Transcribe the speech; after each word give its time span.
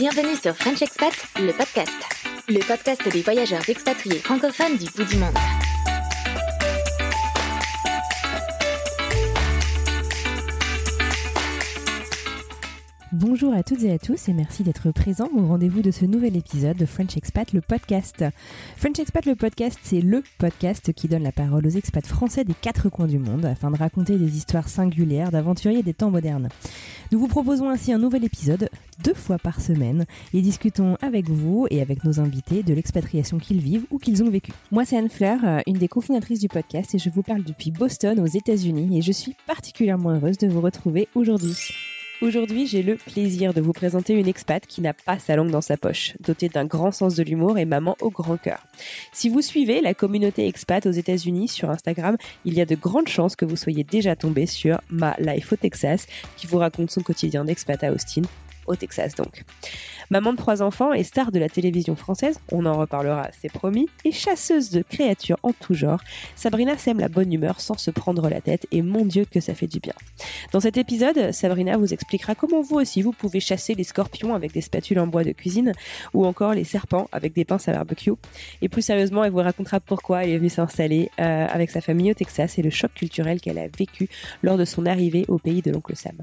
Bienvenue 0.00 0.34
sur 0.34 0.56
French 0.56 0.80
Expat, 0.80 1.12
le 1.36 1.52
podcast. 1.52 1.92
Le 2.48 2.66
podcast 2.66 3.06
des 3.12 3.20
voyageurs 3.20 3.68
expatriés 3.68 4.18
francophones 4.18 4.78
du 4.78 4.86
bout 4.96 5.04
du 5.04 5.18
monde. 5.18 5.36
Bonjour 13.20 13.52
à 13.52 13.62
toutes 13.62 13.82
et 13.82 13.92
à 13.92 13.98
tous 13.98 14.30
et 14.30 14.32
merci 14.32 14.62
d'être 14.62 14.92
présents 14.92 15.28
au 15.36 15.46
rendez-vous 15.46 15.82
de 15.82 15.90
ce 15.90 16.06
nouvel 16.06 16.38
épisode 16.38 16.78
de 16.78 16.86
French 16.86 17.18
Expat, 17.18 17.52
le 17.52 17.60
podcast. 17.60 18.24
French 18.78 18.98
Expat, 18.98 19.26
le 19.26 19.34
podcast, 19.36 19.78
c'est 19.82 20.00
le 20.00 20.22
podcast 20.38 20.94
qui 20.94 21.06
donne 21.06 21.24
la 21.24 21.30
parole 21.30 21.66
aux 21.66 21.70
expats 21.70 22.06
français 22.06 22.44
des 22.44 22.54
quatre 22.54 22.88
coins 22.88 23.08
du 23.08 23.18
monde 23.18 23.44
afin 23.44 23.70
de 23.70 23.76
raconter 23.76 24.16
des 24.16 24.38
histoires 24.38 24.70
singulières 24.70 25.32
d'aventuriers 25.32 25.82
des 25.82 25.92
temps 25.92 26.10
modernes. 26.10 26.48
Nous 27.12 27.18
vous 27.18 27.28
proposons 27.28 27.68
ainsi 27.68 27.92
un 27.92 27.98
nouvel 27.98 28.24
épisode 28.24 28.70
deux 29.04 29.12
fois 29.12 29.36
par 29.36 29.60
semaine 29.60 30.06
et 30.32 30.40
discutons 30.40 30.96
avec 31.02 31.28
vous 31.28 31.66
et 31.68 31.82
avec 31.82 32.04
nos 32.04 32.20
invités 32.20 32.62
de 32.62 32.72
l'expatriation 32.72 33.36
qu'ils 33.36 33.60
vivent 33.60 33.84
ou 33.90 33.98
qu'ils 33.98 34.22
ont 34.22 34.30
vécu. 34.30 34.52
Moi, 34.70 34.86
c'est 34.86 34.96
Anne 34.96 35.10
Fleur, 35.10 35.40
une 35.66 35.76
des 35.76 35.88
cofondatrices 35.88 36.40
du 36.40 36.48
podcast 36.48 36.94
et 36.94 36.98
je 36.98 37.10
vous 37.10 37.22
parle 37.22 37.44
depuis 37.44 37.70
Boston 37.70 38.18
aux 38.18 38.26
États-Unis 38.26 38.96
et 38.96 39.02
je 39.02 39.12
suis 39.12 39.36
particulièrement 39.46 40.08
heureuse 40.08 40.38
de 40.38 40.48
vous 40.48 40.62
retrouver 40.62 41.06
aujourd'hui. 41.14 41.54
Aujourd'hui, 42.22 42.66
j'ai 42.66 42.82
le 42.82 42.96
plaisir 42.96 43.54
de 43.54 43.62
vous 43.62 43.72
présenter 43.72 44.12
une 44.12 44.28
expat 44.28 44.66
qui 44.66 44.82
n'a 44.82 44.92
pas 44.92 45.18
sa 45.18 45.36
langue 45.36 45.50
dans 45.50 45.62
sa 45.62 45.78
poche, 45.78 46.12
dotée 46.20 46.50
d'un 46.50 46.66
grand 46.66 46.92
sens 46.92 47.14
de 47.14 47.22
l'humour 47.22 47.56
et 47.56 47.64
maman 47.64 47.96
au 48.02 48.10
grand 48.10 48.36
cœur. 48.36 48.66
Si 49.10 49.30
vous 49.30 49.40
suivez 49.40 49.80
la 49.80 49.94
communauté 49.94 50.46
expat 50.46 50.84
aux 50.84 50.90
États-Unis 50.90 51.48
sur 51.48 51.70
Instagram, 51.70 52.18
il 52.44 52.52
y 52.52 52.60
a 52.60 52.66
de 52.66 52.74
grandes 52.74 53.08
chances 53.08 53.36
que 53.36 53.46
vous 53.46 53.56
soyez 53.56 53.84
déjà 53.84 54.16
tombé 54.16 54.44
sur 54.44 54.82
Ma 54.90 55.16
Life 55.18 55.54
au 55.54 55.56
Texas, 55.56 56.06
qui 56.36 56.46
vous 56.46 56.58
raconte 56.58 56.90
son 56.90 57.00
quotidien 57.00 57.46
d'expat 57.46 57.82
à 57.84 57.90
Austin, 57.90 58.22
au 58.70 58.76
Texas 58.76 59.14
donc. 59.14 59.44
Maman 60.10 60.32
de 60.32 60.38
trois 60.38 60.62
enfants 60.62 60.92
et 60.92 61.04
star 61.04 61.30
de 61.30 61.38
la 61.38 61.48
télévision 61.48 61.94
française, 61.94 62.40
on 62.50 62.66
en 62.66 62.76
reparlera, 62.76 63.28
c'est 63.40 63.52
promis, 63.52 63.88
et 64.04 64.12
chasseuse 64.12 64.70
de 64.70 64.82
créatures 64.82 65.38
en 65.42 65.52
tout 65.52 65.74
genre, 65.74 66.00
Sabrina 66.34 66.76
sème 66.76 66.98
la 66.98 67.08
bonne 67.08 67.32
humeur 67.32 67.60
sans 67.60 67.78
se 67.78 67.90
prendre 67.90 68.28
la 68.28 68.40
tête 68.40 68.66
et 68.72 68.82
mon 68.82 69.04
Dieu 69.04 69.24
que 69.30 69.40
ça 69.40 69.54
fait 69.54 69.66
du 69.66 69.78
bien. 69.78 69.92
Dans 70.52 70.60
cet 70.60 70.76
épisode, 70.76 71.32
Sabrina 71.32 71.76
vous 71.76 71.92
expliquera 71.92 72.34
comment 72.34 72.60
vous 72.60 72.76
aussi 72.76 73.02
vous 73.02 73.12
pouvez 73.12 73.40
chasser 73.40 73.74
les 73.74 73.84
scorpions 73.84 74.34
avec 74.34 74.52
des 74.52 74.60
spatules 74.60 74.98
en 74.98 75.06
bois 75.06 75.24
de 75.24 75.32
cuisine 75.32 75.72
ou 76.14 76.26
encore 76.26 76.54
les 76.54 76.64
serpents 76.64 77.08
avec 77.12 77.34
des 77.34 77.44
pinces 77.44 77.68
à 77.68 77.72
barbecue. 77.72 78.12
Et 78.62 78.68
plus 78.68 78.82
sérieusement, 78.82 79.24
elle 79.24 79.32
vous 79.32 79.38
racontera 79.38 79.80
pourquoi 79.80 80.24
elle 80.24 80.30
est 80.30 80.38
venue 80.38 80.48
s'installer 80.48 81.10
euh, 81.20 81.46
avec 81.48 81.70
sa 81.70 81.80
famille 81.80 82.10
au 82.10 82.14
Texas 82.14 82.58
et 82.58 82.62
le 82.62 82.70
choc 82.70 82.92
culturel 82.94 83.40
qu'elle 83.40 83.58
a 83.58 83.68
vécu 83.68 84.08
lors 84.42 84.56
de 84.56 84.64
son 84.64 84.86
arrivée 84.86 85.24
au 85.28 85.38
pays 85.38 85.62
de 85.62 85.70
l'oncle 85.70 85.96
Sam. 85.96 86.16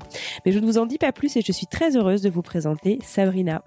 Mais 0.45 0.51
je 0.51 0.59
ne 0.59 0.65
vous 0.65 0.77
en 0.77 0.85
dis 0.85 0.97
pas 0.97 1.11
plus 1.11 1.35
et 1.37 1.41
je 1.41 1.51
suis 1.51 1.67
très 1.67 1.95
heureuse 1.95 2.21
de 2.21 2.29
vous 2.29 2.36
présenter 2.41 2.99
Sabrina. 3.03 3.63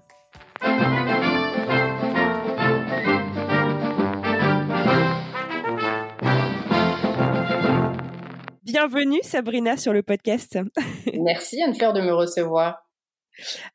Bienvenue 8.63 9.19
Sabrina 9.21 9.77
sur 9.77 9.93
le 9.93 10.01
podcast. 10.01 10.57
Merci 11.13 11.61
Anne-Fleur 11.61 11.93
de 11.93 12.01
me 12.01 12.13
recevoir. 12.13 12.87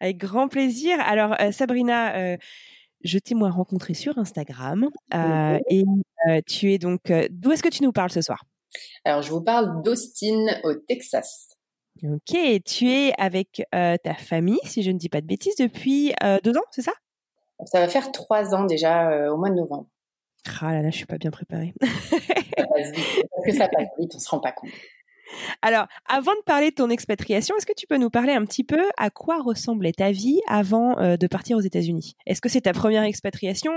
Avec 0.01 0.17
grand 0.17 0.49
plaisir. 0.49 0.99
Alors 1.01 1.35
euh, 1.41 1.53
Sabrina, 1.53 2.17
euh, 2.17 2.37
je 3.03 3.19
t'ai 3.19 3.35
moi 3.35 3.51
rencontré 3.51 3.95
sur 3.95 4.19
Instagram 4.19 4.89
euh, 5.15 5.59
et 5.69 5.85
euh, 6.29 6.41
tu 6.47 6.73
es 6.73 6.79
donc 6.79 7.12
d'où 7.31 7.53
est-ce 7.53 7.62
que 7.62 7.69
tu 7.69 7.83
nous 7.83 7.93
parles 7.93 8.11
ce 8.11 8.21
soir? 8.21 8.45
Alors 9.05 9.23
je 9.23 9.31
vous 9.31 9.43
parle 9.43 9.83
d'Austin 9.83 10.47
au 10.65 10.75
Texas. 10.75 11.56
Ok, 12.03 12.37
tu 12.67 12.91
es 12.91 13.12
avec 13.17 13.62
euh, 13.75 13.97
ta 13.97 14.15
famille, 14.15 14.59
si 14.65 14.83
je 14.83 14.91
ne 14.91 14.99
dis 14.99 15.09
pas 15.09 15.23
de 15.23 15.27
bêtises, 15.27 15.57
depuis 15.57 16.12
euh, 16.23 16.39
deux 16.45 16.57
ans, 16.57 16.65
c'est 16.71 16.83
ça? 16.83 16.93
Ça 17.65 17.81
va 17.81 17.89
faire 17.89 18.12
trois 18.12 18.55
ans 18.55 18.65
déjà 18.65 19.11
euh, 19.11 19.33
au 19.33 19.39
mois 19.39 19.49
de 19.49 19.55
novembre. 19.55 19.87
Ah 20.61 20.75
là 20.75 20.83
là, 20.83 20.91
je 20.91 20.97
suis 20.97 21.06
pas 21.06 21.17
bien 21.17 21.31
préparée. 21.31 21.73
Ça 21.81 22.67
passe 22.67 22.91
vite. 22.93 23.27
Parce 23.35 23.47
que 23.47 23.53
ça 23.55 23.69
passe 23.69 23.89
vite, 23.99 24.12
on 24.15 24.19
se 24.19 24.29
rend 24.29 24.41
pas 24.41 24.53
compte. 24.53 24.71
Alors, 25.62 25.87
avant 26.06 26.35
de 26.35 26.43
parler 26.45 26.71
de 26.71 26.75
ton 26.77 26.91
expatriation, 26.91 27.56
est-ce 27.56 27.67
que 27.67 27.73
tu 27.75 27.87
peux 27.87 27.97
nous 27.97 28.11
parler 28.11 28.33
un 28.33 28.45
petit 28.45 28.62
peu 28.62 28.85
à 28.99 29.11
quoi 29.11 29.43
ressemblait 29.43 29.93
ta 29.93 30.12
vie 30.12 30.41
avant 30.47 31.17
de 31.17 31.27
partir 31.27 31.56
aux 31.56 31.62
États-Unis? 31.62 32.15
Est-ce 32.27 32.41
que 32.41 32.49
c'est 32.49 32.61
ta 32.61 32.73
première 32.73 33.03
expatriation? 33.03 33.73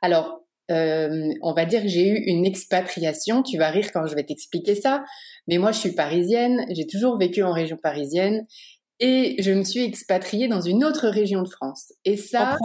Alors, 0.00 0.47
euh, 0.70 1.28
on 1.42 1.52
va 1.52 1.64
dire 1.64 1.82
que 1.82 1.88
j'ai 1.88 2.08
eu 2.08 2.24
une 2.26 2.44
expatriation. 2.44 3.42
Tu 3.42 3.58
vas 3.58 3.70
rire 3.70 3.90
quand 3.92 4.06
je 4.06 4.14
vais 4.14 4.24
t'expliquer 4.24 4.74
ça. 4.74 5.04
Mais 5.46 5.58
moi, 5.58 5.72
je 5.72 5.78
suis 5.78 5.92
parisienne. 5.92 6.64
J'ai 6.70 6.86
toujours 6.86 7.18
vécu 7.18 7.42
en 7.42 7.52
région 7.52 7.76
parisienne. 7.76 8.46
Et 9.00 9.36
je 9.40 9.52
me 9.52 9.62
suis 9.62 9.84
expatriée 9.84 10.48
dans 10.48 10.60
une 10.60 10.84
autre 10.84 11.08
région 11.08 11.42
de 11.42 11.48
France. 11.48 11.92
Et 12.04 12.16
ça, 12.16 12.56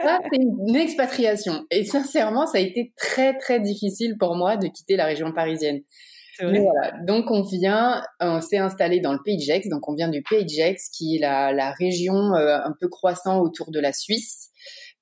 ça 0.00 0.18
c'est 0.32 0.40
une 0.40 0.74
expatriation. 0.74 1.64
Et 1.70 1.84
sincèrement, 1.84 2.46
ça 2.46 2.58
a 2.58 2.60
été 2.60 2.92
très, 2.96 3.38
très 3.38 3.60
difficile 3.60 4.16
pour 4.18 4.34
moi 4.34 4.56
de 4.56 4.66
quitter 4.66 4.96
la 4.96 5.04
région 5.04 5.32
parisienne. 5.32 5.82
Vrai 6.40 6.58
voilà. 6.58 6.92
Donc 7.06 7.30
on 7.30 7.42
vient, 7.42 8.02
on 8.20 8.40
s'est 8.40 8.58
installé 8.58 8.98
dans 8.98 9.12
le 9.12 9.20
Pays 9.24 9.36
de 9.36 9.42
Gex. 9.42 9.68
Donc 9.68 9.88
on 9.88 9.94
vient 9.94 10.08
du 10.08 10.22
Pays 10.22 10.44
de 10.44 10.48
Gex, 10.48 10.88
qui 10.88 11.16
est 11.16 11.20
la, 11.20 11.52
la 11.52 11.70
région 11.70 12.34
euh, 12.34 12.56
un 12.56 12.74
peu 12.80 12.88
croissant 12.88 13.40
autour 13.40 13.70
de 13.70 13.78
la 13.78 13.92
Suisse, 13.92 14.50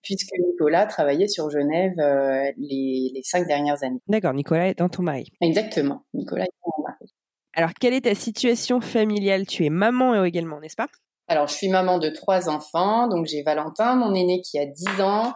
puisque 0.02 0.32
Nicolas 0.38 0.86
travaillait 0.86 1.28
sur 1.28 1.50
Genève 1.50 1.98
euh, 1.98 2.50
les, 2.56 3.12
les 3.14 3.22
cinq 3.22 3.46
dernières 3.46 3.82
années. 3.84 4.00
D'accord, 4.08 4.34
Nicolas 4.34 4.68
est 4.68 4.78
dans 4.78 4.88
ton 4.88 5.02
mari. 5.02 5.32
Exactement. 5.40 6.04
Nicolas 6.14 6.44
est 6.44 6.66
mon 6.66 6.84
mari. 6.84 7.12
Alors, 7.54 7.70
quelle 7.78 7.92
est 7.94 8.02
ta 8.02 8.14
situation 8.14 8.80
familiale? 8.80 9.46
Tu 9.46 9.64
es 9.64 9.70
maman 9.70 10.24
également, 10.24 10.60
n'est-ce 10.60 10.76
pas? 10.76 10.88
Alors 11.28 11.46
je 11.46 11.54
suis 11.54 11.68
maman 11.68 11.98
de 11.98 12.10
trois 12.10 12.48
enfants. 12.48 13.08
Donc 13.08 13.26
j'ai 13.26 13.42
Valentin, 13.42 13.96
mon 13.96 14.14
aîné 14.14 14.42
qui 14.42 14.58
a 14.58 14.66
10 14.66 15.00
ans, 15.00 15.32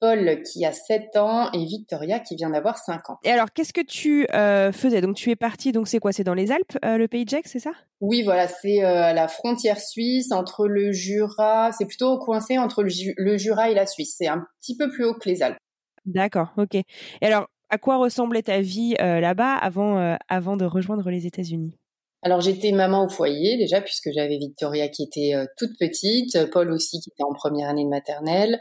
Paul 0.00 0.42
qui 0.42 0.64
a 0.64 0.72
7 0.72 1.16
ans 1.16 1.50
et 1.52 1.64
Victoria 1.64 2.18
qui 2.20 2.34
vient 2.34 2.50
d'avoir 2.50 2.78
5 2.78 3.10
ans. 3.10 3.18
Et 3.22 3.30
alors, 3.30 3.52
qu'est-ce 3.52 3.72
que 3.72 3.82
tu 3.82 4.26
euh, 4.34 4.72
faisais? 4.72 5.00
Donc, 5.00 5.16
tu 5.16 5.30
es 5.30 5.36
partie, 5.36 5.72
donc 5.72 5.88
c'est 5.88 5.98
quoi? 5.98 6.12
C'est 6.12 6.24
dans 6.24 6.34
les 6.34 6.50
Alpes, 6.50 6.78
euh, 6.84 6.96
le 6.96 7.06
pays 7.06 7.24
de 7.24 7.36
c'est 7.44 7.58
ça? 7.58 7.72
Oui, 8.00 8.22
voilà, 8.22 8.48
c'est 8.48 8.82
euh, 8.82 9.02
à 9.04 9.12
la 9.12 9.28
frontière 9.28 9.78
suisse 9.78 10.32
entre 10.32 10.66
le 10.66 10.90
Jura. 10.90 11.70
C'est 11.72 11.84
plutôt 11.86 12.18
coincé 12.18 12.58
entre 12.58 12.82
le, 12.82 12.88
Ju- 12.88 13.14
le 13.18 13.36
Jura 13.36 13.70
et 13.70 13.74
la 13.74 13.86
Suisse. 13.86 14.14
C'est 14.16 14.26
un 14.26 14.44
petit 14.60 14.76
peu 14.76 14.90
plus 14.90 15.04
haut 15.04 15.14
que 15.14 15.28
les 15.28 15.42
Alpes. 15.42 15.58
D'accord, 16.06 16.52
ok. 16.56 16.74
Et 16.74 16.84
alors, 17.20 17.48
à 17.68 17.76
quoi 17.76 17.98
ressemblait 17.98 18.42
ta 18.42 18.60
vie 18.60 18.94
là-bas 18.98 19.54
avant, 19.54 20.16
avant 20.28 20.56
de 20.56 20.64
rejoindre 20.64 21.08
les 21.10 21.26
États-Unis? 21.26 21.76
Alors 22.22 22.40
j'étais 22.40 22.72
maman 22.72 23.06
au 23.06 23.08
foyer 23.08 23.56
déjà 23.56 23.80
puisque 23.80 24.10
j'avais 24.14 24.36
Victoria 24.38 24.88
qui 24.88 25.04
était 25.04 25.34
toute 25.56 25.78
petite, 25.78 26.50
Paul 26.50 26.70
aussi 26.72 27.00
qui 27.00 27.10
était 27.10 27.22
en 27.22 27.32
première 27.32 27.68
année 27.68 27.84
de 27.84 27.88
maternelle. 27.88 28.60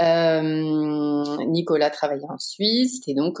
Nicolas 0.00 1.90
travaillait 1.90 2.24
en 2.28 2.38
Suisse 2.38 3.00
et 3.06 3.14
donc 3.14 3.40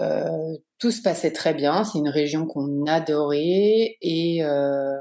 euh, 0.00 0.56
tout 0.78 0.90
se 0.90 1.02
passait 1.02 1.32
très 1.32 1.54
bien. 1.54 1.84
C'est 1.84 1.98
une 1.98 2.08
région 2.08 2.46
qu'on 2.46 2.86
adorait 2.86 3.96
et 4.00 4.42
euh, 4.42 4.96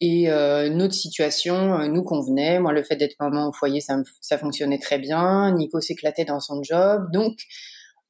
et 0.00 0.30
euh, 0.30 0.68
notre 0.68 0.94
situation 0.94 1.88
nous 1.88 2.02
convenait. 2.02 2.58
Moi, 2.60 2.72
le 2.72 2.82
fait 2.82 2.96
d'être 2.96 3.16
maman 3.18 3.48
au 3.48 3.52
foyer, 3.52 3.80
ça, 3.80 3.96
ça 4.20 4.36
fonctionnait 4.36 4.78
très 4.78 4.98
bien. 4.98 5.52
Nico 5.54 5.80
s'éclatait 5.80 6.26
dans 6.26 6.40
son 6.40 6.62
job, 6.62 7.06
donc 7.12 7.38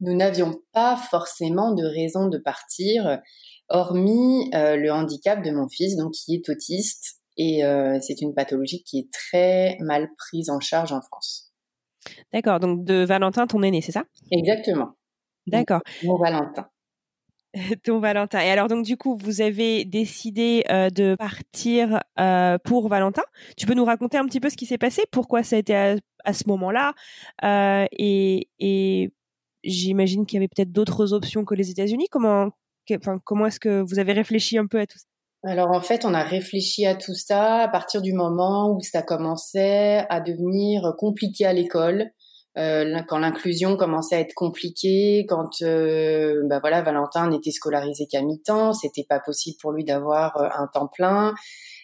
nous 0.01 0.15
n'avions 0.15 0.55
pas 0.73 0.97
forcément 0.97 1.73
de 1.73 1.85
raison 1.85 2.29
de 2.29 2.39
partir, 2.39 3.21
hormis 3.69 4.51
le 4.53 4.91
handicap 4.91 5.43
de 5.45 5.53
mon 5.53 5.69
fils, 5.69 5.97
donc 5.97 6.13
qui 6.13 6.35
est 6.35 6.49
autiste 6.49 7.21
et 7.39 7.63
c'est 8.03 8.21
une 8.21 8.35
pathologie 8.35 8.83
qui 8.83 8.99
est 8.99 9.13
très 9.13 9.79
mal 9.81 10.09
prise 10.19 10.51
en 10.51 10.59
charge 10.59 10.93
en 10.93 11.01
France. 11.01 11.46
D'accord, 12.33 12.61
donc 12.61 12.85
de 12.85 13.05
Valentin, 13.05 13.47
ton 13.47 13.63
aîné, 13.63 13.81
c'est 13.81 13.93
ça? 13.93 14.05
Exactement. 14.31 14.97
D'accord. 15.47 15.81
Mon 16.05 16.17
Valentin. 16.17 16.69
Ton 17.85 18.01
Valentin. 18.01 18.41
Et 18.41 18.51
alors 18.51 18.69
donc 18.69 18.85
du 18.85 18.97
coup, 18.97 19.17
vous 19.17 19.41
avez 19.41 19.85
décidé 19.85 20.65
euh, 20.71 20.91
de 20.91 21.15
partir 21.19 22.01
euh, 22.19 22.59
pour 22.65 22.89
Valentin. 22.89 23.23
Tu 23.57 23.67
peux 23.67 23.75
nous 23.75 23.85
raconter 23.85 24.19
un 24.19 24.27
petit 24.27 24.41
peu 24.41 24.51
ce 24.51 24.57
qui 24.57 24.67
s'est 24.67 24.79
passé, 24.79 25.03
pourquoi 25.11 25.43
ça 25.43 25.57
a 25.57 25.59
été 25.59 25.75
à, 26.25 26.33
ce 26.33 26.49
moment-là, 26.49 26.93
euh, 27.45 27.87
et, 27.93 28.49
et 28.59 29.13
j'imagine 29.63 30.27
qu'il 30.27 30.37
y 30.37 30.39
avait 30.39 30.49
peut-être 30.49 30.73
d'autres 30.73 31.13
options 31.13 31.45
que 31.45 31.55
les 31.55 31.71
États-Unis. 31.71 32.09
Comment, 32.11 32.51
enfin, 32.91 33.21
comment 33.25 33.47
est-ce 33.47 33.61
que 33.61 33.81
vous 33.81 33.99
avez 33.99 34.13
réfléchi 34.13 34.59
un 34.59 34.67
peu 34.67 34.81
à 34.81 34.87
tout 34.87 34.99
ça? 34.99 35.07
Alors 35.47 35.71
en 35.71 35.81
fait, 35.81 36.05
on 36.05 36.13
a 36.13 36.23
réfléchi 36.23 36.87
à 36.87 36.95
tout 36.95 37.15
ça 37.15 37.63
à 37.63 37.69
partir 37.69 38.03
du 38.03 38.13
moment 38.13 38.71
où 38.71 38.81
ça 38.81 39.03
commençait 39.03 40.05
à 40.09 40.21
devenir 40.21 40.95
compliqué 40.99 41.47
à 41.47 41.53
l'école. 41.53 42.11
Euh, 42.59 43.01
quand 43.07 43.19
l'inclusion 43.19 43.77
commençait 43.77 44.17
à 44.17 44.21
être 44.21 44.35
compliquée, 44.35 45.27
quand 45.29 45.61
euh, 45.63 46.43
bah 46.47 46.59
voilà, 46.59 46.81
Valentin 46.81 47.29
n'était 47.29 47.51
scolarisé 47.51 48.07
qu'à 48.07 48.23
mi-temps, 48.23 48.73
c'était 48.73 49.05
pas 49.07 49.21
possible 49.21 49.59
pour 49.61 49.73
lui 49.73 49.85
d'avoir 49.85 50.37
euh, 50.39 50.49
un 50.57 50.67
temps 50.67 50.89
plein. 50.89 51.35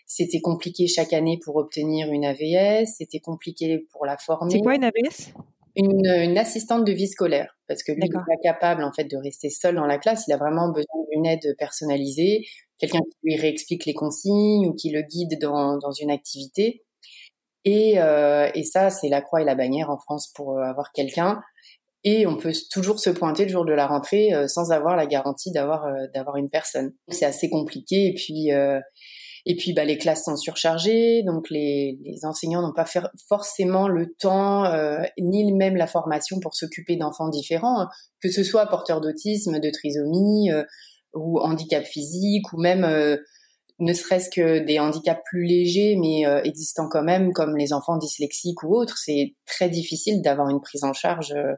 C'était 0.07 0.41
compliqué 0.41 0.87
chaque 0.87 1.13
année 1.13 1.39
pour 1.45 1.57
obtenir 1.57 2.11
une 2.11 2.25
AVS, 2.25 2.87
c'était 2.97 3.21
compliqué 3.21 3.87
pour 3.93 4.07
la 4.07 4.17
former. 4.17 4.51
C'est 4.51 4.61
quoi 4.61 4.75
une 4.75 4.85
AVS 4.85 5.35
une, 5.77 6.07
une, 6.07 6.39
assistante 6.39 6.85
de 6.85 6.93
vie 6.93 7.09
scolaire, 7.09 7.57
parce 7.69 7.83
que 7.83 7.93
lui 7.93 8.03
n'est 8.03 8.09
pas 8.09 8.37
capable 8.43 8.85
en 8.85 8.93
fait 8.93 9.05
de 9.05 9.17
rester 9.17 9.51
seul 9.51 9.77
dans 9.77 9.87
la 9.87 9.99
classe. 9.99 10.25
Il 10.29 10.33
a 10.33 10.37
vraiment 10.37 10.69
besoin 10.71 11.05
d'une 11.11 11.27
aide 11.27 11.55
personnalisée, 11.59 12.45
quelqu'un 12.79 13.01
qui 13.01 13.17
lui 13.23 13.37
réexplique 13.37 13.87
les 13.87 13.95
consignes 13.95 14.67
ou 14.67 14.75
qui 14.75 14.91
le 14.91 15.03
guide 15.03 15.39
dans, 15.41 15.79
dans 15.79 15.93
une 15.93 16.11
activité. 16.11 16.83
Et, 17.65 18.01
euh, 18.01 18.51
et 18.55 18.65
ça, 18.65 18.91
c'est 18.91 19.09
la 19.09 19.23
croix 19.23 19.43
et 19.43 19.45
la 19.45 19.55
bannière 19.55 19.91
en 19.91 19.99
France 19.99 20.33
pour 20.35 20.59
euh, 20.59 20.63
avoir 20.63 20.93
quelqu'un. 20.93 21.41
Et 22.05 22.27
on 22.27 22.37
peut 22.37 22.53
toujours 22.73 22.99
se 22.99 23.11
pointer 23.11 23.45
le 23.45 23.51
jour 23.51 23.65
de 23.65 23.73
la 23.73 23.87
rentrée 23.87 24.35
euh, 24.35 24.49
sans 24.49 24.73
avoir 24.73 24.97
la 24.97 25.07
garantie 25.07 25.53
d'avoir 25.53 25.87
d'avoir 26.13 26.37
une 26.37 26.51
personne. 26.51 26.93
C'est 27.09 27.25
assez 27.25 27.49
compliqué. 27.49 28.07
Et 28.07 28.15
puis 28.15 28.51
et 29.45 29.57
puis 29.57 29.73
bah, 29.73 29.85
les 29.85 29.99
classes 29.99 30.25
sont 30.25 30.37
surchargées, 30.37 31.23
donc 31.25 31.51
les, 31.51 31.99
les 32.05 32.25
enseignants 32.25 32.63
n'ont 32.63 32.73
pas 32.73 32.87
forcément 33.29 33.89
le 33.89 34.15
temps 34.15 34.65
ni 35.19 35.53
même 35.53 35.77
la 35.77 35.87
formation 35.87 36.41
pour 36.41 36.55
s'occuper 36.55 36.97
d'enfants 36.97 37.29
différents, 37.29 37.87
que 38.21 38.31
ce 38.31 38.45
soit 38.45 38.67
porteurs 38.67 39.01
d'autisme, 39.01 39.59
de 39.59 39.71
trisomie 39.71 40.51
ou 41.15 41.41
handicap 41.41 41.85
physique 41.85 42.53
ou 42.53 42.61
même 42.61 42.85
ne 43.83 43.93
serait-ce 43.93 44.31
que 44.31 44.61
des 44.61 44.79
handicaps 44.79 45.23
plus 45.25 45.45
légers, 45.45 45.97
mais 46.01 46.27
euh, 46.27 46.41
existants 46.45 46.89
quand 46.89 47.03
même, 47.03 47.33
comme 47.33 47.57
les 47.57 47.73
enfants 47.73 47.97
dyslexiques 47.97 48.63
ou 48.63 48.77
autres, 48.77 48.97
c'est 48.97 49.35
très 49.47 49.69
difficile 49.69 50.23
d'avoir 50.23 50.49
une 50.49 50.61
prise 50.61 50.85
en 50.85 50.93
charge 50.93 51.33
euh, 51.33 51.55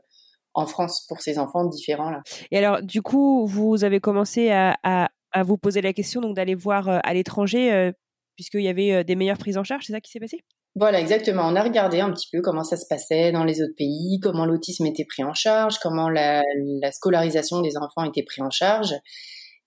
en 0.54 0.66
France 0.66 1.04
pour 1.08 1.20
ces 1.20 1.38
enfants 1.38 1.66
différents 1.66 2.10
là. 2.10 2.22
Et 2.50 2.56
alors, 2.56 2.80
du 2.82 3.02
coup, 3.02 3.44
vous 3.46 3.84
avez 3.84 4.00
commencé 4.00 4.50
à, 4.50 5.10
vous 5.42 5.58
poser 5.58 5.80
la 5.80 5.92
question 5.92 6.20
donc 6.20 6.36
d'aller 6.36 6.54
voir 6.54 6.88
euh, 6.88 6.98
à 7.02 7.14
l'étranger, 7.14 7.92
puisqu'il 8.36 8.62
y 8.62 8.68
avait 8.68 9.04
des 9.04 9.16
meilleures 9.16 9.38
prises 9.38 9.58
en 9.58 9.64
charge, 9.64 9.84
c'est 9.86 9.92
ça 9.92 10.00
qui 10.00 10.10
s'est 10.10 10.20
passé? 10.20 10.40
Voilà, 10.76 11.00
exactement. 11.00 11.42
On 11.46 11.54
a 11.54 11.62
regardé 11.62 12.00
un 12.00 12.10
petit 12.12 12.28
peu 12.32 12.40
comment 12.40 12.64
ça 12.64 12.76
se 12.76 12.86
passait 12.88 13.30
dans 13.30 13.44
les 13.44 13.62
autres 13.62 13.76
pays, 13.76 14.18
comment 14.20 14.44
l'autisme 14.44 14.86
était 14.86 15.04
pris 15.04 15.22
en 15.22 15.32
charge, 15.32 15.78
comment 15.78 16.08
la, 16.08 16.42
la, 16.82 16.90
scolarisation 16.90 17.60
des 17.60 17.76
enfants 17.76 18.04
était 18.04 18.24
pris 18.24 18.42
en 18.42 18.50
charge. 18.50 18.92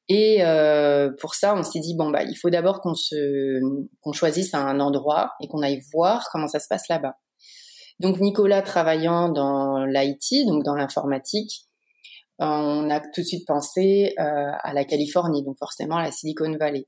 Et 0.09 0.43
euh, 0.43 1.09
pour 1.19 1.35
ça, 1.35 1.55
on 1.55 1.63
s'est 1.63 1.79
dit 1.79 1.95
bon 1.95 2.09
bah 2.11 2.23
il 2.23 2.35
faut 2.35 2.49
d'abord 2.49 2.81
qu'on 2.81 2.93
se 2.93 3.59
qu'on 4.01 4.13
choisisse 4.13 4.53
un 4.53 4.79
endroit 4.79 5.31
et 5.41 5.47
qu'on 5.47 5.61
aille 5.61 5.81
voir 5.93 6.27
comment 6.31 6.47
ça 6.47 6.59
se 6.59 6.67
passe 6.67 6.87
là-bas. 6.89 7.15
Donc 7.99 8.19
Nicolas 8.19 8.61
travaillant 8.61 9.29
dans 9.29 9.85
l'IT, 9.85 10.45
donc 10.45 10.63
dans 10.63 10.75
l'informatique, 10.75 11.66
on 12.39 12.89
a 12.89 12.99
tout 12.99 13.21
de 13.21 13.25
suite 13.25 13.47
pensé 13.47 14.13
euh, 14.19 14.51
à 14.63 14.73
la 14.73 14.85
Californie, 14.85 15.43
donc 15.43 15.57
forcément 15.57 15.97
à 15.97 16.03
la 16.03 16.11
Silicon 16.11 16.55
Valley. 16.57 16.85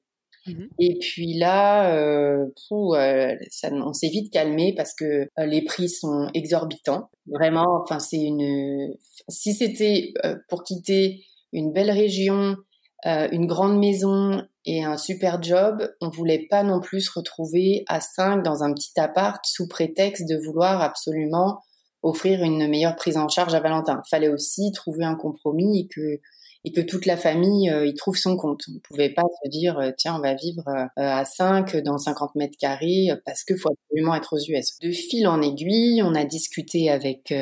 Mmh 0.47 0.65
et 0.79 0.97
puis 0.99 1.37
là, 1.37 1.93
euh, 1.93 2.45
euh, 2.71 3.35
ça, 3.51 3.69
on 3.73 3.91
s'est 3.91 4.07
vite 4.07 4.31
calmé 4.31 4.73
parce 4.73 4.93
que 4.93 5.27
euh, 5.37 5.45
les 5.45 5.63
prix 5.63 5.89
sont 5.89 6.29
exorbitants. 6.33 7.09
Vraiment, 7.27 7.81
enfin 7.81 7.99
c'est 7.99 8.21
une. 8.21 8.95
Si 9.27 9.53
c'était 9.53 10.13
pour 10.47 10.63
quitter 10.63 11.25
une 11.51 11.73
belle 11.73 11.91
région 11.91 12.55
euh, 13.05 13.29
une 13.31 13.47
grande 13.47 13.79
maison 13.79 14.43
et 14.65 14.83
un 14.83 14.97
super 14.97 15.41
job, 15.41 15.89
on 16.01 16.09
voulait 16.09 16.47
pas 16.49 16.63
non 16.63 16.81
plus 16.81 17.01
se 17.01 17.11
retrouver 17.17 17.85
à 17.87 18.01
cinq 18.01 18.43
dans 18.43 18.61
un 18.63 18.73
petit 18.73 18.99
appart 18.99 19.41
sous 19.45 19.69
prétexte 19.69 20.27
de 20.27 20.35
vouloir 20.35 20.81
absolument 20.81 21.61
offrir 22.01 22.43
une 22.43 22.67
meilleure 22.67 22.95
prise 22.95 23.17
en 23.17 23.27
charge 23.27 23.53
à 23.53 23.59
Valentin. 23.59 24.01
Fallait 24.09 24.29
aussi 24.29 24.71
trouver 24.71 25.05
un 25.05 25.15
compromis 25.15 25.81
et 25.81 25.87
que 25.87 26.19
et 26.65 26.73
que 26.73 26.81
toute 26.81 27.05
la 27.05 27.15
famille 27.15 27.69
euh, 27.69 27.85
y 27.85 27.93
trouve 27.93 28.17
son 28.17 28.35
compte. 28.35 28.63
On 28.67 28.79
pouvait 28.79 29.13
pas 29.13 29.23
se 29.43 29.49
dire 29.49 29.79
euh, 29.79 29.91
tiens 29.97 30.17
on 30.17 30.19
va 30.19 30.33
vivre 30.33 30.65
à 30.97 31.23
5 31.23 31.77
dans 31.77 31.97
50 31.97 32.35
mètres 32.35 32.57
carrés 32.59 33.07
parce 33.25 33.45
que 33.45 33.55
faut 33.55 33.69
absolument 33.71 34.13
être 34.15 34.35
aux 34.35 34.51
US. 34.51 34.77
De 34.81 34.91
fil 34.91 35.25
en 35.27 35.41
aiguille, 35.41 36.01
on 36.03 36.15
a 36.15 36.25
discuté 36.25 36.89
avec 36.89 37.33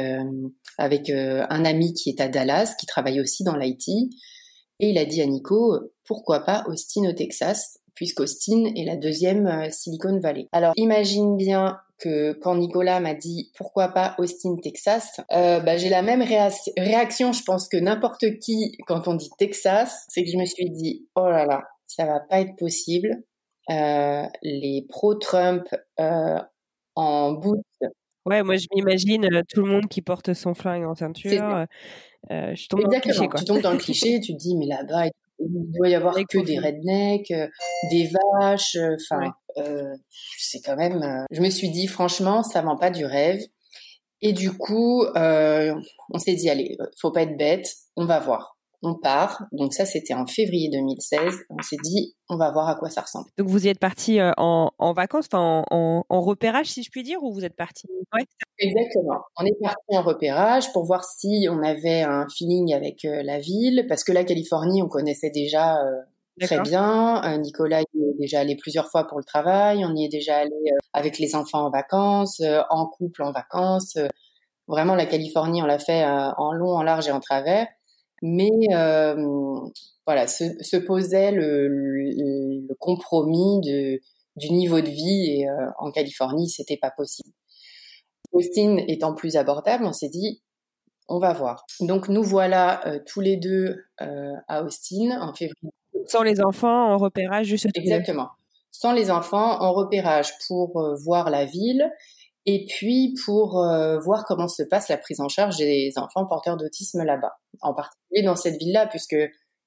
avec 0.77 1.09
un 1.09 1.65
ami 1.65 1.94
qui 1.94 2.09
est 2.09 2.21
à 2.21 2.27
Dallas, 2.27 2.75
qui 2.80 2.86
travaille 2.86 3.19
aussi 3.19 3.44
dans 3.44 3.56
l'IT, 3.56 3.89
et 4.80 4.89
il 4.89 4.98
a 4.98 5.06
dit 5.06 5.21
à 5.21 5.25
Nico, 5.25 5.80
pourquoi 6.06 6.42
pas 6.42 6.63
Austin 6.68 7.09
au 7.09 7.13
Texas, 7.13 7.80
puisqu'Austin 7.95 8.65
est 8.75 8.86
la 8.86 8.95
deuxième 8.95 9.48
euh, 9.48 9.69
Silicon 9.71 10.19
Valley. 10.19 10.48
Alors 10.51 10.74
imagine 10.75 11.36
bien 11.36 11.77
que 11.97 12.33
quand 12.33 12.55
Nicolas 12.55 12.99
m'a 12.99 13.13
dit 13.13 13.51
pourquoi 13.55 13.89
pas 13.89 14.15
Austin, 14.17 14.55
Texas, 14.61 15.21
euh, 15.31 15.59
bah, 15.59 15.77
j'ai 15.77 15.89
la 15.89 16.01
même 16.01 16.21
réaction, 16.21 17.33
je 17.33 17.44
pense 17.44 17.68
que 17.68 17.77
n'importe 17.77 18.39
qui 18.39 18.77
quand 18.87 19.07
on 19.07 19.16
dit 19.16 19.30
Texas, 19.37 20.06
c'est 20.07 20.23
que 20.23 20.30
je 20.30 20.37
me 20.37 20.45
suis 20.45 20.69
dit 20.69 21.07
oh 21.16 21.27
là 21.27 21.45
là, 21.45 21.63
ça 21.87 22.06
va 22.06 22.19
pas 22.19 22.42
être 22.42 22.56
possible. 22.57 23.23
Euh, 23.69 24.23
les 24.44 24.85
pro-Trump 24.87 25.63
euh, 25.99 26.39
en 26.95 27.33
bout. 27.33 27.63
Ouais, 28.25 28.44
moi 28.44 28.56
je 28.56 28.68
m'imagine 28.73 29.27
tout 29.49 29.61
le 29.61 29.71
monde 29.71 29.87
qui 29.89 30.01
porte 30.01 30.33
son 30.33 30.54
flingue 30.54 30.85
en 30.85 30.95
ceinture. 30.95 31.66
Euh, 32.31 32.56
je 32.56 32.68
tombe 32.68 32.83
dans 32.83 32.89
le 32.89 32.99
cliché. 32.99 33.27
Tu 33.37 33.45
tombes 33.45 33.61
dans 33.61 33.71
le 33.71 33.77
cliché, 33.77 34.19
tu 34.19 34.33
te 34.33 34.37
dis, 34.37 34.56
mais 34.56 34.66
là-bas, 34.66 35.06
il 35.39 35.71
doit 35.71 35.89
y 35.89 35.95
avoir 35.95 36.15
que 36.15 36.44
des 36.44 36.59
rednecks, 36.59 37.31
euh, 37.31 37.47
des 37.91 38.09
vaches, 38.39 38.75
euh, 38.75 38.95
enfin, 39.11 39.31
c'est 40.37 40.61
quand 40.61 40.75
même. 40.75 41.25
je 41.31 41.41
me 41.41 41.49
suis 41.49 41.69
dit, 41.69 41.87
franchement, 41.87 42.44
ça 42.44 42.61
vend 42.61 42.77
pas 42.77 42.89
du 42.91 43.06
rêve. 43.06 43.41
Et 44.21 44.33
du 44.33 44.51
coup, 44.51 45.06
on 45.15 46.19
s'est 46.19 46.35
dit, 46.35 46.49
allez, 46.49 46.77
faut 46.99 47.11
pas 47.11 47.23
être 47.23 47.37
bête, 47.37 47.71
on 47.95 48.06
va 48.06 48.19
voir 48.19 48.56
on 48.83 48.95
part. 48.95 49.43
Donc 49.51 49.73
ça, 49.73 49.85
c'était 49.85 50.13
en 50.13 50.27
février 50.27 50.69
2016. 50.71 51.45
On 51.49 51.61
s'est 51.61 51.77
dit, 51.83 52.15
on 52.29 52.37
va 52.37 52.51
voir 52.51 52.67
à 52.69 52.75
quoi 52.75 52.89
ça 52.89 53.01
ressemble. 53.01 53.29
Donc 53.37 53.47
vous 53.47 53.65
y 53.65 53.69
êtes 53.69 53.79
parti 53.79 54.19
euh, 54.19 54.31
en, 54.37 54.93
vacances, 54.93 55.25
enfin 55.31 55.63
en, 55.69 56.21
repérage, 56.21 56.67
si 56.67 56.83
je 56.83 56.91
puis 56.91 57.03
dire, 57.03 57.23
ou 57.23 57.33
vous 57.33 57.43
êtes 57.43 57.55
parti? 57.55 57.87
Exactement. 58.59 59.21
On 59.39 59.45
est 59.45 59.57
parti 59.61 59.97
en 59.97 60.01
repérage 60.01 60.71
pour 60.73 60.85
voir 60.85 61.03
si 61.03 61.47
on 61.49 61.63
avait 61.63 62.01
un 62.01 62.25
feeling 62.35 62.73
avec 62.73 63.05
euh, 63.05 63.23
la 63.23 63.39
ville, 63.39 63.85
parce 63.89 64.03
que 64.03 64.11
la 64.11 64.23
Californie, 64.23 64.81
on 64.81 64.87
connaissait 64.87 65.31
déjà 65.31 65.77
euh, 65.81 65.95
très 66.39 66.59
bien. 66.61 67.37
Nicolas 67.39 67.81
y 67.81 67.99
est 67.99 68.19
déjà 68.19 68.41
allé 68.41 68.55
plusieurs 68.55 68.89
fois 68.91 69.07
pour 69.07 69.17
le 69.17 69.23
travail. 69.23 69.83
On 69.85 69.95
y 69.95 70.05
est 70.05 70.09
déjà 70.09 70.37
allé 70.37 70.51
avec 70.93 71.17
les 71.17 71.35
enfants 71.35 71.65
en 71.65 71.71
vacances, 71.71 72.41
en 72.69 72.85
couple 72.87 73.23
en 73.23 73.31
vacances. 73.31 73.97
Vraiment, 74.67 74.93
la 74.93 75.07
Californie, 75.07 75.63
on 75.63 75.65
l'a 75.65 75.79
fait 75.79 76.05
en 76.05 76.51
long, 76.51 76.75
en 76.75 76.83
large 76.83 77.07
et 77.07 77.11
en 77.11 77.21
travers. 77.21 77.67
Mais 78.21 78.50
euh, 78.74 79.16
voilà, 80.06 80.28
se, 80.28 80.45
se 80.62 80.78
posait 80.78 81.31
le, 81.31 81.68
le, 81.68 82.76
compromis 82.80 83.62
de, 83.62 84.00
du 84.36 84.52
niveau 84.52 84.81
de 84.81 84.90
vie 84.90 85.31
et 85.31 85.50
euh, 85.50 85.68
en 85.80 85.92
Californie, 85.92 86.50
c'était 86.50 86.78
pas 86.78 86.92
possible. 86.92 87.30
Austin 88.31 88.78
étant 88.88 89.14
plus 89.14 89.36
abordable, 89.36 89.86
on 89.86 89.94
s'est 89.94 90.09
dit 90.09 90.42
on 91.09 91.19
va 91.19 91.31
voir. 91.31 91.66
Donc 91.80 92.09
nous 92.09 92.24
voilà 92.24 92.86
euh, 92.86 93.00
tous 93.06 93.21
les 93.21 93.38
deux 93.38 93.86
à 94.00 94.64
Austin 94.64 95.21
en 95.21 95.33
février 95.33 95.71
Sans 96.07 96.21
les 96.21 96.42
enfants, 96.42 96.92
en 96.94 96.97
repérage, 96.97 97.47
juste 97.47 97.68
Exactement. 97.76 98.30
Sans 98.71 98.92
les 98.92 99.09
enfants, 99.09 99.62
en 99.62 99.74
repérage 99.74 100.33
pour 100.47 100.95
voir 101.04 101.30
la 101.30 101.45
ville 101.45 101.90
et 102.47 102.66
puis 102.66 103.13
pour 103.25 103.61
voir 104.04 104.25
comment 104.25 104.47
se 104.47 104.63
passe 104.63 104.89
la 104.89 104.97
prise 104.97 105.19
en 105.19 105.27
charge 105.27 105.57
des 105.57 105.92
enfants 105.97 106.25
porteurs 106.25 106.57
d'autisme 106.57 107.04
là-bas, 107.04 107.33
en 107.61 107.75
particulier 107.75 108.23
dans 108.23 108.35
cette 108.35 108.57
ville-là, 108.57 108.87
puisque 108.87 109.18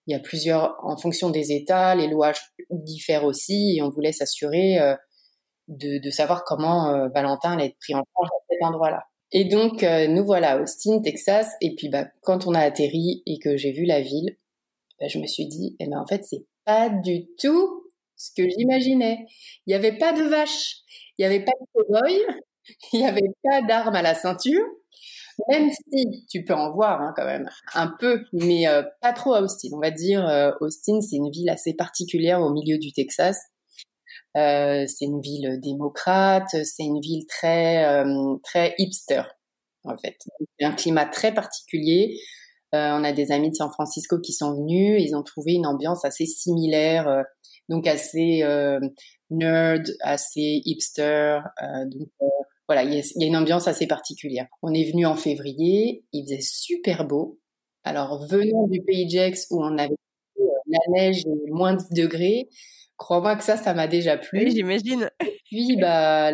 il 0.06 0.12
y 0.12 0.14
a 0.14 0.18
plusieurs, 0.18 0.76
en 0.82 0.96
fonction 0.96 1.30
des 1.30 1.52
États, 1.52 1.94
les 1.94 2.08
lois 2.08 2.32
diffèrent 2.70 3.24
aussi, 3.24 3.76
et 3.76 3.82
on 3.82 3.90
voulait 3.90 4.12
s'assurer 4.12 4.78
de, 5.68 6.02
de, 6.02 6.10
savoir 6.10 6.42
comment 6.44 7.08
Valentin 7.14 7.52
allait 7.52 7.66
être 7.66 7.78
pris 7.78 7.94
en 7.94 8.02
charge 8.16 8.28
à 8.28 8.44
cet 8.48 8.62
endroit-là. 8.62 9.04
Et 9.32 9.44
donc, 9.44 9.82
euh, 9.82 10.08
nous 10.08 10.24
voilà 10.24 10.60
Austin, 10.60 11.00
Texas. 11.02 11.48
Et 11.60 11.74
puis, 11.74 11.88
bah, 11.88 12.06
quand 12.22 12.46
on 12.46 12.54
a 12.54 12.60
atterri 12.60 13.22
et 13.26 13.38
que 13.38 13.56
j'ai 13.56 13.72
vu 13.72 13.84
la 13.84 14.00
ville, 14.00 14.36
bah, 14.98 15.06
je 15.08 15.18
me 15.18 15.26
suis 15.26 15.46
dit, 15.46 15.76
eh 15.78 15.86
ben, 15.86 15.98
en 15.98 16.06
fait, 16.06 16.24
c'est 16.24 16.44
pas 16.64 16.88
du 16.88 17.26
tout 17.38 17.84
ce 18.16 18.30
que 18.36 18.48
j'imaginais. 18.48 19.26
Il 19.66 19.70
n'y 19.70 19.74
avait 19.74 19.96
pas 19.96 20.12
de 20.12 20.22
vaches, 20.22 20.78
il 21.16 21.22
n'y 21.22 21.26
avait 21.26 21.44
pas 21.44 21.52
de 21.60 21.82
cow 21.84 22.40
il 22.92 23.00
n'y 23.00 23.06
avait 23.06 23.32
pas 23.42 23.62
d'armes 23.62 23.94
à 23.94 24.02
la 24.02 24.14
ceinture. 24.14 24.64
Même 25.48 25.70
si 25.70 26.26
tu 26.28 26.44
peux 26.44 26.54
en 26.54 26.72
voir 26.72 27.00
hein, 27.00 27.12
quand 27.16 27.24
même 27.24 27.48
un 27.74 27.92
peu, 27.98 28.24
mais 28.32 28.68
euh, 28.68 28.82
pas 29.00 29.12
trop 29.12 29.34
à 29.34 29.40
Austin. 29.40 29.68
On 29.72 29.80
va 29.80 29.90
dire 29.90 30.26
euh, 30.26 30.50
Austin, 30.60 31.00
c'est 31.00 31.16
une 31.16 31.30
ville 31.30 31.48
assez 31.50 31.74
particulière 31.74 32.40
au 32.40 32.52
milieu 32.52 32.78
du 32.78 32.92
Texas. 32.92 33.38
Euh, 34.36 34.84
c'est 34.86 35.06
une 35.06 35.20
ville 35.20 35.58
démocrate, 35.60 36.48
c'est 36.50 36.84
une 36.84 37.00
ville 37.00 37.26
très 37.26 38.04
très 38.44 38.74
hipster 38.78 39.22
en 39.84 39.96
fait. 39.96 40.16
Un 40.60 40.72
climat 40.72 41.06
très 41.06 41.32
particulier. 41.32 42.16
On 42.72 43.02
a 43.02 43.12
des 43.12 43.32
amis 43.32 43.50
de 43.50 43.56
San 43.56 43.70
Francisco 43.70 44.20
qui 44.20 44.32
sont 44.32 44.54
venus, 44.54 45.02
ils 45.02 45.16
ont 45.16 45.24
trouvé 45.24 45.54
une 45.54 45.66
ambiance 45.66 46.04
assez 46.04 46.26
similaire, 46.26 47.24
donc 47.68 47.88
assez 47.88 48.44
nerd, 49.30 49.90
assez 50.02 50.62
hipster. 50.64 51.40
Voilà, 52.70 52.84
il 52.84 52.94
y, 52.94 53.24
a 53.24 53.26
une 53.26 53.36
ambiance 53.36 53.68
assez 53.68 53.86
particulière. 53.86 54.46
On 54.62 54.72
est 54.72 54.90
venu 54.90 55.06
en 55.06 55.16
février, 55.16 56.04
il 56.12 56.24
faisait 56.24 56.40
super 56.40 57.04
beau. 57.06 57.40
Alors 57.82 58.26
venant 58.26 58.68
du 58.68 58.80
Pays 58.82 59.08
Jex 59.08 59.46
où 59.50 59.62
on 59.62 59.76
avait 59.76 59.96
la 60.68 60.78
neige 60.92 61.24
et 61.26 61.50
moins 61.50 61.74
de 61.74 61.82
degrés, 61.90 62.48
Crois-moi 63.00 63.34
que 63.36 63.44
ça, 63.44 63.56
ça 63.56 63.72
m'a 63.72 63.88
déjà 63.88 64.18
plu. 64.18 64.44
Oui, 64.44 64.50
j'imagine. 64.54 65.08
Puis, 65.46 65.78
bah, 65.80 66.32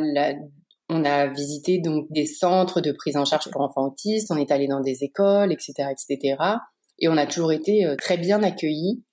on 0.89 1.05
a 1.05 1.29
visité 1.29 1.79
donc 1.79 2.07
des 2.11 2.27
centres 2.27 2.81
de 2.81 2.91
prise 2.91 3.17
en 3.17 3.25
charge 3.25 3.49
pour 3.53 3.61
enfants 3.61 3.87
autistes, 3.87 4.33
on 4.33 4.37
est 4.37 4.51
allé 4.51 4.67
dans 4.67 4.81
des 4.81 5.05
écoles, 5.05 5.53
etc., 5.53 5.91
etc. 5.93 6.37
Et 6.99 7.09
on 7.09 7.17
a 7.17 7.27
toujours 7.27 7.53
été 7.53 7.87
euh, 7.87 7.95
très 7.95 8.19
bien 8.19 8.43
accueillis. 8.43 9.05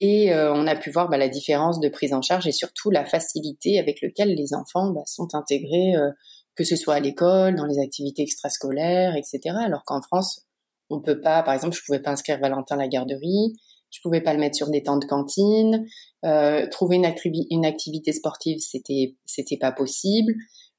Et 0.00 0.32
euh, 0.32 0.54
on 0.54 0.68
a 0.68 0.76
pu 0.76 0.90
voir 0.90 1.08
bah, 1.08 1.16
la 1.16 1.28
différence 1.28 1.80
de 1.80 1.88
prise 1.88 2.14
en 2.14 2.22
charge 2.22 2.46
et 2.46 2.52
surtout 2.52 2.90
la 2.90 3.04
facilité 3.04 3.80
avec 3.80 4.00
laquelle 4.00 4.34
les 4.36 4.54
enfants 4.54 4.92
bah, 4.92 5.02
sont 5.04 5.34
intégrés, 5.34 5.96
euh, 5.96 6.10
que 6.54 6.64
ce 6.64 6.76
soit 6.76 6.94
à 6.94 7.00
l'école, 7.00 7.56
dans 7.56 7.66
les 7.66 7.78
activités 7.78 8.22
extrascolaires, 8.22 9.16
etc. 9.16 9.56
Alors 9.64 9.84
qu'en 9.84 10.02
France, 10.02 10.46
on 10.90 11.00
peut 11.00 11.20
pas, 11.20 11.42
par 11.42 11.54
exemple, 11.54 11.76
je 11.76 11.82
pouvais 11.84 12.00
pas 12.00 12.10
inscrire 12.10 12.38
Valentin 12.38 12.74
à 12.76 12.78
la 12.78 12.88
garderie, 12.88 13.54
je 13.90 14.00
pouvais 14.02 14.20
pas 14.20 14.32
le 14.32 14.40
mettre 14.40 14.56
sur 14.56 14.70
des 14.70 14.82
temps 14.82 14.96
de 14.96 15.04
cantine. 15.04 15.86
Euh, 16.24 16.66
trouver 16.68 16.96
une, 16.96 17.64
activité 17.64 18.12
sportive, 18.12 18.58
c'était 18.60 19.16
c'était 19.26 19.58
pas 19.58 19.72
possible. 19.72 20.32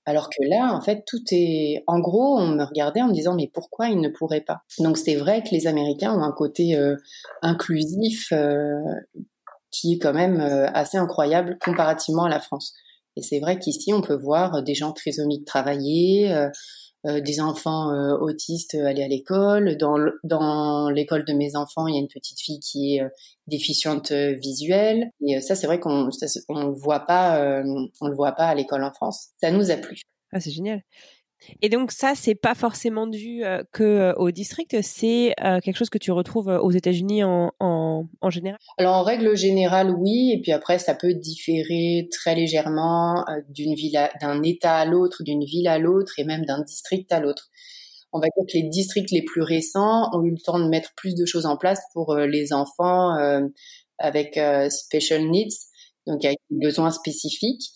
Alors 0.06 0.30
que 0.30 0.44
là, 0.48 0.74
en 0.74 0.82
fait, 0.82 1.03
tout 1.06 1.22
est. 1.32 1.84
En 1.88 2.00
gros, 2.00 2.38
on 2.38 2.48
me 2.48 2.63
regardait 2.63 3.01
en 3.01 3.08
me 3.08 3.13
disant 3.13 3.36
mais 3.36 3.50
pourquoi 3.53 3.88
il 3.88 4.01
ne 4.01 4.10
pourrait 4.10 4.42
pas? 4.42 4.62
Donc 4.80 4.98
c'est 4.98 5.15
vrai 5.15 5.44
que 5.44 5.50
les 5.51 5.68
Américains 5.68 6.13
ont 6.13 6.24
un 6.24 6.32
côté 6.32 6.75
euh, 6.75 6.96
inclusif 7.42 8.32
euh, 8.32 8.82
qui 9.72 9.94
est 9.94 10.00
quand 10.00 10.13
même 10.13 10.39
assez 10.74 10.98
incroyable 10.98 11.58
comparativement 11.63 12.25
à 12.25 12.30
la 12.30 12.39
France. 12.39 12.74
Et 13.15 13.22
c'est 13.22 13.39
vrai 13.39 13.60
qu'ici, 13.60 13.93
on 13.93 14.01
peut 14.01 14.17
voir 14.17 14.63
des 14.63 14.75
gens 14.75 14.91
trisomiques 14.91 15.46
travailler, 15.46 16.34
euh, 17.05 17.20
des 17.20 17.41
enfants 17.41 17.91
euh, 17.91 18.15
autistes 18.17 18.75
aller 18.75 19.03
à 19.03 19.10
l'école. 19.10 19.75
Dans, 19.77 20.89
l'école 20.89 21.25
de 21.25 21.34
mes 21.34 21.55
enfants, 21.55 21.88
il 21.88 21.96
y 21.96 21.98
a 21.98 22.01
une 22.01 22.08
petite 22.08 22.39
fille 22.39 22.62
qui 22.62 22.96
est 22.96 23.01
euh, 23.01 23.10
déficiente 23.48 24.12
visuelle. 24.12 25.10
Et 25.27 25.41
ça, 25.41 25.55
c'est 25.55 25.67
vrai 25.67 25.82
qu'on 25.82 26.10
on 26.48 26.67
le 26.67 26.74
voit 26.74 27.01
pas, 27.01 27.62
le 27.62 28.15
voit 28.15 28.32
pas 28.32 28.48
à 28.48 28.55
l'école 28.55 28.84
en 28.84 28.93
France. 28.93 29.29
Ça 29.41 29.51
nous 29.51 29.70
a 29.70 29.75
plu. 29.75 30.01
Ah, 30.32 30.39
c'est 30.39 30.51
génial. 30.51 30.82
Et 31.62 31.69
donc 31.69 31.91
ça, 31.91 32.13
c'est 32.15 32.35
pas 32.35 32.55
forcément 32.55 33.07
dû 33.07 33.43
euh, 33.43 33.63
euh, 33.79 34.31
district, 34.31 34.77
c'est 34.81 35.33
euh, 35.43 35.59
quelque 35.59 35.77
chose 35.77 35.89
que 35.89 35.97
tu 35.97 36.12
retrouves 36.12 36.47
aux 36.47 36.71
États-Unis 36.71 37.23
en, 37.23 37.51
en, 37.59 38.07
en, 38.21 38.29
général? 38.29 38.59
Alors 38.77 38.95
en 38.95 39.03
règle 39.03 39.35
générale, 39.35 39.91
oui. 39.91 40.33
Et 40.33 40.41
puis 40.41 40.51
après, 40.51 40.79
ça 40.79 40.95
peut 40.95 41.13
différer 41.13 42.07
très 42.12 42.35
légèrement 42.35 43.25
d'une 43.50 43.73
ville, 43.75 44.00
d'un 44.21 44.41
État 44.43 44.75
à 44.75 44.85
l'autre, 44.85 45.23
d'une 45.23 45.43
ville 45.43 45.67
à 45.67 45.79
l'autre, 45.79 46.13
et 46.17 46.23
même 46.23 46.45
d'un 46.45 46.62
district 46.62 47.12
à 47.12 47.19
l'autre. 47.19 47.50
On 48.12 48.19
va 48.19 48.27
dire 48.27 48.45
que 48.47 48.57
les 48.57 48.69
districts 48.69 49.12
les 49.12 49.23
plus 49.23 49.41
récents 49.41 50.09
ont 50.13 50.23
eu 50.23 50.31
le 50.31 50.38
temps 50.38 50.59
de 50.59 50.67
mettre 50.67 50.93
plus 50.95 51.15
de 51.15 51.25
choses 51.25 51.45
en 51.45 51.57
place 51.57 51.81
pour 51.93 52.15
les 52.15 52.53
enfants 52.53 53.15
avec 53.97 54.39
special 54.69 55.29
needs, 55.29 55.55
donc 56.05 56.23
avec 56.23 56.38
des 56.51 56.65
besoins 56.65 56.91
spécifiques. 56.91 57.71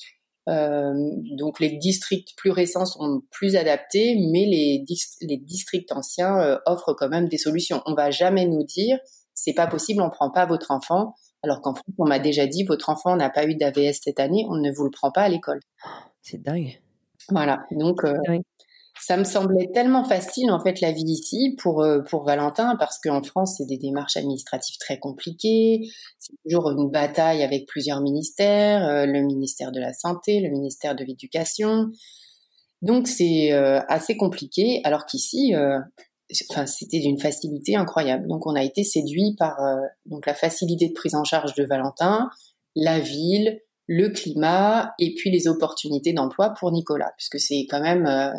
Euh, 0.47 0.93
donc 1.37 1.59
les 1.59 1.77
districts 1.77 2.33
plus 2.37 2.51
récents 2.51 2.85
sont 2.85 3.21
plus 3.31 3.55
adaptés, 3.55 4.15
mais 4.31 4.45
les, 4.45 4.85
les 5.21 5.37
districts 5.37 5.91
anciens 5.91 6.39
euh, 6.39 6.57
offrent 6.65 6.93
quand 6.93 7.09
même 7.09 7.27
des 7.27 7.37
solutions. 7.37 7.81
On 7.85 7.93
va 7.93 8.11
jamais 8.11 8.45
nous 8.45 8.63
dire 8.63 8.97
c'est 9.33 9.53
pas 9.53 9.67
possible, 9.67 10.01
on 10.01 10.09
prend 10.09 10.31
pas 10.31 10.45
votre 10.45 10.71
enfant, 10.71 11.13
alors 11.43 11.61
qu'en 11.61 11.73
France 11.73 11.93
on 11.97 12.07
m'a 12.07 12.19
déjà 12.19 12.47
dit 12.47 12.63
votre 12.63 12.89
enfant 12.89 13.15
n'a 13.15 13.29
pas 13.29 13.45
eu 13.45 13.55
d'AVS 13.55 13.99
cette 14.01 14.19
année, 14.19 14.45
on 14.49 14.55
ne 14.55 14.71
vous 14.71 14.85
le 14.85 14.91
prend 14.91 15.11
pas 15.11 15.23
à 15.23 15.29
l'école. 15.29 15.59
C'est 16.21 16.41
dingue. 16.41 16.79
Voilà, 17.29 17.65
donc 17.71 18.05
euh, 18.05 18.13
ça 18.99 19.17
me 19.17 19.23
semblait 19.23 19.69
tellement 19.73 20.03
facile 20.03 20.51
en 20.51 20.59
fait 20.59 20.81
la 20.81 20.91
vie 20.91 21.03
ici 21.03 21.55
pour 21.61 21.81
euh, 21.81 22.01
pour 22.01 22.23
Valentin 22.23 22.75
parce 22.77 22.99
qu'en 22.99 23.21
France 23.23 23.55
c'est 23.57 23.65
des 23.65 23.77
démarches 23.77 24.17
administratives 24.17 24.77
très 24.79 24.99
compliquées, 24.99 25.89
c'est 26.19 26.33
toujours 26.43 26.71
une 26.71 26.89
bataille 26.89 27.43
avec 27.43 27.67
plusieurs 27.67 28.01
ministères, 28.01 28.87
euh, 28.87 29.05
le 29.05 29.21
ministère 29.21 29.71
de 29.71 29.79
la 29.79 29.93
santé, 29.93 30.39
le 30.39 30.49
ministère 30.49 30.95
de 30.95 31.03
l'éducation. 31.03 31.87
Donc 32.81 33.07
c'est 33.07 33.51
euh, 33.53 33.79
assez 33.87 34.17
compliqué 34.17 34.81
alors 34.83 35.05
qu'ici 35.05 35.53
enfin 36.49 36.65
c'était 36.65 36.99
d'une 36.99 37.19
facilité 37.19 37.75
incroyable. 37.75 38.27
Donc 38.27 38.45
on 38.45 38.55
a 38.55 38.63
été 38.63 38.83
séduit 38.83 39.35
par 39.37 39.57
donc 40.05 40.25
la 40.25 40.33
facilité 40.33 40.89
de 40.89 40.93
prise 40.93 41.15
en 41.15 41.23
charge 41.23 41.53
de 41.55 41.63
Valentin, 41.63 42.29
la 42.75 42.99
ville, 42.99 43.59
le 43.87 44.09
climat 44.09 44.93
et 44.99 45.13
puis 45.15 45.31
les 45.31 45.47
opportunités 45.47 46.11
d'emploi 46.11 46.53
pour 46.59 46.71
Nicolas, 46.71 47.13
puisque 47.17 47.39
c'est 47.39 47.65
quand 47.69 47.81
même 47.81 48.05
euh, 48.05 48.31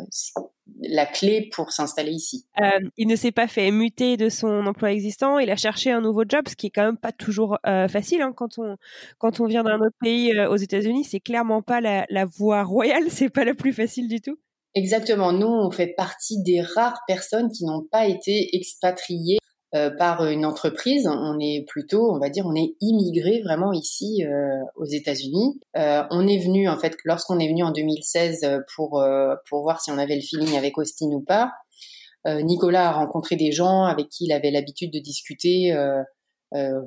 la 0.81 1.07
clé 1.07 1.49
pour 1.51 1.71
s'installer 1.71 2.11
ici. 2.11 2.45
Euh, 2.61 2.79
il 2.97 3.07
ne 3.07 3.15
s'est 3.15 3.31
pas 3.31 3.47
fait 3.47 3.71
muter 3.71 4.15
de 4.15 4.29
son 4.29 4.67
emploi 4.67 4.91
existant, 4.91 5.39
il 5.39 5.49
a 5.49 5.55
cherché 5.55 5.91
un 5.91 6.01
nouveau 6.01 6.23
job, 6.27 6.47
ce 6.47 6.55
qui 6.55 6.67
est 6.67 6.71
quand 6.71 6.85
même 6.85 6.97
pas 6.97 7.11
toujours 7.11 7.57
euh, 7.65 7.87
facile 7.87 8.21
hein, 8.21 8.31
quand 8.35 8.59
on 8.59 8.75
quand 9.17 9.39
on 9.39 9.45
vient 9.45 9.63
d'un 9.63 9.79
autre 9.79 9.97
pays 9.99 10.39
aux 10.39 10.57
États-Unis, 10.57 11.03
c'est 11.03 11.19
clairement 11.19 11.63
pas 11.63 11.81
la, 11.81 12.05
la 12.09 12.25
voie 12.25 12.63
royale, 12.63 13.03
c'est 13.09 13.29
pas 13.29 13.43
la 13.43 13.55
plus 13.55 13.73
facile 13.73 14.07
du 14.07 14.21
tout. 14.21 14.37
Exactement, 14.75 15.31
nous 15.33 15.47
on 15.47 15.71
fait 15.71 15.93
partie 15.97 16.43
des 16.43 16.61
rares 16.61 17.01
personnes 17.07 17.49
qui 17.51 17.65
n'ont 17.65 17.87
pas 17.91 18.07
été 18.07 18.55
expatriées 18.55 19.39
euh, 19.75 19.91
par 19.91 20.25
une 20.25 20.47
entreprise. 20.47 21.07
On 21.07 21.37
est 21.39 21.63
plutôt, 21.67 22.11
on 22.11 22.17
va 22.17 22.31
dire, 22.31 22.47
on 22.47 22.55
est 22.55 22.73
immigré 22.81 23.41
vraiment 23.43 23.71
ici 23.71 24.25
euh, 24.25 24.63
aux 24.75 24.85
États-Unis. 24.85 25.59
Euh, 25.77 26.01
on 26.09 26.27
est 26.27 26.39
venu 26.39 26.67
en 26.67 26.79
fait 26.79 26.97
lorsqu'on 27.05 27.37
est 27.37 27.47
venu 27.47 27.61
en 27.61 27.69
2016 27.69 28.63
pour 28.75 29.03
pour 29.47 29.61
voir 29.61 29.79
si 29.79 29.91
on 29.91 29.99
avait 29.99 30.15
le 30.15 30.21
feeling 30.21 30.57
avec 30.57 30.75
Austin 30.79 31.11
ou 31.11 31.21
pas. 31.21 31.51
Nicolas 32.25 32.89
a 32.89 32.91
rencontré 32.93 33.35
des 33.35 33.51
gens 33.51 33.83
avec 33.83 34.09
qui 34.09 34.25
il 34.25 34.31
avait 34.31 34.49
l'habitude 34.49 34.91
de 34.91 34.99
discuter 34.99 35.71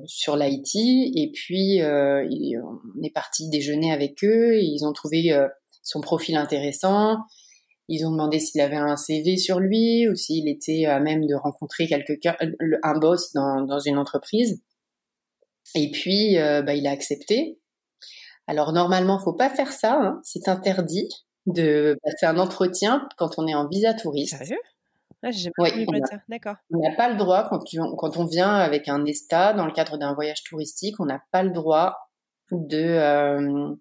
sur 0.06 0.36
l'Haïti 0.36 1.12
et 1.16 1.30
puis 1.32 1.80
on 1.82 3.02
est 3.02 3.14
parti 3.14 3.48
déjeuner 3.48 3.92
avec 3.92 4.24
eux. 4.24 4.60
ils 4.60 4.84
ont 4.84 4.92
trouvé 4.92 5.32
son 5.82 6.00
profil 6.00 6.36
intéressant. 6.36 7.18
Ils 7.94 8.06
ont 8.06 8.10
demandé 8.10 8.40
s'il 8.40 8.62
avait 8.62 8.76
un 8.76 8.96
CV 8.96 9.36
sur 9.36 9.60
lui 9.60 10.08
ou 10.08 10.14
s'il 10.14 10.48
était 10.48 10.86
à 10.86 10.98
même 10.98 11.26
de 11.26 11.34
rencontrer 11.34 11.86
quelqu'un, 11.86 12.34
un 12.82 12.98
boss 12.98 13.34
dans, 13.34 13.60
dans 13.60 13.80
une 13.80 13.98
entreprise. 13.98 14.62
Et 15.74 15.90
puis, 15.90 16.38
euh, 16.38 16.62
bah, 16.62 16.74
il 16.74 16.86
a 16.86 16.90
accepté. 16.90 17.60
Alors 18.46 18.72
normalement, 18.72 19.18
faut 19.18 19.34
pas 19.34 19.50
faire 19.50 19.72
ça. 19.72 19.92
Hein. 20.00 20.20
C'est 20.24 20.48
interdit 20.48 21.06
de 21.44 21.98
passer 22.02 22.24
un 22.24 22.38
entretien 22.38 23.06
quand 23.18 23.38
on 23.38 23.46
est 23.46 23.54
en 23.54 23.68
visa 23.68 23.92
touriste. 23.92 24.38
Sérieux? 24.38 24.56
Ah, 25.22 25.28
oui, 25.58 25.86
D'accord. 26.30 26.56
On 26.72 26.78
n'a 26.78 26.96
pas 26.96 27.10
le 27.10 27.16
droit 27.16 27.46
quand, 27.50 27.62
quand, 27.98 28.16
on 28.16 28.24
vient 28.24 28.54
avec 28.54 28.88
un 28.88 29.04
ESTA 29.04 29.52
dans 29.52 29.66
le 29.66 29.72
cadre 29.72 29.98
d'un 29.98 30.14
voyage 30.14 30.42
touristique, 30.44 30.98
on 30.98 31.04
n'a 31.04 31.22
pas 31.30 31.42
le 31.42 31.50
droit 31.50 32.10
de, 32.50 32.78
euh, 32.78 33.74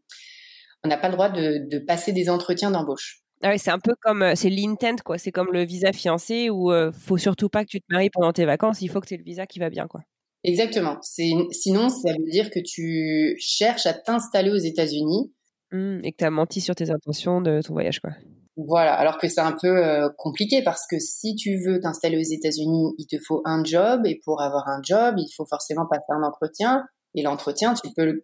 on 0.83 0.87
n'a 0.87 0.97
pas 0.97 1.07
le 1.07 1.13
droit 1.13 1.29
de, 1.29 1.65
de 1.69 1.79
passer 1.79 2.11
des 2.11 2.29
entretiens 2.29 2.71
d'embauche. 2.71 3.20
Ah 3.43 3.57
c'est 3.57 3.71
un 3.71 3.79
peu 3.79 3.93
comme 4.01 4.21
euh, 4.21 4.35
c'est 4.35 4.49
l'intent 4.49 5.01
quoi. 5.03 5.17
C'est 5.17 5.31
comme 5.31 5.51
le 5.51 5.65
visa 5.65 5.93
fiancé 5.93 6.49
où 6.49 6.71
euh, 6.71 6.91
faut 6.91 7.17
surtout 7.17 7.49
pas 7.49 7.63
que 7.63 7.69
tu 7.69 7.79
te 7.79 7.85
maries 7.89 8.09
pendant 8.11 8.33
tes 8.33 8.45
vacances. 8.45 8.81
Il 8.81 8.89
faut 8.89 9.01
que 9.01 9.07
tu 9.07 9.15
aies 9.15 9.17
le 9.17 9.23
visa 9.23 9.47
qui 9.47 9.59
va 9.59 9.69
bien 9.69 9.87
quoi. 9.87 10.01
Exactement. 10.43 10.97
Sinon, 11.01 11.89
ça 11.89 12.13
veut 12.13 12.31
dire 12.31 12.49
que 12.49 12.59
tu 12.59 13.35
cherches 13.39 13.85
à 13.85 13.93
t'installer 13.93 14.49
aux 14.49 14.55
États-Unis. 14.55 15.31
Mmh, 15.71 15.99
et 16.03 16.11
que 16.11 16.17
tu 16.17 16.25
as 16.25 16.31
menti 16.31 16.61
sur 16.61 16.75
tes 16.75 16.89
intentions 16.89 17.41
de 17.41 17.61
ton 17.61 17.73
voyage, 17.73 17.99
quoi. 17.99 18.11
Voilà, 18.57 18.93
alors 18.93 19.17
que 19.17 19.29
c'est 19.29 19.41
un 19.41 19.55
peu 19.59 19.69
euh, 19.69 20.09
compliqué 20.17 20.61
parce 20.61 20.85
que 20.89 20.99
si 20.99 21.35
tu 21.35 21.57
veux 21.63 21.79
t'installer 21.79 22.17
aux 22.17 22.35
États-Unis, 22.35 22.93
il 22.97 23.07
te 23.07 23.15
faut 23.25 23.41
un 23.45 23.63
job 23.63 24.01
et 24.05 24.19
pour 24.25 24.41
avoir 24.41 24.67
un 24.67 24.81
job, 24.83 25.15
il 25.17 25.31
faut 25.35 25.45
forcément 25.45 25.85
passer 25.89 26.03
un 26.09 26.23
entretien 26.23 26.83
et 27.15 27.21
l'entretien, 27.21 27.73
tu 27.73 27.89
peux 27.95 28.23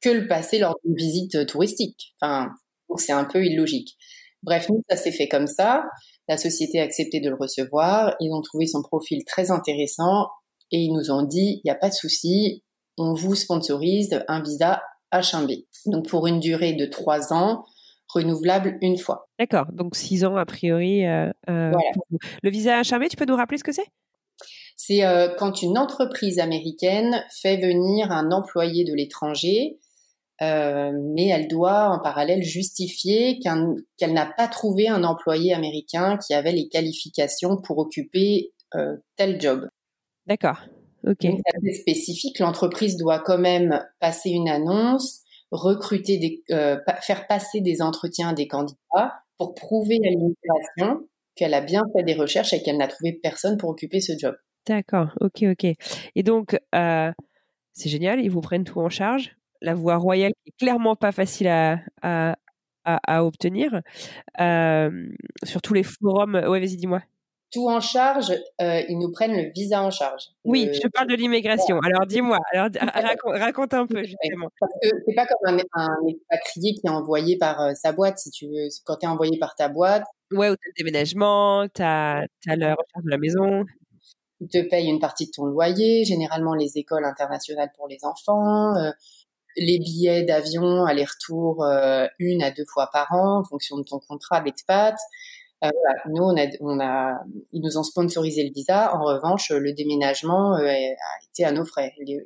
que 0.00 0.08
le 0.10 0.26
passer 0.26 0.58
lors 0.58 0.74
d'une 0.84 0.96
visite 0.96 1.46
touristique. 1.46 2.14
Enfin, 2.20 2.50
c'est 2.96 3.12
un 3.12 3.24
peu 3.24 3.44
illogique. 3.44 3.96
Bref, 4.42 4.68
nous, 4.68 4.82
ça 4.88 4.96
s'est 4.96 5.12
fait 5.12 5.28
comme 5.28 5.46
ça. 5.46 5.84
La 6.28 6.36
société 6.36 6.80
a 6.80 6.84
accepté 6.84 7.20
de 7.20 7.28
le 7.28 7.36
recevoir. 7.36 8.14
Ils 8.20 8.32
ont 8.32 8.42
trouvé 8.42 8.66
son 8.66 8.82
profil 8.82 9.24
très 9.24 9.50
intéressant 9.50 10.28
et 10.70 10.78
ils 10.78 10.92
nous 10.92 11.10
ont 11.10 11.22
dit, 11.22 11.60
il 11.62 11.62
n'y 11.64 11.70
a 11.70 11.74
pas 11.74 11.88
de 11.88 11.94
souci, 11.94 12.62
on 12.98 13.14
vous 13.14 13.34
sponsorise 13.34 14.22
un 14.28 14.42
visa 14.42 14.82
H1B. 15.12 15.66
Donc 15.86 16.08
pour 16.08 16.26
une 16.26 16.40
durée 16.40 16.74
de 16.74 16.86
trois 16.86 17.32
ans, 17.32 17.64
renouvelable 18.08 18.78
une 18.80 18.98
fois. 18.98 19.28
D'accord, 19.38 19.66
donc 19.72 19.96
six 19.96 20.24
ans 20.24 20.36
a 20.36 20.44
priori. 20.44 21.06
Euh, 21.06 21.30
euh, 21.48 21.72
le 22.42 22.50
visa 22.50 22.80
H1B, 22.80 23.08
tu 23.08 23.16
peux 23.16 23.26
nous 23.26 23.36
rappeler 23.36 23.58
ce 23.58 23.64
que 23.64 23.72
c'est? 23.72 23.86
C'est 24.76 25.04
euh, 25.04 25.34
quand 25.38 25.62
une 25.62 25.76
entreprise 25.76 26.38
américaine 26.38 27.24
fait 27.42 27.56
venir 27.56 28.12
un 28.12 28.30
employé 28.30 28.84
de 28.84 28.94
l'étranger, 28.94 29.78
mais 30.40 31.28
elle 31.28 31.48
doit 31.48 31.88
en 31.90 32.00
parallèle 32.00 32.42
justifier 32.42 33.38
qu'elle 33.40 34.12
n'a 34.12 34.26
pas 34.26 34.48
trouvé 34.48 34.88
un 34.88 35.04
employé 35.04 35.52
américain 35.52 36.18
qui 36.18 36.34
avait 36.34 36.52
les 36.52 36.68
qualifications 36.68 37.56
pour 37.56 37.78
occuper 37.78 38.52
tel 39.16 39.40
job. 39.40 39.68
D'accord. 40.26 40.60
Ok. 41.06 41.18
C'est 41.22 41.56
assez 41.56 41.72
spécifique. 41.80 42.38
L'entreprise 42.38 42.96
doit 42.96 43.20
quand 43.20 43.38
même 43.38 43.82
passer 44.00 44.30
une 44.30 44.48
annonce, 44.48 45.22
recruter 45.50 46.18
des, 46.18 46.42
euh, 46.50 46.76
faire 47.00 47.26
passer 47.26 47.60
des 47.60 47.80
entretiens 47.80 48.32
des 48.32 48.46
candidats 48.46 49.14
pour 49.38 49.54
prouver 49.54 49.98
à 50.04 50.10
l'immigration 50.10 51.08
qu'elle 51.34 51.54
a 51.54 51.60
bien 51.60 51.84
fait 51.96 52.02
des 52.02 52.14
recherches 52.14 52.52
et 52.52 52.62
qu'elle 52.62 52.76
n'a 52.76 52.88
trouvé 52.88 53.18
personne 53.22 53.56
pour 53.56 53.70
occuper 53.70 54.00
ce 54.00 54.12
job. 54.18 54.34
D'accord. 54.66 55.08
Ok, 55.20 55.44
ok. 55.44 55.64
Et 56.14 56.22
donc, 56.22 56.58
euh, 56.74 57.10
c'est 57.72 57.88
génial. 57.88 58.20
Ils 58.20 58.30
vous 58.30 58.40
prennent 58.40 58.64
tout 58.64 58.80
en 58.80 58.90
charge? 58.90 59.37
La 59.60 59.74
voie 59.74 59.96
royale 59.96 60.32
est 60.46 60.56
clairement 60.58 60.96
pas 60.96 61.12
facile 61.12 61.48
à, 61.48 61.80
à, 62.02 62.36
à, 62.84 63.24
obtenir. 63.24 63.82
Euh, 64.40 65.08
sur 65.44 65.62
tous 65.62 65.74
les 65.74 65.82
forums. 65.82 66.34
Ouais, 66.34 66.60
vas-y, 66.60 66.76
dis-moi 66.76 67.02
tout 67.52 67.68
en 67.68 67.80
charge, 67.80 68.30
euh, 68.60 68.82
ils 68.88 68.98
nous 68.98 69.10
prennent 69.10 69.34
le 69.34 69.50
visa 69.54 69.82
en 69.82 69.90
charge. 69.90 70.24
Oui, 70.44 70.68
je 70.74 70.86
parle 70.88 71.08
de 71.08 71.14
l'immigration. 71.14 71.78
Alors 71.80 72.06
dis-moi, 72.06 72.38
alors 72.52 72.68
raconte, 73.24 73.72
un 73.74 73.86
peu 73.86 74.02
justement. 74.02 74.48
Parce 74.60 74.72
que 74.82 74.88
c'est 75.06 75.14
pas 75.14 75.26
comme 75.26 75.56
un, 75.56 75.58
un, 75.74 75.96
expatrié 76.06 76.74
qui 76.74 76.86
est 76.86 76.90
envoyé 76.90 77.38
par 77.38 77.60
euh, 77.60 77.72
sa 77.74 77.92
boîte, 77.92 78.18
si 78.18 78.30
tu 78.30 78.46
veux. 78.48 78.68
Quand 78.84 78.96
tu 78.96 79.06
es 79.06 79.08
envoyé 79.08 79.38
par 79.38 79.54
ta 79.54 79.68
boîte. 79.68 80.04
Ouais, 80.30 80.50
ou 80.50 80.56
tu 80.56 80.68
as 80.68 80.72
le 80.76 80.84
déménagement, 80.84 81.66
tu 81.68 81.82
as, 81.82 82.26
as 82.48 82.56
la 82.56 82.74
recherche 82.74 83.04
de 83.04 83.10
la 83.10 83.18
maison. 83.18 83.64
Ils 84.40 84.48
te 84.48 84.68
payent 84.68 84.88
une 84.88 85.00
partie 85.00 85.26
de 85.26 85.30
ton 85.34 85.46
loyer, 85.46 86.04
généralement 86.04 86.54
les 86.54 86.76
écoles 86.76 87.04
internationales 87.04 87.70
pour 87.76 87.88
les 87.88 87.98
enfants. 88.04 88.74
Euh, 89.56 89.60
les 89.60 89.78
billets 89.78 90.24
d'avion 90.24 90.84
aller-retour 90.84 91.64
une 92.18 92.42
à 92.42 92.50
deux 92.50 92.66
fois 92.66 92.88
par 92.92 93.12
an 93.12 93.40
en 93.40 93.44
fonction 93.44 93.78
de 93.78 93.82
ton 93.82 93.98
contrat 93.98 94.40
d'expat. 94.40 94.96
Euh, 95.64 95.70
nous, 96.06 96.22
on 96.22 96.36
a, 96.36 96.46
on 96.60 96.80
a, 96.80 97.20
ils 97.52 97.60
nous 97.60 97.78
ont 97.78 97.82
sponsorisé 97.82 98.44
le 98.44 98.52
visa. 98.54 98.94
En 98.94 99.02
revanche, 99.02 99.50
le 99.50 99.72
déménagement 99.72 100.56
euh, 100.56 100.66
a 100.66 101.24
été 101.30 101.44
à 101.44 101.52
nos 101.52 101.64
frais. 101.64 101.92
Les, 101.98 102.20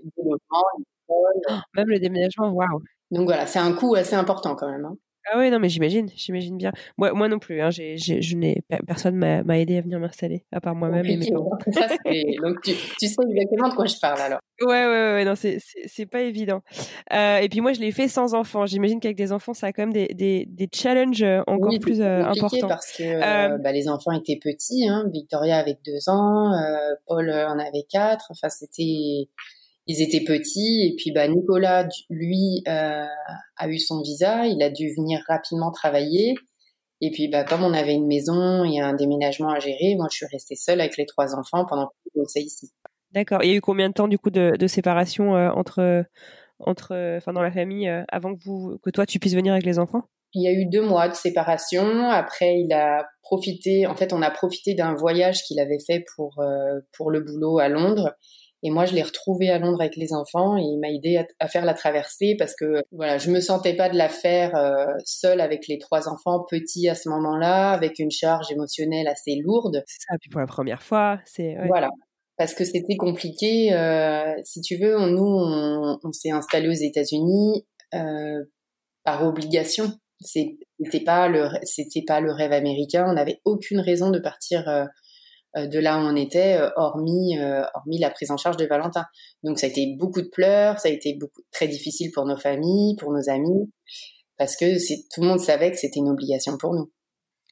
Même 1.75 1.89
le 1.89 1.99
déménagement, 1.99 2.51
waouh. 2.51 2.83
Donc 3.11 3.25
voilà, 3.25 3.47
c'est 3.47 3.59
un 3.59 3.73
coût 3.73 3.95
assez 3.95 4.15
important 4.15 4.55
quand 4.55 4.71
même. 4.71 4.85
Hein. 4.85 4.97
Ah 5.31 5.39
oui, 5.39 5.51
non, 5.51 5.59
mais 5.59 5.69
j'imagine, 5.69 6.09
j'imagine 6.15 6.57
bien. 6.57 6.73
Moi, 6.99 7.13
moi 7.13 7.29
non 7.29 7.39
plus, 7.39 7.61
hein, 7.61 7.71
j'ai, 7.71 7.97
je 7.97 8.37
n'ai, 8.37 8.63
personne 8.87 9.17
m'a, 9.17 9.43
m'a 9.43 9.59
aidé 9.59 9.77
à 9.77 9.81
venir 9.81 10.01
m'installer, 10.01 10.45
à 10.51 10.61
part 10.61 10.75
moi-même 10.75 11.07
et 11.07 11.17
mes 11.17 11.31
parents. 11.31 11.59
Donc 12.43 12.61
tu, 12.63 12.73
tu, 12.99 13.07
sais 13.07 13.23
exactement 13.31 13.69
de 13.69 13.75
quoi 13.75 13.87
je 13.87 13.97
parle 14.01 14.21
alors. 14.21 14.41
Ouais, 14.61 14.87
ouais, 14.87 15.15
ouais, 15.15 15.25
non, 15.25 15.35
c'est, 15.35 15.59
c'est, 15.87 16.07
pas 16.07 16.21
évident. 16.23 16.63
Euh, 17.13 17.39
et 17.39 17.49
puis 17.49 17.61
moi, 17.61 17.73
je 17.73 17.81
l'ai 17.81 17.93
fait 17.93 18.09
sans 18.09 18.35
enfants. 18.35 18.67
J'imagine 18.67 19.01
qu'avec 19.01 19.17
des 19.17 19.33
enfants, 19.33 19.55
ça 19.55 19.69
a 19.69 19.73
quand 19.73 19.83
même 19.83 19.93
des, 19.93 20.09
des, 20.09 20.47
des 20.47 20.69
challenges 20.73 21.23
euh, 21.23 21.41
encore 21.47 21.71
oui, 21.71 21.79
plus 21.79 22.01
euh, 22.01 22.25
importants. 22.25 22.69
parce 22.69 22.93
que 22.93 23.03
euh, 23.03 23.59
bah, 23.59 23.73
les 23.73 23.89
enfants 23.89 24.13
étaient 24.13 24.39
petits. 24.43 24.89
Hein. 24.89 25.09
Victoria 25.13 25.59
avait 25.59 25.79
deux 25.85 26.09
ans, 26.09 26.53
Paul 27.07 27.31
en 27.31 27.59
avait 27.59 27.87
quatre. 27.89 28.27
Enfin, 28.31 28.49
c'était 28.49 29.29
ils 29.87 30.01
étaient 30.01 30.25
petits 30.25 30.87
et 30.87 30.95
puis 30.97 31.13
bah 31.13 31.27
Nicolas 31.29 31.89
lui 32.09 32.63
euh, 32.69 33.05
a 33.57 33.69
eu 33.69 33.79
son 33.79 34.01
visa, 34.01 34.47
il 34.47 34.63
a 34.63 34.71
dû 34.71 34.95
venir 34.97 35.21
rapidement 35.29 35.71
travailler 35.73 36.35
et 37.01 37.11
puis 37.11 37.29
bah 37.29 37.45
comme 37.45 37.65
on 37.65 37.73
avait 37.73 37.95
une 37.95 38.07
maison 38.07 38.65
et 38.65 38.81
un 38.81 38.95
déménagement 38.95 39.51
à 39.51 39.59
gérer, 39.59 39.95
moi 39.97 40.07
je 40.11 40.19
suis 40.19 40.27
restée 40.31 40.57
seule 40.57 40.81
avec 40.81 40.97
les 40.97 41.07
trois 41.07 41.35
enfants 41.35 41.65
pendant 41.69 41.87
que 41.87 41.93
je 42.07 42.21
bossais 42.21 42.43
ici. 42.43 42.71
D'accord. 43.13 43.41
Il 43.43 43.51
y 43.51 43.53
a 43.53 43.57
eu 43.57 43.61
combien 43.61 43.89
de 43.89 43.95
temps 43.95 44.09
du 44.09 44.19
coup 44.19 44.31
de, 44.31 44.57
de 44.57 44.67
séparation 44.67 45.37
euh, 45.37 45.51
entre 45.51 46.05
entre 46.61 47.17
enfin 47.17 47.33
dans 47.33 47.43
la 47.43 47.51
famille 47.51 47.89
euh, 47.89 48.05
avant 48.09 48.35
que 48.35 48.43
vous 48.45 48.79
que 48.83 48.91
toi 48.91 49.05
tu 49.05 49.19
puisses 49.19 49.35
venir 49.35 49.53
avec 49.53 49.67
les 49.67 49.79
enfants? 49.79 50.05
Il 50.35 50.43
y 50.43 50.49
a 50.49 50.53
eu 50.53 50.65
deux 50.65 50.81
mois 50.81 51.09
de 51.09 51.15
séparation. 51.15 52.09
Après 52.09 52.61
il 52.61 52.73
a 52.73 53.05
profité, 53.23 53.87
en 53.87 53.97
fait 53.97 54.13
on 54.13 54.23
a 54.23 54.31
profité 54.31 54.75
d'un 54.75 54.95
voyage 54.95 55.43
qu'il 55.43 55.61
avait 55.61 55.81
fait 55.87 56.05
pour 56.17 56.39
euh, 56.39 56.81
pour 56.97 57.11
le 57.11 57.21
boulot 57.21 57.59
à 57.59 57.69
Londres 57.69 58.15
et 58.65 58.71
moi, 58.71 58.85
je 58.85 58.95
l'ai 58.95 59.03
retrouvé 59.03 59.51
à 59.51 59.59
Londres 59.59 59.81
avec 59.81 59.97
les 59.97 60.13
enfants 60.13 60.57
et 60.57 60.63
il 60.63 60.79
m'a 60.79 60.91
aidé 60.91 61.25
à, 61.41 61.49
faire 61.49 61.65
la 61.65 61.75
traversée 61.75 62.37
parce 62.39 62.55
que 62.55 62.83
voilà, 62.93 63.19
je 63.19 63.31
me 63.31 63.41
sentais 63.41 63.75
pas 63.75 63.89
de 63.89 63.97
la 63.97 64.09
faire 64.09 64.55
euh, 64.55 64.87
seule 65.05 65.41
avec 65.41 65.67
les 65.67 65.79
trois 65.79 66.09
enfants 66.09 66.45
petits 66.49 66.89
à 66.89 66.95
ce 66.95 67.09
moment-là, 67.09 67.73
avec 67.73 67.99
une 67.99 68.13
charge 68.13 68.53
émotionnelle 68.53 69.09
assez 69.09 69.35
lourde. 69.35 69.83
C'est 69.87 70.03
ça. 70.09 70.17
Puis 70.21 70.31
pour 70.31 70.41
la 70.41 70.47
première 70.47 70.83
fois, 70.83 71.21
c'est 71.25 71.57
voilà. 71.67 71.91
Parce 72.37 72.55
que 72.55 72.65
c'était 72.65 72.97
compliqué. 72.97 73.73
Euh, 73.73 74.33
si 74.45 74.61
tu 74.61 74.77
veux, 74.77 74.97
nous, 75.11 75.27
on, 75.27 75.99
on 76.03 76.13
s'est 76.13 76.31
installé 76.31 76.69
aux 76.69 76.73
États-Unis 76.73 77.67
euh, 77.95 78.45
par 79.05 79.27
obligation. 79.27 79.91
C'était 80.21 81.05
pas 81.05 81.29
le, 81.29 81.49
c'était 81.65 82.05
pas 82.07 82.21
le 82.21 82.31
rêve 82.31 82.53
américain. 82.53 83.07
On 83.09 83.15
n'avait 83.15 83.41
aucune 83.45 83.81
raison 83.81 84.11
de 84.11 84.21
partir 84.21 84.69
de 85.57 85.79
là 85.79 85.99
où 85.99 86.01
on 86.01 86.17
était, 86.17 86.57
euh, 86.59 86.71
hormis, 86.77 87.39
euh, 87.39 87.63
hormis 87.75 87.99
la 87.99 88.11
prise 88.11 88.31
en 88.31 88.37
charge 88.37 88.57
de 88.57 88.65
Valentin. 88.65 89.05
Donc 89.43 89.59
ça 89.59 89.67
a 89.67 89.71
été 89.71 89.95
beaucoup 89.99 90.23
de 90.23 90.29
pleurs, 90.29 90.79
ça 90.79 90.89
a 90.89 90.93
été 90.93 91.19
très 91.51 91.69
difficile 91.69 92.11
pour 92.13 92.27
nos 92.27 92.37
familles, 92.37 92.97
pour 92.97 93.13
nos 93.13 93.29
amis, 93.29 93.71
parce 94.39 94.57
que 94.57 94.77
tout 95.15 95.21
le 95.21 95.29
monde 95.29 95.41
savait 95.41 95.71
que 95.71 95.77
c'était 95.77 96.01
une 96.01 96.09
obligation 96.09 96.57
pour 96.59 96.75
nous. 96.75 96.91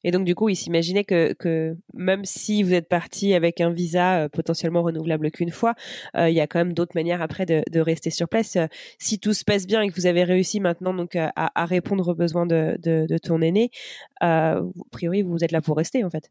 Et 0.02 0.12
donc, 0.12 0.24
du 0.24 0.34
coup, 0.34 0.48
il 0.48 0.56
s'imaginait 0.56 1.04
que, 1.04 1.34
que 1.34 1.76
même 1.92 2.24
si 2.24 2.62
vous 2.62 2.72
êtes 2.72 2.88
parti 2.88 3.34
avec 3.34 3.60
un 3.60 3.70
visa 3.70 4.30
potentiellement 4.30 4.82
renouvelable 4.82 5.30
qu'une 5.30 5.50
fois, 5.50 5.74
il 6.14 6.30
y 6.30 6.40
a 6.40 6.46
quand 6.46 6.58
même 6.58 6.72
d'autres 6.72 6.92
manières 6.94 7.20
après 7.20 7.44
de, 7.44 7.80
rester 7.80 8.08
sur 8.08 8.26
place. 8.26 8.56
si 8.98 9.18
tout 9.18 9.34
se 9.34 9.44
passe 9.44 9.66
bien 9.66 9.82
et 9.82 9.90
que 9.90 9.94
vous 9.94 10.06
avez 10.06 10.24
réussi 10.24 10.58
maintenant 10.58 10.94
donc 10.94 11.16
à, 11.16 11.66
répondre 11.66 12.08
aux 12.08 12.14
besoins 12.14 12.46
de, 12.46 12.78
de, 12.78 13.04
de 13.06 13.18
ton 13.18 13.42
aîné, 13.42 13.70
a 14.22 14.62
priori, 14.90 15.20
vous 15.20 15.44
êtes 15.44 15.52
là 15.52 15.60
pour 15.60 15.76
rester 15.76 16.02
en 16.02 16.08
fait. 16.08 16.30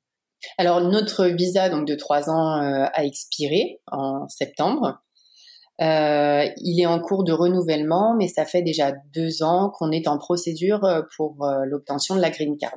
Alors 0.58 0.82
notre 0.82 1.26
visa 1.26 1.70
donc 1.70 1.88
de 1.88 1.96
trois 1.96 2.30
ans 2.30 2.62
euh, 2.62 2.86
a 2.94 3.06
expiré 3.06 3.82
en 3.92 4.28
septembre. 4.28 5.00
Euh, 5.82 6.46
il 6.58 6.82
est 6.82 6.86
en 6.86 7.00
cours 7.00 7.24
de 7.24 7.32
renouvellement, 7.32 8.14
mais 8.18 8.28
ça 8.28 8.46
fait 8.46 8.62
déjà 8.62 8.94
deux 9.14 9.44
ans 9.44 9.72
qu'on 9.74 9.92
est 9.92 10.08
en 10.08 10.18
procédure 10.18 10.84
euh, 10.84 11.02
pour 11.16 11.46
l'obtention 11.66 12.16
de 12.16 12.22
la 12.22 12.30
green 12.30 12.58
card. 12.58 12.76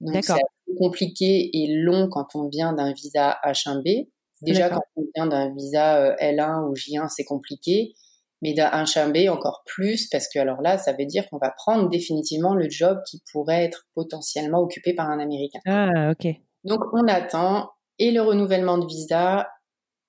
Donc 0.00 0.24
c'est 0.24 0.34
compliqué 0.78 1.50
et 1.52 1.66
long 1.68 2.08
quand 2.08 2.34
on 2.34 2.48
vient 2.48 2.72
d'un 2.72 2.92
visa 2.92 3.38
H1B. 3.44 4.08
Déjà 4.42 4.68
quand 4.68 4.82
on 4.96 5.04
vient 5.14 5.26
d'un 5.26 5.54
visa 5.54 6.14
L1 6.16 6.68
ou 6.68 6.74
J1, 6.74 7.08
c'est 7.08 7.24
compliqué, 7.24 7.94
mais 8.42 8.52
d'un 8.52 8.68
H1B 8.68 9.30
encore 9.30 9.62
plus 9.64 10.08
parce 10.08 10.28
que 10.28 10.38
alors 10.38 10.60
là, 10.60 10.76
ça 10.76 10.92
veut 10.92 11.06
dire 11.06 11.28
qu'on 11.30 11.38
va 11.38 11.50
prendre 11.56 11.88
définitivement 11.88 12.54
le 12.54 12.68
job 12.68 12.98
qui 13.08 13.22
pourrait 13.32 13.64
être 13.64 13.86
potentiellement 13.94 14.60
occupé 14.60 14.92
par 14.92 15.08
un 15.08 15.18
Américain. 15.18 15.60
Ah 15.66 16.10
ok. 16.10 16.36
Donc 16.64 16.80
on 16.92 17.06
attend 17.08 17.70
et 17.98 18.10
le 18.10 18.22
renouvellement 18.22 18.78
de 18.78 18.86
visa 18.86 19.48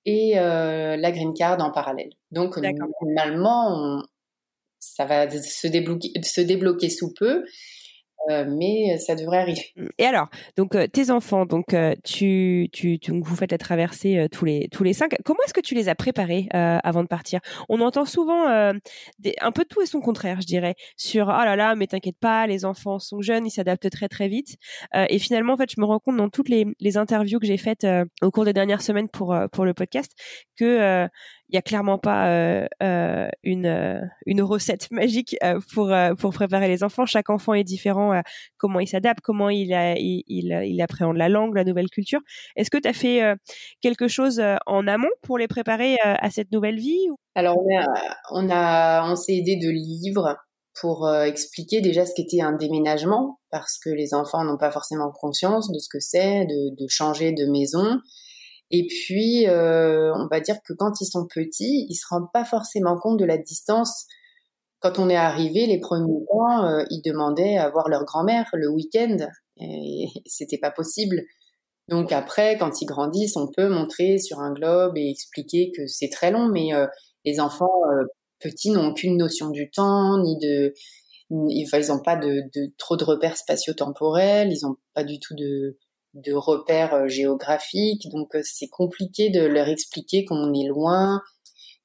et 0.06 0.40
euh, 0.40 0.96
la 0.98 1.12
green 1.12 1.34
card 1.34 1.62
en 1.62 1.72
parallèle. 1.72 2.12
Donc 2.32 2.58
normalement, 2.58 4.04
ça 4.80 5.06
va 5.06 5.30
se 5.30 5.68
débloquer, 5.68 6.12
se 6.24 6.42
débloquer 6.42 6.90
sous 6.90 7.14
peu. 7.14 7.44
Euh, 8.30 8.46
mais 8.48 8.98
ça 8.98 9.16
devrait 9.16 9.38
arriver. 9.38 9.72
Mmh. 9.76 9.88
Et 10.00 10.06
alors, 10.06 10.28
donc 10.58 10.76
euh, 10.76 10.88
tes 10.88 11.12
enfants, 11.12 11.46
donc 11.46 11.74
euh, 11.74 11.94
tu, 12.04 12.70
tu, 12.72 12.98
tu, 13.00 13.12
vous 13.12 13.36
faites 13.36 13.52
la 13.52 13.58
traversée 13.58 14.28
tous 14.32 14.46
les 14.46 14.68
tous 14.72 14.84
les 14.84 14.94
cinq. 14.94 15.16
Comment 15.24 15.40
est-ce 15.46 15.54
que 15.54 15.62
tu 15.62 15.76
les 15.76 15.90
as 15.90 15.96
préparés 15.96 16.48
avant 16.52 17.04
de 17.04 17.08
partir? 17.08 17.40
On 17.70 17.82
entend 17.82 18.06
souvent 18.06 18.74
des, 19.20 19.36
un 19.42 19.52
peu 19.52 19.66
tout 19.66 19.82
et 19.82 19.86
son 19.86 20.02
contraire, 20.02 20.42
je 20.42 20.48
dirais, 20.48 20.76
sur 20.98 21.28
oh 21.28 21.44
là 21.46 21.56
là, 21.56 21.76
mais 21.76 21.88
t'inquiète 21.88 22.18
pas, 22.20 22.48
les 22.48 22.66
enfants 22.66 23.00
sont 23.00 23.22
jeunes, 23.22 23.46
ils 23.46 23.52
s'adaptent 23.52 23.90
très 23.90 24.08
très 24.08 24.28
vite. 24.28 24.58
et 24.94 25.20
finalement, 25.20 25.54
en 25.54 25.58
fait, 25.58 25.72
je 25.76 25.80
me 25.80 25.86
rends 25.86 26.00
compte 26.00 26.18
dans 26.18 26.30
toutes 26.30 26.50
les, 26.50 26.66
les 26.80 26.98
interviews 26.98 27.40
que 27.40 27.48
j'ai 27.48 27.58
faites 27.58 27.86
au 28.22 28.32
cours 28.32 28.46
des 28.46 28.54
dernières 28.54 28.82
semaines 28.82 29.10
pour 29.10 29.36
pour 29.52 29.66
le 29.66 29.74
podcast 29.74 30.12
que 30.58 31.08
il 31.50 31.56
y 31.56 31.58
a 31.58 31.62
clairement 31.62 32.00
pas 32.00 32.28
euh, 32.28 32.68
euh, 32.82 33.28
une 33.44 33.68
euh, 33.68 34.02
une 34.26 34.42
recette 34.42 34.90
magique 34.92 35.36
pour 35.74 35.94
pour 36.18 36.34
préparer 36.34 36.68
les 36.68 36.84
enfants. 36.84 37.06
Chaque 37.06 37.30
enfant 37.30 37.54
est 37.54 37.64
différent. 37.64 38.22
comment 38.58 38.80
il 38.80 38.88
s'adapte, 38.88 39.22
comment 39.22 39.50
il, 39.50 39.72
il, 40.28 40.82
appréhende 40.82 41.18
la 41.18 41.30
langue, 41.30 41.56
la 41.56 41.64
nouvelle 41.64 41.90
culture. 41.90 42.20
Est-ce 42.56 42.70
que 42.70 42.78
tu 42.78 42.88
as 42.88 42.94
fait 42.94 43.22
quelque 43.82 44.08
chose 44.08 44.42
en 44.66 44.88
amont 44.88 45.10
pour 45.22 45.38
les 45.38 45.48
préparer 45.48 45.98
à 46.04 46.30
cette 46.30 46.52
nouvelle 46.52 46.78
vie 46.78 47.08
Alors 47.36 47.58
on 48.32 48.50
a 48.50 49.04
on 49.04 49.12
on 49.12 49.16
s'est 49.16 49.36
aidé 49.36 49.58
de 49.58 49.70
livres 49.70 50.38
pour 50.80 51.10
expliquer 51.10 51.82
déjà 51.82 52.06
ce 52.06 52.14
qu'était 52.16 52.42
un 52.42 52.54
déménagement 52.54 53.40
parce 53.52 53.78
que 53.78 53.90
les 53.90 54.14
enfants 54.14 54.44
n'ont 54.44 54.58
pas 54.58 54.72
forcément 54.72 55.12
conscience 55.12 55.72
de 55.72 55.80
ce 55.80 55.88
que 55.90 56.00
c'est 56.00 56.46
de, 56.46 56.76
de 56.76 56.88
changer 56.90 57.32
de 57.32 57.46
maison 57.46 58.00
et 58.72 58.88
puis, 58.88 59.48
euh, 59.48 60.12
on 60.16 60.28
va 60.28 60.40
dire 60.40 60.58
que 60.68 60.74
quand 60.74 61.00
ils 61.00 61.06
sont 61.06 61.28
petits, 61.28 61.86
ils 61.90 61.96
se 61.96 62.06
rendent 62.10 62.32
pas 62.34 62.46
forcément 62.46 62.98
compte 62.98 63.20
de 63.20 63.26
la 63.26 63.38
distance. 63.38 64.06
Quand 64.80 65.00
on 65.00 65.10
est 65.10 65.16
arrivé, 65.16 65.68
les 65.68 65.80
premiers 65.80 66.26
temps, 66.32 66.66
euh, 66.66 66.84
ils 66.90 67.02
demandaient 67.04 67.58
à 67.58 67.70
voir 67.70 67.90
leur 67.90 68.06
grand-mère 68.06 68.50
le 68.54 68.70
week-end, 68.70 69.18
et 69.58 70.08
c'était 70.26 70.58
pas 70.58 70.72
possible. 70.72 71.22
Donc 71.88 72.12
après, 72.12 72.58
quand 72.58 72.82
ils 72.82 72.86
grandissent, 72.86 73.38
on 73.38 73.48
peut 73.56 73.70
montrer 73.70 74.18
sur 74.18 74.40
un 74.40 74.52
globe 74.54 74.98
et 74.98 75.10
expliquer 75.10 75.72
que 75.76 75.86
c'est 75.88 76.10
très 76.10 76.32
long, 76.32 76.48
mais 76.48 76.74
euh, 76.74 76.88
les 77.26 77.40
enfants 77.40 77.70
petits 78.40 78.72
n'ont 78.72 78.90
aucune 78.90 79.18
notion 79.18 79.50
du 79.50 79.70
temps, 79.72 80.22
ni 80.22 80.38
de, 80.40 80.74
ils 81.30 81.68
n'ont 81.90 82.02
pas 82.02 82.16
de, 82.16 82.42
de, 82.54 82.74
trop 82.78 82.98
de 82.98 83.04
repères 83.04 83.38
spatio-temporels, 83.38 84.52
ils 84.52 84.66
n'ont 84.66 84.76
pas 84.94 85.04
du 85.04 85.20
tout 85.20 85.36
de, 85.36 85.78
de 86.16 86.34
repères 86.34 86.94
euh, 86.94 87.08
géographiques. 87.08 88.10
Donc 88.12 88.36
euh, 88.36 88.42
c'est 88.44 88.70
compliqué 88.70 89.30
de 89.30 89.42
leur 89.42 89.68
expliquer 89.68 90.26
qu'on 90.26 90.54
est 90.54 90.68
loin, 90.68 91.22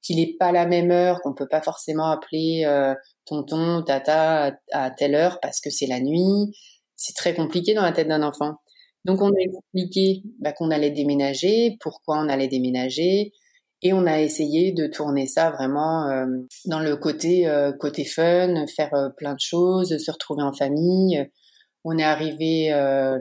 qu'il 0.02 0.16
n'est 0.16 0.36
pas 0.38 0.52
la 0.52 0.66
même 0.66 0.90
heure, 0.90 1.20
qu'on 1.20 1.34
peut 1.34 1.48
pas 1.48 1.60
forcément 1.60 2.06
appeler 2.06 2.64
euh, 2.64 2.94
tonton, 3.26 3.82
tata 3.82 4.56
à, 4.72 4.90
telle 4.90 5.14
heure 5.14 5.40
parce 5.40 5.60
que 5.60 5.70
c'est 5.70 5.86
la 5.86 6.00
nuit. 6.00 6.54
C'est 6.96 7.16
très 7.16 7.34
compliqué 7.34 7.74
dans 7.74 7.82
la 7.82 7.92
tête 7.92 8.08
d'un 8.08 8.22
enfant. 8.22 8.56
Donc 9.04 9.22
on 9.22 9.30
a 9.30 9.40
expliqué 9.40 10.22
bah, 10.38 10.52
qu'on 10.52 10.70
allait 10.70 10.90
déménager, 10.90 11.76
pourquoi 11.80 12.18
on 12.18 12.28
allait 12.28 12.48
déménager, 12.48 13.32
et 13.82 13.94
on 13.94 14.06
a 14.06 14.20
essayé 14.20 14.72
de 14.72 14.86
tourner 14.86 15.26
ça 15.26 15.50
vraiment 15.50 16.04
dans 16.66 16.80
le 16.80 16.96
côté 16.96 17.50
côté 17.78 18.04
fun, 18.04 18.66
faire 18.66 18.90
plein 19.16 19.32
de 19.32 19.40
choses, 19.40 19.96
se 19.96 20.10
retrouver 20.10 20.42
en 20.42 20.52
famille. 20.52 21.30
On 21.84 21.96
est 21.96 22.04
arrivé 22.04 22.72
euh, 22.72 23.18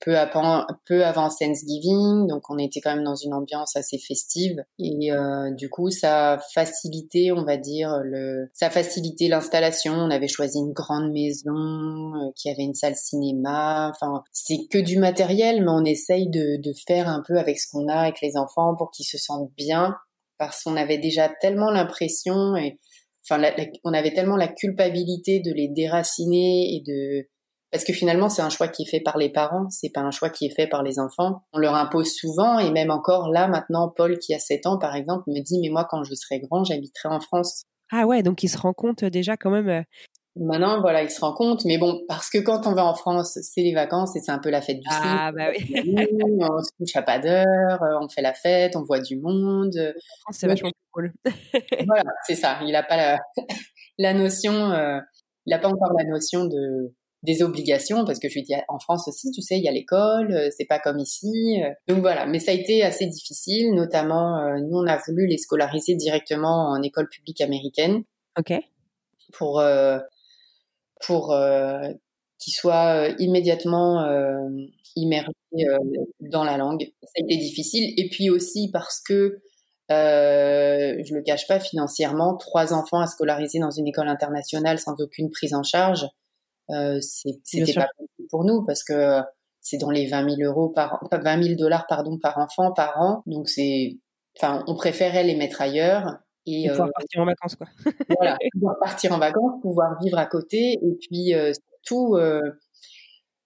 peu, 0.00 0.18
avant, 0.18 0.66
peu 0.84 1.04
avant 1.04 1.30
Thanksgiving, 1.30 2.26
donc 2.26 2.50
on 2.50 2.58
était 2.58 2.80
quand 2.80 2.94
même 2.94 3.04
dans 3.04 3.14
une 3.14 3.32
ambiance 3.32 3.76
assez 3.76 3.96
festive. 3.98 4.62
Et 4.78 5.10
euh, 5.10 5.50
du 5.52 5.70
coup, 5.70 5.90
ça 5.90 6.34
a 6.34 6.38
facilité, 6.38 7.32
on 7.32 7.44
va 7.44 7.56
dire, 7.56 8.00
le, 8.04 8.50
ça 8.52 8.66
a 8.66 8.70
facilité 8.70 9.28
l'installation. 9.28 9.94
On 9.94 10.10
avait 10.10 10.28
choisi 10.28 10.58
une 10.58 10.72
grande 10.72 11.12
maison 11.12 11.54
euh, 11.54 12.30
qui 12.36 12.50
avait 12.50 12.64
une 12.64 12.74
salle 12.74 12.96
cinéma. 12.96 13.90
Enfin, 13.94 14.22
c'est 14.32 14.66
que 14.70 14.78
du 14.78 14.98
matériel, 14.98 15.62
mais 15.62 15.70
on 15.70 15.84
essaye 15.84 16.28
de, 16.28 16.60
de 16.60 16.74
faire 16.86 17.08
un 17.08 17.22
peu 17.26 17.38
avec 17.38 17.58
ce 17.58 17.68
qu'on 17.70 17.88
a 17.88 17.94
avec 17.94 18.20
les 18.20 18.36
enfants 18.36 18.74
pour 18.76 18.90
qu'ils 18.90 19.06
se 19.06 19.16
sentent 19.16 19.50
bien, 19.56 19.94
parce 20.36 20.62
qu'on 20.62 20.76
avait 20.76 20.98
déjà 20.98 21.30
tellement 21.40 21.70
l'impression 21.70 22.54
et 22.54 22.78
enfin, 23.24 23.42
on 23.84 23.94
avait 23.94 24.12
tellement 24.12 24.36
la 24.36 24.48
culpabilité 24.48 25.40
de 25.40 25.52
les 25.52 25.68
déraciner 25.68 26.74
et 26.74 26.82
de 26.86 27.28
parce 27.74 27.82
que 27.82 27.92
finalement, 27.92 28.28
c'est 28.28 28.40
un 28.40 28.50
choix 28.50 28.68
qui 28.68 28.84
est 28.84 28.88
fait 28.88 29.00
par 29.00 29.18
les 29.18 29.28
parents, 29.28 29.68
c'est 29.68 29.90
pas 29.92 30.02
un 30.02 30.12
choix 30.12 30.30
qui 30.30 30.46
est 30.46 30.54
fait 30.54 30.68
par 30.68 30.84
les 30.84 31.00
enfants. 31.00 31.42
On 31.52 31.58
leur 31.58 31.74
impose 31.74 32.14
souvent, 32.14 32.60
et 32.60 32.70
même 32.70 32.92
encore 32.92 33.32
là, 33.32 33.48
maintenant, 33.48 33.88
Paul, 33.88 34.16
qui 34.20 34.32
a 34.32 34.38
7 34.38 34.66
ans, 34.66 34.78
par 34.78 34.94
exemple, 34.94 35.24
me 35.26 35.42
dit, 35.42 35.58
mais 35.60 35.70
moi, 35.70 35.84
quand 35.90 36.04
je 36.04 36.14
serai 36.14 36.38
grand, 36.38 36.62
j'habiterai 36.62 37.08
en 37.08 37.18
France. 37.18 37.64
Ah 37.90 38.06
ouais, 38.06 38.22
donc 38.22 38.44
il 38.44 38.48
se 38.48 38.56
rend 38.58 38.74
compte 38.74 39.04
déjà 39.04 39.36
quand 39.36 39.50
même. 39.50 39.68
Euh, 39.68 39.82
maintenant, 40.36 40.80
voilà, 40.82 41.02
il 41.02 41.10
se 41.10 41.20
rend 41.20 41.32
compte, 41.32 41.64
mais 41.64 41.76
bon, 41.76 42.00
parce 42.06 42.30
que 42.30 42.38
quand 42.38 42.64
on 42.68 42.74
va 42.74 42.84
en 42.84 42.94
France, 42.94 43.40
c'est 43.42 43.62
les 43.62 43.74
vacances 43.74 44.14
et 44.14 44.20
c'est 44.20 44.30
un 44.30 44.38
peu 44.38 44.50
la 44.50 44.62
fête 44.62 44.78
du 44.78 44.86
Ah 44.88 45.32
bah 45.32 45.48
oui. 45.50 45.74
on 46.38 46.62
se 46.62 46.70
couche 46.78 46.94
à 46.94 47.02
pas 47.02 47.18
d'heure, 47.18 47.82
euh, 47.82 47.98
on 48.00 48.08
fait 48.08 48.22
la 48.22 48.34
fête, 48.34 48.76
on 48.76 48.84
voit 48.84 49.00
du 49.00 49.18
monde. 49.18 49.74
C'est 50.30 50.46
vachement 50.46 50.70
cool. 50.92 51.12
voilà, 51.88 52.12
c'est 52.24 52.36
ça. 52.36 52.60
Il 52.64 52.70
n'a 52.70 52.84
pas 52.84 52.96
la, 52.96 53.18
la 53.98 54.14
notion, 54.14 54.70
euh, 54.70 55.00
il 55.46 55.50
n'a 55.50 55.58
pas 55.58 55.68
encore 55.68 55.92
la 55.98 56.04
notion 56.04 56.44
de 56.44 56.94
des 57.24 57.42
obligations 57.42 58.04
parce 58.04 58.18
que 58.18 58.28
je 58.28 58.34
lui 58.34 58.42
dis 58.42 58.54
en 58.68 58.78
France 58.78 59.08
aussi, 59.08 59.30
tu 59.30 59.42
sais, 59.42 59.56
il 59.56 59.64
y 59.64 59.68
a 59.68 59.72
l'école, 59.72 60.32
euh, 60.32 60.48
c'est 60.56 60.66
pas 60.66 60.78
comme 60.78 60.98
ici. 60.98 61.60
Euh. 61.62 61.70
Donc 61.88 62.00
voilà, 62.00 62.26
mais 62.26 62.38
ça 62.38 62.52
a 62.52 62.54
été 62.54 62.82
assez 62.84 63.06
difficile, 63.06 63.74
notamment 63.74 64.38
euh, 64.38 64.58
nous 64.60 64.78
on 64.78 64.86
a 64.86 64.98
voulu 65.06 65.26
les 65.26 65.38
scolariser 65.38 65.94
directement 65.94 66.68
en 66.70 66.80
école 66.82 67.08
publique 67.08 67.40
américaine. 67.40 68.04
OK. 68.38 68.52
Pour 69.32 69.62
pour 71.04 71.36
qu'ils 72.38 72.52
soient 72.52 73.08
immédiatement 73.18 74.06
immergés 74.94 75.32
dans 76.20 76.44
la 76.44 76.56
langue. 76.56 76.92
Ça 77.02 77.20
a 77.20 77.24
été 77.24 77.36
difficile 77.36 77.94
et 77.96 78.08
puis 78.08 78.30
aussi 78.30 78.70
parce 78.72 79.00
que 79.00 79.40
euh, 79.90 81.02
je 81.04 81.14
le 81.14 81.22
cache 81.22 81.46
pas 81.46 81.60
financièrement, 81.60 82.36
trois 82.36 82.72
enfants 82.72 83.00
à 83.00 83.06
scolariser 83.06 83.58
dans 83.58 83.70
une 83.70 83.86
école 83.86 84.08
internationale 84.08 84.78
sans 84.78 84.94
aucune 85.00 85.30
prise 85.30 85.54
en 85.54 85.62
charge, 85.62 86.06
euh, 86.70 86.98
c'était 87.00 87.72
pas 87.74 87.88
possible 87.96 88.28
pour 88.30 88.44
nous 88.44 88.64
parce 88.64 88.82
que 88.82 89.20
c'est 89.60 89.78
dans 89.78 89.90
les 89.90 90.06
20 90.06 90.36
000 90.36 90.42
euros 90.42 90.68
par 90.68 91.00
20 91.10 91.42
000 91.42 91.54
dollars 91.56 91.86
pardon 91.88 92.18
par 92.18 92.38
enfant 92.38 92.72
par 92.72 93.00
an. 93.00 93.22
Donc 93.26 93.48
c'est 93.48 93.98
enfin 94.38 94.64
on 94.66 94.74
préférait 94.74 95.24
les 95.24 95.36
mettre 95.36 95.60
ailleurs 95.60 96.18
et, 96.46 96.68
pouvoir 96.68 96.88
euh, 96.88 96.92
partir 96.94 97.22
en 97.22 97.26
vacances 97.26 97.56
quoi. 97.56 97.66
voilà 98.18 98.36
pouvoir 98.52 98.78
partir 98.78 99.12
en 99.12 99.18
vacances 99.18 99.60
pouvoir 99.62 99.98
vivre 100.02 100.18
à 100.18 100.26
côté 100.26 100.72
et 100.72 100.98
puis 101.00 101.34
euh, 101.34 101.52
surtout 101.52 102.16
euh, 102.16 102.42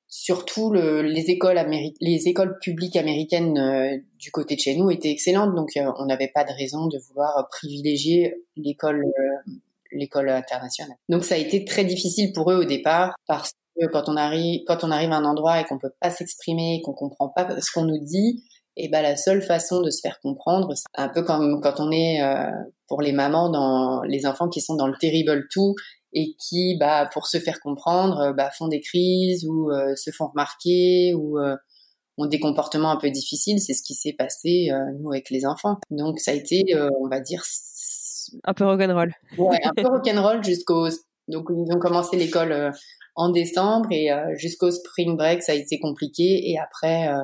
surtout 0.08 0.72
le, 0.72 1.02
les 1.02 1.30
écoles 1.30 1.60
les 2.00 2.28
écoles 2.28 2.58
publiques 2.60 2.96
américaines 2.96 3.58
euh, 3.58 3.96
du 4.18 4.30
côté 4.30 4.56
de 4.56 4.60
chez 4.60 4.76
nous 4.76 4.90
étaient 4.90 5.10
excellentes. 5.10 5.54
Donc 5.54 5.70
on 5.76 6.06
n'avait 6.06 6.30
pas 6.34 6.44
de 6.44 6.52
raison 6.52 6.86
de 6.86 6.98
vouloir 6.98 7.48
privilégier 7.50 8.42
l'école 8.56 9.04
l'école 9.92 10.28
internationale. 10.28 10.96
Donc 11.08 11.24
ça 11.24 11.34
a 11.34 11.38
été 11.38 11.64
très 11.64 11.84
difficile 11.84 12.32
pour 12.32 12.50
eux 12.50 12.56
au 12.56 12.64
départ 12.64 13.14
parce 13.26 13.52
que 13.78 13.86
quand 13.86 14.08
on 14.08 14.16
arrive 14.16 14.62
quand 14.66 14.84
on 14.84 14.90
arrive 14.90 15.12
à 15.12 15.16
un 15.16 15.24
endroit 15.24 15.60
et 15.60 15.64
qu'on 15.64 15.78
peut 15.78 15.92
pas 16.00 16.10
s'exprimer, 16.10 16.82
qu'on 16.84 16.94
comprend 16.94 17.28
pas 17.28 17.60
ce 17.60 17.70
qu'on 17.72 17.84
nous 17.84 18.02
dit, 18.02 18.42
et 18.80 18.84
eh 18.84 18.88
ben 18.88 19.02
la 19.02 19.16
seule 19.16 19.42
façon 19.42 19.82
de 19.82 19.90
se 19.90 20.00
faire 20.00 20.20
comprendre, 20.20 20.72
c'est 20.76 20.84
un 20.94 21.08
peu 21.08 21.24
comme 21.24 21.60
quand 21.60 21.80
on 21.80 21.90
est 21.90 22.22
euh, 22.22 22.48
pour 22.86 23.02
les 23.02 23.10
mamans 23.10 23.50
dans 23.50 24.02
les 24.02 24.24
enfants 24.24 24.48
qui 24.48 24.60
sont 24.60 24.76
dans 24.76 24.86
le 24.86 24.96
terrible 25.00 25.48
tout 25.50 25.74
et 26.12 26.36
qui 26.38 26.76
bah 26.78 27.10
pour 27.12 27.26
se 27.26 27.38
faire 27.38 27.58
comprendre 27.58 28.32
bah 28.36 28.50
font 28.56 28.68
des 28.68 28.80
crises 28.80 29.44
ou 29.48 29.72
euh, 29.72 29.96
se 29.96 30.12
font 30.12 30.28
remarquer 30.28 31.12
ou 31.14 31.40
euh, 31.40 31.56
ont 32.18 32.26
des 32.26 32.38
comportements 32.38 32.92
un 32.92 32.98
peu 32.98 33.10
difficiles, 33.10 33.60
c'est 33.60 33.74
ce 33.74 33.82
qui 33.82 33.94
s'est 33.94 34.14
passé 34.16 34.68
nous 35.00 35.10
avec 35.10 35.30
les 35.30 35.44
enfants. 35.44 35.76
Donc 35.90 36.20
ça 36.20 36.30
a 36.30 36.34
été 36.34 36.64
on 37.00 37.08
va 37.08 37.20
dire 37.20 37.42
un 38.44 38.54
peu 38.54 38.64
rock'n'roll. 38.64 39.12
Ouais, 39.36 39.58
un 39.64 39.70
peu 39.76 39.88
rock'n'roll 39.88 40.44
jusqu'au. 40.44 40.88
Donc, 41.28 41.48
ils 41.50 41.72
ont 41.74 41.78
commencé 41.78 42.16
l'école 42.16 42.52
euh, 42.52 42.70
en 43.14 43.30
décembre 43.30 43.88
et 43.92 44.10
euh, 44.10 44.34
jusqu'au 44.36 44.70
spring 44.70 45.16
break, 45.16 45.42
ça 45.42 45.52
a 45.52 45.54
été 45.54 45.78
compliqué. 45.78 46.50
Et 46.50 46.58
après, 46.58 47.08
euh, 47.08 47.22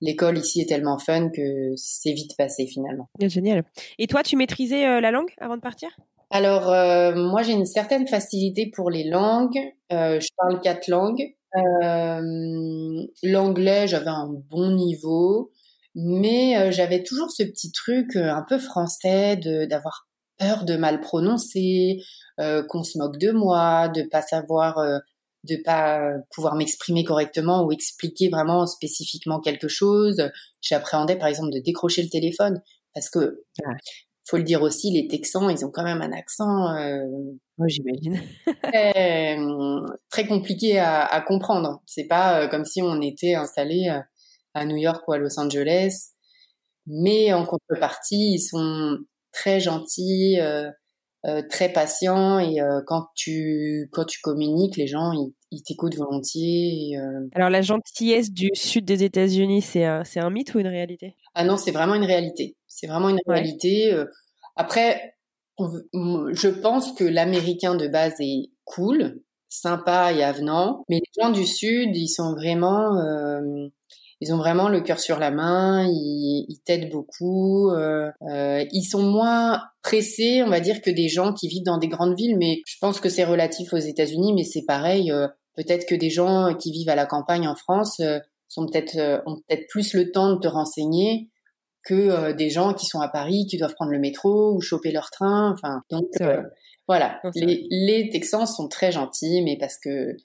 l'école 0.00 0.38
ici 0.38 0.60
est 0.60 0.66
tellement 0.68 0.98
fun 0.98 1.30
que 1.30 1.72
c'est 1.76 2.12
vite 2.12 2.36
passé 2.36 2.66
finalement. 2.66 3.08
Génial. 3.20 3.64
Et 3.98 4.06
toi, 4.06 4.22
tu 4.22 4.36
maîtrisais 4.36 5.00
la 5.00 5.10
langue 5.10 5.30
avant 5.38 5.56
de 5.56 5.62
partir? 5.62 5.88
Alors, 6.30 6.66
moi, 7.14 7.42
j'ai 7.42 7.52
une 7.52 7.66
certaine 7.66 8.08
facilité 8.08 8.70
pour 8.74 8.90
les 8.90 9.04
langues. 9.04 9.60
je 9.90 10.28
parle 10.36 10.60
quatre 10.60 10.88
langues. 10.88 11.22
L'anglais, 13.22 13.86
j'avais 13.86 14.08
un 14.08 14.28
bon 14.50 14.72
niveau. 14.72 15.52
Mais 15.94 16.72
j'avais 16.72 17.02
toujours 17.02 17.30
ce 17.30 17.42
petit 17.44 17.72
truc 17.72 18.16
un 18.16 18.44
peu 18.46 18.58
français 18.58 19.36
d'avoir 19.36 20.05
peur 20.38 20.64
de 20.64 20.76
mal 20.76 21.00
prononcer, 21.00 22.00
euh, 22.40 22.62
qu'on 22.68 22.82
se 22.82 22.98
moque 22.98 23.18
de 23.18 23.32
moi, 23.32 23.88
de 23.88 24.02
pas 24.02 24.22
savoir, 24.22 24.78
euh, 24.78 24.98
de 25.44 25.56
pas 25.64 26.12
pouvoir 26.34 26.56
m'exprimer 26.56 27.04
correctement 27.04 27.64
ou 27.64 27.72
expliquer 27.72 28.28
vraiment 28.28 28.66
spécifiquement 28.66 29.40
quelque 29.40 29.68
chose. 29.68 30.30
J'appréhendais 30.60 31.16
par 31.16 31.28
exemple 31.28 31.52
de 31.52 31.60
décrocher 31.60 32.02
le 32.02 32.08
téléphone 32.08 32.60
parce 32.94 33.10
que 33.10 33.44
faut 34.28 34.36
le 34.36 34.42
dire 34.42 34.62
aussi, 34.62 34.90
les 34.90 35.06
Texans, 35.06 35.48
ils 35.50 35.64
ont 35.64 35.70
quand 35.70 35.84
même 35.84 36.02
un 36.02 36.12
accent. 36.12 36.74
Euh, 36.74 37.04
j'imagine. 37.66 38.20
très, 40.10 40.26
compliqué 40.26 40.78
à, 40.78 41.04
à 41.04 41.20
comprendre. 41.20 41.80
C'est 41.86 42.06
pas 42.06 42.40
euh, 42.40 42.48
comme 42.48 42.64
si 42.64 42.82
on 42.82 43.00
était 43.00 43.34
installé 43.34 43.88
à 44.54 44.64
New 44.64 44.76
York 44.76 45.06
ou 45.06 45.12
à 45.12 45.18
Los 45.18 45.38
Angeles. 45.38 46.10
Mais 46.86 47.32
en 47.32 47.44
contrepartie, 47.44 48.34
ils 48.34 48.40
sont 48.40 48.98
très 49.36 49.60
gentil, 49.60 50.40
euh, 50.40 50.70
euh, 51.26 51.42
très 51.48 51.68
patient 51.68 52.38
et 52.38 52.60
euh, 52.60 52.80
quand 52.86 53.08
tu 53.14 53.88
quand 53.92 54.04
tu 54.04 54.20
communiques, 54.20 54.76
les 54.76 54.86
gens 54.86 55.12
ils, 55.50 55.62
t'écoutent 55.62 55.96
volontiers. 55.96 56.96
Alors 57.34 57.50
la 57.50 57.62
gentillesse 57.62 58.32
du 58.32 58.50
sud 58.54 58.84
des 58.84 59.04
États-Unis, 59.04 59.62
c'est 59.62 59.84
un 59.84 60.04
c'est 60.04 60.20
un 60.20 60.30
mythe 60.30 60.54
ou 60.54 60.58
une 60.58 60.68
réalité? 60.68 61.16
Ah 61.34 61.44
non, 61.44 61.56
c'est 61.56 61.70
vraiment 61.70 61.94
une 61.94 62.04
réalité. 62.04 62.56
C'est 62.66 62.86
vraiment 62.86 63.08
une 63.08 63.20
réalité. 63.26 63.94
Après, 64.56 65.14
je 65.58 66.48
pense 66.48 66.92
que 66.92 67.04
l'américain 67.04 67.74
de 67.74 67.88
base 67.88 68.14
est 68.20 68.50
cool, 68.64 69.20
sympa 69.48 70.12
et 70.12 70.22
avenant, 70.22 70.84
mais 70.88 70.96
les 70.96 71.22
gens 71.22 71.30
du 71.30 71.46
sud, 71.46 71.96
ils 71.96 72.08
sont 72.08 72.34
vraiment, 72.34 72.98
euh, 72.98 73.68
ils 74.20 74.32
ont 74.32 74.38
vraiment 74.38 74.68
le 74.68 74.80
cœur 74.80 74.98
sur 74.98 75.18
la 75.18 75.30
main, 75.30 75.86
ils, 75.86 76.46
ils 76.48 76.60
t'aident 76.64 76.90
beaucoup, 76.90 77.70
euh, 77.70 78.10
euh, 78.30 78.64
ils 78.72 78.84
sont 78.84 79.02
moins 79.02 79.62
pressés, 79.82 80.42
on 80.42 80.48
va 80.48 80.60
dire, 80.60 80.80
que 80.80 80.90
des 80.90 81.08
gens 81.08 81.32
qui 81.34 81.48
vivent 81.48 81.64
dans 81.64 81.78
des 81.78 81.88
grandes 81.88 82.16
villes. 82.16 82.36
Mais 82.38 82.62
je 82.66 82.76
pense 82.80 83.00
que 83.00 83.08
c'est 83.08 83.24
relatif 83.24 83.72
aux 83.72 83.78
États-Unis, 83.78 84.32
mais 84.34 84.44
c'est 84.44 84.64
pareil. 84.66 85.10
Euh, 85.10 85.28
peut-être 85.54 85.86
que 85.86 85.94
des 85.94 86.10
gens 86.10 86.54
qui 86.54 86.72
vivent 86.72 86.88
à 86.88 86.94
la 86.94 87.06
campagne 87.06 87.46
en 87.46 87.56
France 87.56 88.00
euh, 88.00 88.18
sont 88.48 88.66
peut-être 88.66 89.22
ont 89.26 89.36
peut-être 89.36 89.66
plus 89.68 89.92
le 89.92 90.12
temps 90.12 90.34
de 90.34 90.40
te 90.40 90.48
renseigner 90.48 91.28
que 91.84 92.32
des 92.32 92.50
gens 92.50 92.74
qui 92.74 92.86
sont 92.86 93.00
à 93.00 93.08
Paris, 93.08 93.46
qui 93.48 93.58
doivent 93.58 93.74
prendre 93.74 93.92
le 93.92 93.98
métro 94.00 94.52
ou 94.54 94.60
choper 94.60 94.90
leur 94.90 95.10
train. 95.10 95.52
Enfin, 95.52 95.82
donc 95.90 96.06
voilà, 96.88 97.20
les, 97.34 97.66
les 97.70 98.08
Texans 98.10 98.46
sont 98.46 98.68
très 98.68 98.92
gentils, 98.92 99.42
mais 99.42 99.56
parce 99.58 99.76
que 99.78 100.16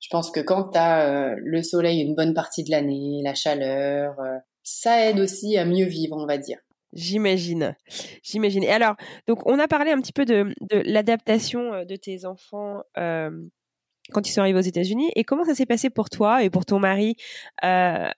je 0.00 0.08
pense 0.10 0.30
que 0.30 0.40
quand 0.40 0.70
tu 0.70 0.78
as 0.78 1.08
euh, 1.08 1.34
le 1.38 1.62
soleil 1.62 2.00
une 2.00 2.14
bonne 2.14 2.34
partie 2.34 2.64
de 2.64 2.70
l'année, 2.70 3.20
la 3.22 3.34
chaleur, 3.34 4.18
euh, 4.20 4.38
ça 4.62 5.06
aide 5.06 5.20
aussi 5.20 5.56
à 5.56 5.64
mieux 5.64 5.86
vivre, 5.86 6.16
on 6.16 6.26
va 6.26 6.38
dire. 6.38 6.58
J'imagine, 6.92 7.76
j'imagine. 8.22 8.64
Et 8.64 8.70
alors, 8.72 8.96
donc 9.28 9.46
on 9.46 9.60
a 9.60 9.68
parlé 9.68 9.92
un 9.92 10.00
petit 10.00 10.12
peu 10.12 10.24
de, 10.24 10.52
de 10.60 10.82
l'adaptation 10.84 11.72
euh, 11.72 11.84
de 11.84 11.94
tes 11.94 12.24
enfants 12.24 12.82
euh, 12.98 13.30
quand 14.12 14.28
ils 14.28 14.32
sont 14.32 14.40
arrivés 14.40 14.58
aux 14.58 14.62
États-Unis. 14.62 15.12
Et 15.14 15.22
comment 15.22 15.44
ça 15.44 15.54
s'est 15.54 15.66
passé 15.66 15.88
pour 15.88 16.10
toi 16.10 16.42
et 16.42 16.50
pour 16.50 16.64
ton 16.64 16.80
mari? 16.80 17.14
Euh, 17.62 18.08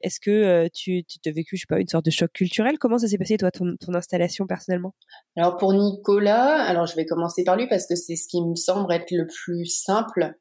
Est-ce 0.00 0.20
que 0.20 0.68
tu, 0.68 1.02
tu 1.04 1.28
as 1.28 1.32
vécu, 1.32 1.56
je 1.56 1.62
sais 1.62 1.66
pas, 1.68 1.80
une 1.80 1.88
sorte 1.88 2.04
de 2.04 2.12
choc 2.12 2.30
culturel? 2.32 2.78
Comment 2.78 2.98
ça 2.98 3.08
s'est 3.08 3.18
passé 3.18 3.36
toi, 3.36 3.50
ton, 3.50 3.74
ton 3.80 3.94
installation 3.94 4.46
personnellement? 4.46 4.94
Alors 5.36 5.56
pour 5.56 5.72
Nicolas, 5.72 6.62
alors 6.62 6.86
je 6.86 6.94
vais 6.94 7.04
commencer 7.04 7.42
par 7.42 7.56
lui 7.56 7.66
parce 7.66 7.88
que 7.88 7.96
c'est 7.96 8.14
ce 8.14 8.28
qui 8.28 8.40
me 8.40 8.54
semble 8.54 8.92
être 8.92 9.10
le 9.10 9.26
plus 9.26 9.66
simple. 9.66 10.36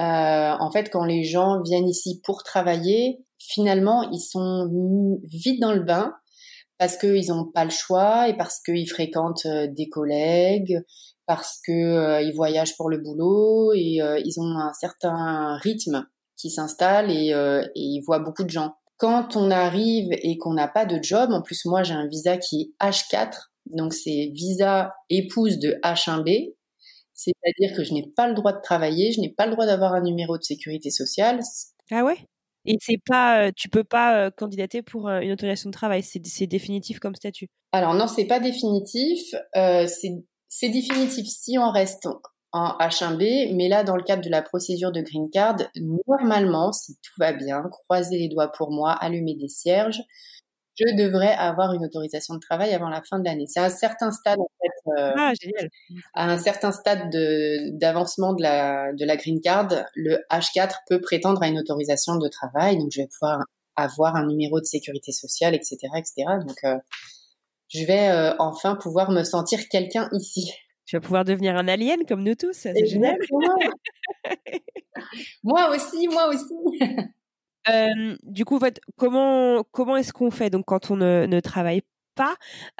Euh, 0.00 0.56
en 0.58 0.70
fait, 0.70 0.88
quand 0.90 1.04
les 1.04 1.24
gens 1.24 1.60
viennent 1.62 1.88
ici 1.88 2.20
pour 2.24 2.42
travailler, 2.42 3.18
finalement, 3.38 4.08
ils 4.10 4.20
sont 4.20 4.68
vite 5.24 5.60
dans 5.60 5.72
le 5.72 5.82
bain 5.82 6.14
parce 6.78 6.96
qu'ils 6.96 7.28
n'ont 7.28 7.44
pas 7.44 7.64
le 7.64 7.70
choix 7.70 8.28
et 8.28 8.36
parce 8.36 8.60
qu'ils 8.60 8.88
fréquentent 8.88 9.44
euh, 9.44 9.66
des 9.70 9.90
collègues, 9.90 10.80
parce 11.26 11.60
qu'ils 11.62 11.74
euh, 11.74 12.32
voyagent 12.34 12.76
pour 12.78 12.88
le 12.88 12.98
boulot 12.98 13.74
et 13.74 14.00
ils 14.24 14.34
ont 14.38 14.58
un 14.58 14.72
certain 14.72 15.56
rythme 15.56 16.06
qui 16.36 16.48
s'installe 16.48 17.10
et, 17.10 17.28
et 17.28 17.68
ils 17.74 18.00
voient 18.06 18.20
beaucoup 18.20 18.44
de 18.44 18.50
gens. 18.50 18.72
Quand 18.96 19.36
on 19.36 19.50
arrive 19.50 20.08
et 20.10 20.38
qu'on 20.38 20.54
n'a 20.54 20.68
pas 20.68 20.86
de 20.86 20.98
job, 21.02 21.30
en 21.32 21.42
plus 21.42 21.66
moi 21.66 21.82
j'ai 21.82 21.92
un 21.92 22.06
visa 22.06 22.38
qui 22.38 22.72
est 22.80 22.86
H4, 22.86 23.50
donc 23.66 23.92
c'est 23.92 24.30
visa 24.32 24.94
épouse 25.10 25.58
de 25.58 25.78
H1B, 25.84 26.54
c'est-à-dire 27.20 27.76
que 27.76 27.84
je 27.84 27.92
n'ai 27.92 28.06
pas 28.16 28.28
le 28.28 28.34
droit 28.34 28.52
de 28.52 28.60
travailler, 28.62 29.12
je 29.12 29.20
n'ai 29.20 29.28
pas 29.28 29.46
le 29.46 29.52
droit 29.52 29.66
d'avoir 29.66 29.92
un 29.92 30.00
numéro 30.00 30.38
de 30.38 30.42
sécurité 30.42 30.90
sociale. 30.90 31.40
Ah 31.90 32.04
ouais? 32.04 32.16
Et 32.66 32.76
c'est 32.80 33.00
pas, 33.04 33.46
euh, 33.46 33.50
tu 33.54 33.68
peux 33.68 33.84
pas 33.84 34.16
euh, 34.16 34.30
candidater 34.30 34.82
pour 34.82 35.08
euh, 35.08 35.20
une 35.20 35.32
autorisation 35.32 35.70
de 35.70 35.74
travail, 35.74 36.02
c'est 36.02 36.46
définitif 36.46 36.98
comme 36.98 37.14
statut? 37.14 37.48
Alors 37.72 37.94
non, 37.94 38.06
c'est 38.06 38.26
pas 38.26 38.40
définitif. 38.40 39.34
c'est 39.54 40.68
définitif 40.68 41.26
si 41.26 41.58
on 41.58 41.70
reste 41.70 42.08
en 42.52 42.76
H1B, 42.78 43.54
mais 43.54 43.68
là, 43.68 43.84
dans 43.84 43.96
le 43.96 44.02
cadre 44.02 44.22
de 44.22 44.30
la 44.30 44.42
procédure 44.42 44.90
de 44.90 45.00
green 45.00 45.30
card, 45.30 45.56
normalement, 46.06 46.72
si 46.72 46.96
tout 46.96 47.12
va 47.18 47.32
bien, 47.32 47.62
croisez 47.70 48.18
les 48.18 48.28
doigts 48.28 48.50
pour 48.50 48.72
moi, 48.72 48.92
allumer 48.92 49.36
des 49.36 49.48
cierges, 49.48 50.02
je 50.80 50.96
devrais 50.96 51.34
avoir 51.34 51.72
une 51.74 51.84
autorisation 51.84 52.34
de 52.34 52.40
travail 52.40 52.74
avant 52.74 52.88
la 52.88 53.02
fin 53.02 53.18
de 53.18 53.24
l'année. 53.24 53.46
C'est 53.46 53.60
un 53.60 53.68
certain 53.68 54.10
stade, 54.10 54.38
en 54.38 54.50
fait, 54.60 54.90
euh, 54.98 55.12
ah, 55.16 55.32
à 56.14 56.30
un 56.30 56.38
certain 56.38 56.72
stade 56.72 57.10
d'avancement 57.78 58.32
de, 58.32 58.42
la, 58.42 58.92
de 58.92 59.04
la 59.04 59.16
green 59.16 59.40
card, 59.40 59.68
le 59.94 60.18
H4 60.30 60.74
peut 60.88 61.00
prétendre 61.00 61.42
à 61.42 61.48
une 61.48 61.58
autorisation 61.58 62.16
de 62.16 62.28
travail. 62.28 62.78
Donc, 62.78 62.90
je 62.92 63.02
vais 63.02 63.08
pouvoir 63.08 63.44
avoir 63.76 64.16
un 64.16 64.26
numéro 64.26 64.60
de 64.60 64.64
sécurité 64.64 65.12
sociale, 65.12 65.54
etc., 65.54 65.76
etc. 65.96 66.14
Donc, 66.46 66.56
euh, 66.64 66.76
je 67.68 67.84
vais 67.84 68.08
euh, 68.08 68.34
enfin 68.38 68.74
pouvoir 68.74 69.10
me 69.10 69.22
sentir 69.22 69.68
quelqu'un 69.68 70.08
ici. 70.12 70.52
Tu 70.86 70.96
vas 70.96 71.00
pouvoir 71.00 71.24
devenir 71.24 71.56
un 71.56 71.68
alien 71.68 72.04
comme 72.08 72.24
nous 72.24 72.34
tous. 72.34 72.52
C'est 72.52 72.86
génial. 72.86 73.16
moi 75.44 75.70
aussi, 75.70 76.08
moi 76.08 76.28
aussi. 76.28 76.80
du 78.22 78.44
coup, 78.44 78.58
comment 78.96 79.62
comment 79.70 79.96
est-ce 79.96 80.12
qu'on 80.12 80.30
fait 80.30 80.50
donc 80.50 80.64
quand 80.66 80.90
on 80.90 80.96
ne, 80.96 81.26
ne 81.26 81.40
travaille 81.40 81.82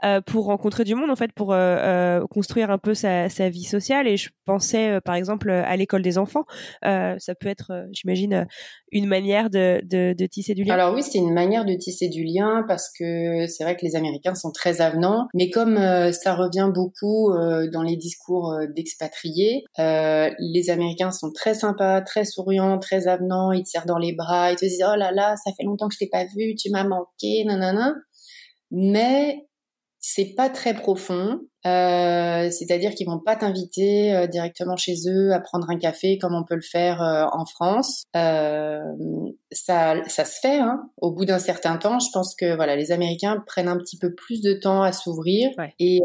euh, 0.04 0.20
pour 0.20 0.46
rencontrer 0.46 0.84
du 0.84 0.94
monde 0.94 1.10
en 1.10 1.16
fait 1.16 1.32
pour 1.32 1.52
euh, 1.52 1.56
euh, 1.56 2.26
construire 2.28 2.70
un 2.70 2.78
peu 2.78 2.94
sa, 2.94 3.28
vie 3.48 3.64
sociale. 3.64 4.06
Et 4.06 4.16
je 4.16 4.30
pensais 4.44 5.00
par 5.04 5.14
exemple 5.14 5.50
à 5.50 5.76
l'école 5.76 6.02
des 6.02 6.18
enfants. 6.18 6.44
Ça 6.82 7.34
peut 7.38 7.48
être 7.48 7.86
j'imagine 7.92 8.46
une 8.92 9.06
manière 9.06 9.50
de, 9.50 9.80
de, 9.84 10.14
de, 10.16 10.26
tisser 10.26 10.54
du 10.54 10.64
lien. 10.64 10.74
Alors 10.74 10.94
oui 10.94 11.02
c'est 11.02 11.18
une 11.18 11.32
manière 11.32 11.64
de 11.64 11.74
tisser 11.74 12.08
du 12.08 12.24
lien 12.24 12.64
parce 12.66 12.90
que 12.98 13.46
c'est 13.46 13.64
vrai 13.64 13.76
que 13.76 13.84
les 13.84 13.96
Américains 13.96 14.34
sont 14.34 14.50
très 14.52 14.80
avenants. 14.80 15.26
Mais 15.34 15.50
comme 15.50 15.76
ça 16.12 16.34
revient 16.34 16.70
beaucoup 16.72 17.32
dans 17.72 17.82
les 17.82 17.96
discours 17.96 18.56
d'expatriés 18.74 19.64
les 19.78 20.70
Américains 20.70 21.10
sont 21.10 21.32
très 21.32 21.54
sympas 21.54 22.00
très 22.02 22.24
souriants 22.24 22.78
très 22.78 23.08
avenants. 23.08 23.52
Ils 23.52 23.62
te 23.62 23.68
serrent 23.68 23.86
dans 23.86 23.98
les 23.98 24.14
bras. 24.14 24.52
Ils 24.52 24.56
te 24.56 24.64
disent 24.64 24.84
oh 24.86 24.96
là 24.96 25.12
là 25.12 25.34
ça 25.36 25.52
fait 25.56 25.64
longtemps 25.64 25.88
que 25.88 25.94
je 25.94 25.98
t'ai 25.98 26.10
pas 26.10 26.24
vu. 26.24 26.54
Tu 26.56 26.70
m'as 26.70 26.84
manqué. 26.84 27.44
Nanana 27.44 27.94
mais 28.70 29.46
c'est 30.00 30.34
pas 30.34 30.48
très 30.48 30.74
profond. 30.74 31.40
Euh, 31.66 32.48
c'est-à-dire 32.50 32.94
qu'ils 32.94 33.06
vont 33.06 33.18
pas 33.18 33.36
t'inviter 33.36 34.14
euh, 34.14 34.26
directement 34.26 34.76
chez 34.76 34.94
eux 35.06 35.34
à 35.34 35.40
prendre 35.40 35.68
un 35.68 35.76
café 35.76 36.16
comme 36.16 36.34
on 36.34 36.42
peut 36.42 36.54
le 36.54 36.62
faire 36.62 37.02
euh, 37.02 37.26
en 37.32 37.44
France. 37.44 38.04
ça, 38.14 39.94
ça 40.06 40.24
se 40.24 40.40
fait. 40.40 40.58
Hein. 40.58 40.88
Au 40.96 41.12
bout 41.12 41.26
d'un 41.26 41.38
certain 41.38 41.76
temps, 41.76 41.98
je 41.98 42.06
pense 42.14 42.34
que 42.34 42.56
voilà, 42.56 42.76
les 42.76 42.92
Américains 42.92 43.44
prennent 43.46 43.68
un 43.68 43.76
petit 43.76 43.98
peu 43.98 44.14
plus 44.14 44.40
de 44.40 44.54
temps 44.54 44.80
à 44.82 44.92
s'ouvrir 44.92 45.50
et 45.78 46.00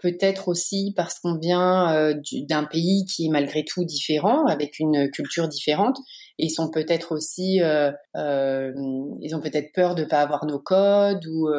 peut-être 0.00 0.48
aussi 0.48 0.94
parce 0.96 1.18
qu'on 1.20 1.36
vient 1.38 2.14
d'un 2.48 2.64
pays 2.64 3.04
qui 3.04 3.26
est 3.26 3.30
malgré 3.30 3.62
tout 3.64 3.84
différent, 3.84 4.46
avec 4.46 4.78
une 4.78 5.10
culture 5.10 5.48
différente. 5.48 5.98
Et 6.38 6.46
ils 6.46 6.50
sont 6.50 6.70
peut-être 6.70 7.12
aussi, 7.12 7.56
ils 7.56 9.36
ont 9.36 9.40
peut-être 9.40 9.72
peur 9.74 9.94
de 9.94 10.04
pas 10.04 10.22
avoir 10.22 10.46
nos 10.46 10.60
codes 10.60 11.26
ou 11.26 11.50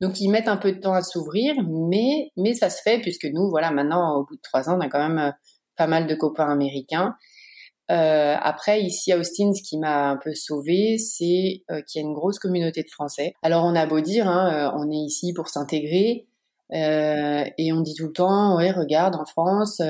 donc 0.00 0.20
ils 0.20 0.28
mettent 0.28 0.48
un 0.48 0.56
peu 0.56 0.72
de 0.72 0.80
temps 0.80 0.94
à 0.94 1.02
s'ouvrir, 1.02 1.54
mais 1.68 2.30
mais 2.36 2.54
ça 2.54 2.70
se 2.70 2.80
fait 2.82 3.00
puisque 3.00 3.26
nous, 3.26 3.50
voilà, 3.50 3.70
maintenant 3.70 4.16
au 4.16 4.24
bout 4.24 4.36
de 4.36 4.40
trois 4.42 4.68
ans, 4.68 4.76
on 4.78 4.80
a 4.80 4.88
quand 4.88 5.06
même 5.06 5.18
euh, 5.18 5.30
pas 5.76 5.86
mal 5.86 6.06
de 6.06 6.14
copains 6.14 6.50
américains. 6.50 7.14
Euh, 7.90 8.36
après, 8.40 8.82
ici 8.82 9.12
à 9.12 9.18
Austin, 9.18 9.52
ce 9.52 9.62
qui 9.62 9.76
m'a 9.76 10.10
un 10.10 10.16
peu 10.16 10.32
sauvé, 10.34 10.96
c'est 10.96 11.64
euh, 11.70 11.82
qu'il 11.82 12.00
y 12.00 12.04
a 12.04 12.06
une 12.06 12.14
grosse 12.14 12.38
communauté 12.38 12.82
de 12.82 12.88
Français. 12.90 13.34
Alors 13.42 13.64
on 13.64 13.74
a 13.74 13.84
beau 13.86 14.00
dire, 14.00 14.28
hein, 14.28 14.72
on 14.76 14.90
est 14.90 15.04
ici 15.04 15.32
pour 15.34 15.48
s'intégrer, 15.48 16.26
et 16.72 17.72
on 17.72 17.80
dit 17.80 17.94
tout 17.94 18.06
le 18.06 18.12
temps, 18.12 18.56
ouais, 18.56 18.70
regarde, 18.70 19.16
en 19.16 19.24
France, 19.24 19.82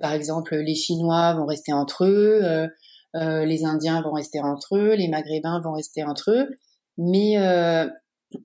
par 0.00 0.14
exemple, 0.14 0.56
les 0.56 0.74
Chinois 0.74 1.34
vont 1.34 1.44
rester 1.44 1.74
entre 1.74 2.06
eux, 2.06 2.70
les 3.14 3.64
Indiens 3.66 4.00
vont 4.00 4.12
rester 4.12 4.40
entre 4.40 4.78
eux, 4.78 4.94
les 4.94 5.08
Maghrébins 5.08 5.60
vont 5.60 5.72
rester 5.72 6.04
entre 6.04 6.30
eux, 6.30 6.48
mais 6.96 7.36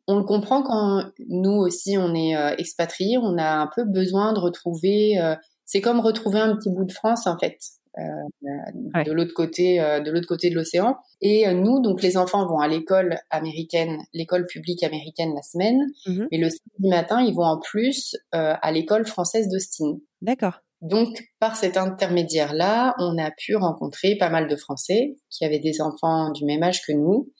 on 0.07 0.17
le 0.17 0.23
comprend 0.23 0.63
quand 0.63 1.03
nous 1.27 1.51
aussi 1.51 1.97
on 1.97 2.13
est 2.15 2.35
euh, 2.35 2.55
expatriés, 2.57 3.17
on 3.17 3.37
a 3.37 3.55
un 3.55 3.69
peu 3.73 3.83
besoin 3.83 4.33
de 4.33 4.39
retrouver. 4.39 5.19
Euh, 5.19 5.35
c'est 5.65 5.81
comme 5.81 5.99
retrouver 5.99 6.39
un 6.39 6.55
petit 6.55 6.69
bout 6.69 6.85
de 6.85 6.91
France 6.91 7.27
en 7.27 7.37
fait, 7.37 7.57
euh, 7.97 9.03
de 9.03 9.11
l'autre 9.11 9.33
côté, 9.33 9.77
de 9.77 10.11
l'autre 10.11 10.27
côté 10.27 10.49
de 10.49 10.55
l'océan. 10.55 10.97
Et 11.21 11.51
nous, 11.53 11.81
donc 11.81 12.01
les 12.01 12.17
enfants 12.17 12.45
vont 12.45 12.59
à 12.59 12.67
l'école 12.67 13.17
américaine, 13.29 13.97
l'école 14.13 14.45
publique 14.45 14.83
américaine 14.83 15.33
la 15.33 15.41
semaine, 15.41 15.79
mmh 16.05 16.25
mais 16.31 16.37
le 16.37 16.49
samedi 16.49 16.89
matin 16.89 17.21
ils 17.21 17.33
vont 17.33 17.45
en 17.45 17.59
plus 17.59 18.15
à 18.31 18.71
l'école 18.71 19.05
française 19.05 19.47
d'Austin. 19.49 19.99
D'accord. 20.21 20.59
Donc, 20.81 21.23
par 21.39 21.55
cet 21.55 21.77
intermédiaire-là, 21.77 22.93
on 22.99 23.17
a 23.17 23.31
pu 23.31 23.55
rencontrer 23.55 24.17
pas 24.17 24.29
mal 24.29 24.49
de 24.49 24.55
Français 24.57 25.15
qui 25.29 25.45
avaient 25.45 25.59
des 25.59 25.79
enfants 25.79 26.29
du 26.31 26.43
même 26.43 26.61
âge 26.61 26.81
que 26.85 26.91
nous. 26.91 27.31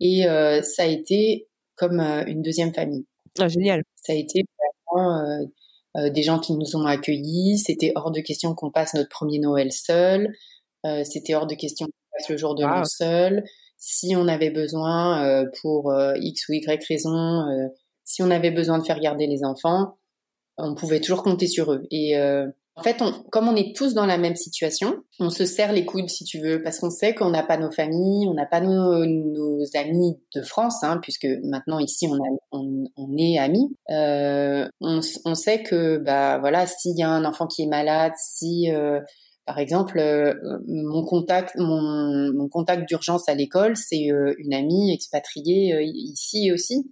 Et 0.00 0.22
ça 0.62 0.84
a 0.84 0.86
été 0.86 1.48
comme 1.76 2.00
euh, 2.00 2.24
une 2.26 2.42
deuxième 2.42 2.72
famille. 2.74 3.06
Ah, 3.38 3.48
génial. 3.48 3.82
Ça 3.96 4.12
a 4.12 4.16
été 4.16 4.44
vraiment 4.92 5.18
euh, 5.18 5.44
euh, 5.96 6.10
des 6.10 6.22
gens 6.22 6.38
qui 6.38 6.54
nous 6.54 6.76
ont 6.76 6.86
accueillis. 6.86 7.58
C'était 7.58 7.92
hors 7.94 8.10
de 8.10 8.20
question 8.20 8.54
qu'on 8.54 8.70
passe 8.70 8.94
notre 8.94 9.08
premier 9.08 9.38
Noël 9.38 9.72
seul. 9.72 10.32
C'était 11.04 11.34
hors 11.34 11.46
de 11.46 11.54
question 11.54 11.86
qu'on 11.86 12.18
passe 12.18 12.28
le 12.28 12.36
jour 12.36 12.54
de 12.54 12.62
l'an 12.62 12.84
seul. 12.84 13.42
Si 13.78 14.14
on 14.16 14.28
avait 14.28 14.50
besoin 14.50 15.46
pour 15.62 15.90
X 16.16 16.46
ou 16.50 16.52
Y 16.52 16.84
raison, 16.86 17.46
si 18.04 18.22
on 18.22 18.30
avait 18.30 18.50
besoin 18.50 18.78
de 18.78 18.84
faire 18.84 19.00
garder 19.00 19.26
les 19.26 19.44
enfants, 19.44 19.96
on 20.58 20.74
pouvait 20.74 21.00
toujours 21.00 21.22
compter 21.22 21.46
sur 21.46 21.72
eux. 21.72 21.86
Et 21.90 22.18
En 22.76 22.82
fait, 22.82 23.00
on, 23.00 23.12
comme 23.30 23.48
on 23.48 23.54
est 23.54 23.74
tous 23.74 23.94
dans 23.94 24.06
la 24.06 24.18
même 24.18 24.34
situation, 24.34 24.96
on 25.20 25.30
se 25.30 25.44
serre 25.44 25.72
les 25.72 25.84
coudes 25.84 26.08
si 26.08 26.24
tu 26.24 26.40
veux, 26.40 26.60
parce 26.60 26.80
qu'on 26.80 26.90
sait 26.90 27.14
qu'on 27.14 27.30
n'a 27.30 27.44
pas 27.44 27.56
nos 27.56 27.70
familles, 27.70 28.26
on 28.28 28.34
n'a 28.34 28.46
pas 28.46 28.60
nos, 28.60 29.04
amis 29.74 30.16
de 30.34 30.42
France, 30.42 30.82
hein, 30.82 30.98
puisque 31.00 31.28
maintenant 31.44 31.78
ici 31.78 32.08
on, 32.50 33.16
est 33.16 33.38
amis. 33.38 33.76
Euh, 33.90 34.66
on, 34.80 35.34
sait 35.34 35.62
que 35.62 35.98
bah 35.98 36.38
voilà, 36.38 36.66
s'il 36.66 36.98
y 36.98 37.02
a 37.02 37.08
un 37.08 37.24
enfant 37.24 37.46
qui 37.46 37.62
est 37.62 37.68
malade, 37.68 38.12
si 38.16 38.72
euh, 38.72 39.00
par 39.46 39.58
exemple, 39.58 39.98
euh, 39.98 40.34
mon 40.66 41.04
contact, 41.04 41.54
mon, 41.56 42.32
mon 42.32 42.48
contact 42.48 42.88
d'urgence 42.88 43.28
à 43.28 43.34
l'école, 43.34 43.76
c'est 43.76 44.10
euh, 44.10 44.34
une 44.38 44.54
amie 44.54 44.92
expatriée 44.92 45.74
euh, 45.74 45.82
ici 45.82 46.50
aussi. 46.50 46.90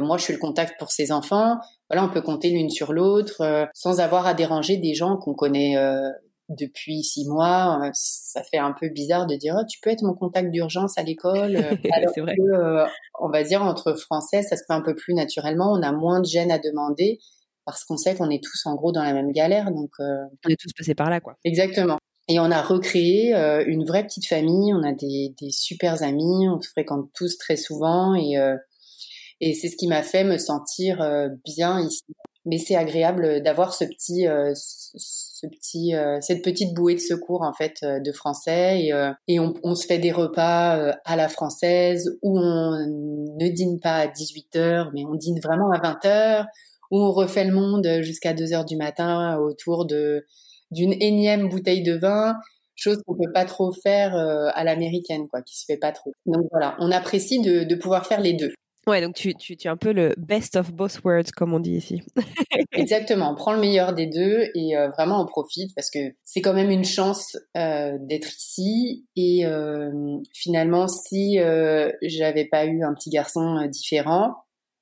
Moi, 0.00 0.16
je 0.18 0.24
suis 0.24 0.32
le 0.32 0.38
contact 0.38 0.78
pour 0.78 0.90
ses 0.90 1.12
enfants. 1.12 1.56
Voilà, 1.90 2.04
on 2.04 2.08
peut 2.08 2.22
compter 2.22 2.50
l'une 2.50 2.70
sur 2.70 2.92
l'autre 2.92 3.68
sans 3.74 4.00
avoir 4.00 4.26
à 4.26 4.34
déranger 4.34 4.76
des 4.76 4.94
gens 4.94 5.16
qu'on 5.16 5.34
connaît 5.34 5.76
depuis 6.48 7.02
six 7.02 7.26
mois. 7.26 7.90
ça 7.94 8.42
fait 8.42 8.58
un 8.58 8.74
peu 8.78 8.88
bizarre 8.88 9.26
de 9.26 9.34
dire 9.36 9.56
oh, 9.58 9.64
tu 9.68 9.80
peux 9.80 9.90
être 9.90 10.02
mon 10.02 10.14
contact 10.14 10.50
d'urgence 10.50 10.98
à 10.98 11.02
l'école. 11.02 11.56
alors 11.92 12.12
vrai. 12.16 12.36
que, 12.36 12.84
on 13.20 13.28
va 13.30 13.42
dire 13.42 13.62
entre 13.62 13.94
Français, 13.94 14.42
ça 14.42 14.56
se 14.56 14.62
fait 14.66 14.72
un 14.72 14.82
peu 14.82 14.94
plus 14.94 15.14
naturellement. 15.14 15.72
On 15.72 15.82
a 15.82 15.92
moins 15.92 16.20
de 16.20 16.26
gêne 16.26 16.50
à 16.50 16.58
demander 16.58 17.18
parce 17.64 17.84
qu'on 17.84 17.96
sait 17.96 18.14
qu'on 18.14 18.30
est 18.30 18.42
tous 18.42 18.66
en 18.66 18.74
gros 18.74 18.92
dans 18.92 19.02
la 19.02 19.12
même 19.12 19.32
galère. 19.32 19.70
Donc 19.70 19.90
euh, 20.00 20.24
on 20.44 20.50
est 20.50 20.60
tous 20.60 20.72
passés 20.76 20.94
par 20.94 21.10
là, 21.10 21.20
quoi. 21.20 21.36
Exactement. 21.44 21.98
Et 22.28 22.38
on 22.38 22.50
a 22.50 22.62
recréé 22.62 23.34
euh, 23.34 23.64
une 23.66 23.84
vraie 23.84 24.04
petite 24.04 24.26
famille. 24.26 24.72
On 24.74 24.82
a 24.82 24.92
des, 24.92 25.34
des 25.40 25.50
super 25.50 26.02
amis. 26.02 26.48
On 26.48 26.60
se 26.60 26.68
fréquente 26.68 27.10
tous 27.14 27.36
très 27.38 27.56
souvent 27.56 28.14
et 28.14 28.38
euh, 28.38 28.56
et 29.42 29.52
c'est 29.52 29.68
ce 29.68 29.76
qui 29.76 29.88
m'a 29.88 30.02
fait 30.02 30.24
me 30.24 30.38
sentir 30.38 31.06
bien 31.44 31.80
ici. 31.80 32.04
Mais 32.44 32.58
c'est 32.58 32.74
agréable 32.74 33.42
d'avoir 33.42 33.74
ce 33.74 33.84
petit 33.84 34.26
ce 34.54 35.46
petit 35.46 35.92
cette 36.20 36.42
petite 36.42 36.74
bouée 36.74 36.94
de 36.94 37.00
secours 37.00 37.42
en 37.42 37.52
fait 37.52 37.76
de 37.82 38.12
français 38.12 38.80
et, 38.80 39.12
et 39.28 39.38
on, 39.38 39.54
on, 39.62 39.74
se 39.74 39.86
fait 39.86 39.98
des 39.98 40.12
repas 40.12 40.92
à 41.04 41.16
la 41.16 41.28
française 41.28 42.18
où 42.22 42.38
on 42.38 42.78
ne 43.38 43.48
dîne 43.48 43.78
pas 43.78 43.96
à 43.96 44.06
18 44.06 44.56
h 44.56 44.90
mais 44.94 45.04
on 45.04 45.14
dîne 45.14 45.40
vraiment 45.40 45.70
à 45.70 45.80
20 45.80 46.04
h 46.04 46.46
où 46.90 47.00
on 47.00 47.12
refait 47.12 47.44
le 47.44 47.54
monde 47.54 47.86
jusqu'à 48.00 48.32
2 48.32 48.54
heures 48.54 48.64
du 48.64 48.76
matin 48.76 49.36
autour 49.38 49.84
de 49.84 50.24
d'une 50.72 50.94
énième 51.00 51.48
bouteille 51.48 51.82
de 51.82 51.94
vin, 51.94 52.34
chose 52.74 52.98
qu'on 53.06 53.14
peut 53.14 53.30
pas 53.32 53.44
trop 53.44 53.72
faire 53.72 54.16
euh, 54.16 54.48
à 54.54 54.64
l'américaine, 54.64 55.28
quoi, 55.28 55.42
qui 55.42 55.56
se 55.56 55.64
fait 55.66 55.76
pas 55.76 55.92
trop. 55.92 56.12
Donc 56.26 56.46
voilà, 56.50 56.76
on 56.80 56.90
apprécie 56.90 57.40
de, 57.40 57.62
de 57.64 57.74
pouvoir 57.74 58.06
faire 58.06 58.20
les 58.20 58.32
deux. 58.32 58.52
Ouais, 58.86 59.00
donc 59.00 59.14
tu, 59.14 59.34
tu, 59.34 59.56
tu 59.56 59.68
es 59.68 59.70
un 59.70 59.76
peu 59.76 59.92
le 59.92 60.12
best 60.16 60.56
of 60.56 60.72
both 60.72 61.00
worlds, 61.04 61.30
comme 61.30 61.54
on 61.54 61.60
dit 61.60 61.76
ici. 61.76 62.02
Exactement, 62.72 63.30
on 63.30 63.34
prend 63.36 63.52
le 63.52 63.60
meilleur 63.60 63.92
des 63.92 64.06
deux 64.06 64.50
et 64.56 64.76
euh, 64.76 64.88
vraiment 64.90 65.22
on 65.22 65.26
profite 65.26 65.72
parce 65.76 65.88
que 65.88 66.14
c'est 66.24 66.40
quand 66.40 66.52
même 66.52 66.70
une 66.70 66.84
chance 66.84 67.36
euh, 67.56 67.96
d'être 68.00 68.28
ici. 68.36 69.06
Et 69.14 69.46
euh, 69.46 70.18
finalement, 70.32 70.88
si 70.88 71.38
euh, 71.38 71.92
j'avais 72.02 72.46
pas 72.46 72.66
eu 72.66 72.82
un 72.82 72.92
petit 72.94 73.10
garçon 73.10 73.66
différent, 73.68 74.34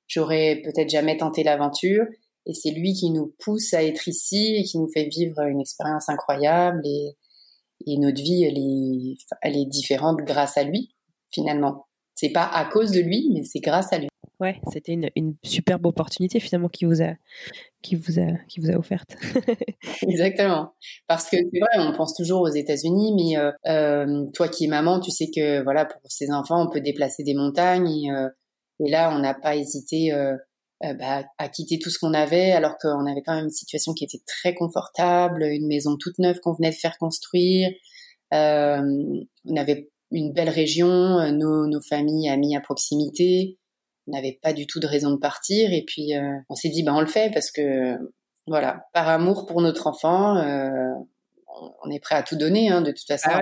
j'aurais 0.07 0.61
peut-être 0.63 0.89
jamais 0.89 1.17
tenté 1.17 1.43
l'aventure. 1.43 2.05
Et 2.47 2.55
c'est 2.55 2.71
lui 2.71 2.93
qui 2.93 3.11
nous 3.11 3.35
pousse 3.37 3.71
à 3.75 3.83
être 3.83 4.07
ici 4.07 4.55
et 4.57 4.63
qui 4.63 4.79
nous 4.79 4.89
fait 4.91 5.05
vivre 5.05 5.41
une 5.41 5.61
expérience 5.61 6.09
incroyable. 6.09 6.81
Et, 6.85 7.17
et 7.85 7.97
notre 7.97 8.21
vie, 8.21 8.45
elle 8.45 8.57
est, 8.57 9.17
elle 9.43 9.57
est 9.57 9.67
différente 9.67 10.21
grâce 10.21 10.57
à 10.57 10.63
lui, 10.63 10.95
finalement. 11.31 11.85
C'est 12.15 12.31
pas 12.31 12.45
à 12.45 12.65
cause 12.65 12.91
de 12.91 12.99
lui, 12.99 13.29
mais 13.33 13.43
c'est 13.43 13.59
grâce 13.59 13.91
à 13.93 13.97
lui. 13.97 14.07
Ouais, 14.39 14.59
c'était 14.73 14.93
une, 14.93 15.09
une, 15.15 15.35
superbe 15.43 15.85
opportunité 15.85 16.39
finalement 16.39 16.67
qui 16.67 16.85
vous 16.85 17.03
a, 17.03 17.13
qui 17.83 17.95
vous 17.95 18.19
a, 18.19 18.37
qui 18.47 18.59
vous 18.59 18.71
a 18.71 18.75
offerte. 18.75 19.15
Exactement. 20.07 20.73
Parce 21.07 21.29
que 21.29 21.37
c'est 21.37 21.59
vrai, 21.59 21.69
on 21.77 21.95
pense 21.95 22.15
toujours 22.15 22.41
aux 22.41 22.49
États-Unis, 22.49 23.13
mais 23.15 23.37
euh, 23.37 23.51
euh, 23.67 24.25
toi 24.33 24.47
qui 24.47 24.65
es 24.65 24.67
maman, 24.67 24.99
tu 24.99 25.11
sais 25.11 25.29
que 25.33 25.61
voilà, 25.63 25.85
pour 25.85 26.01
ses 26.05 26.31
enfants, 26.31 26.65
on 26.65 26.71
peut 26.71 26.81
déplacer 26.81 27.23
des 27.23 27.35
montagnes 27.35 27.87
et 27.87 28.11
euh, 28.11 28.29
et 28.83 28.89
là, 28.89 29.15
on 29.15 29.19
n'a 29.19 29.33
pas 29.33 29.55
hésité 29.55 30.11
euh, 30.11 30.35
euh, 30.83 30.93
bah, 30.95 31.23
à 31.37 31.49
quitter 31.49 31.77
tout 31.77 31.89
ce 31.89 31.99
qu'on 31.99 32.13
avait, 32.13 32.51
alors 32.51 32.77
qu'on 32.81 33.05
avait 33.05 33.21
quand 33.21 33.35
même 33.35 33.45
une 33.45 33.51
situation 33.51 33.93
qui 33.93 34.03
était 34.03 34.21
très 34.25 34.55
confortable, 34.55 35.43
une 35.43 35.67
maison 35.67 35.97
toute 35.97 36.17
neuve 36.19 36.39
qu'on 36.41 36.53
venait 36.53 36.71
de 36.71 36.75
faire 36.75 36.97
construire. 36.97 37.69
Euh, 38.33 38.81
on 39.45 39.55
avait 39.55 39.90
une 40.11 40.33
belle 40.33 40.49
région, 40.49 41.31
nos, 41.31 41.67
nos, 41.67 41.81
familles, 41.81 42.29
amis 42.29 42.55
à 42.55 42.61
proximité. 42.61 43.57
On 44.07 44.11
n'avait 44.11 44.39
pas 44.41 44.53
du 44.53 44.67
tout 44.67 44.79
de 44.79 44.87
raison 44.87 45.11
de 45.11 45.17
partir. 45.17 45.73
Et 45.73 45.83
puis, 45.85 46.13
on 46.49 46.55
s'est 46.55 46.69
dit, 46.69 46.83
bah, 46.83 46.93
on 46.93 47.01
le 47.01 47.07
fait 47.07 47.31
parce 47.33 47.51
que, 47.51 47.97
voilà, 48.47 48.87
par 48.93 49.07
amour 49.07 49.45
pour 49.45 49.61
notre 49.61 49.87
enfant, 49.87 50.35
on 51.83 51.91
est 51.91 51.99
prêt 51.99 52.15
à 52.15 52.23
tout 52.23 52.35
donner, 52.35 52.69
hein, 52.69 52.81
de 52.81 52.91
toute 52.91 53.07
façon. 53.07 53.29
Ah 53.31 53.41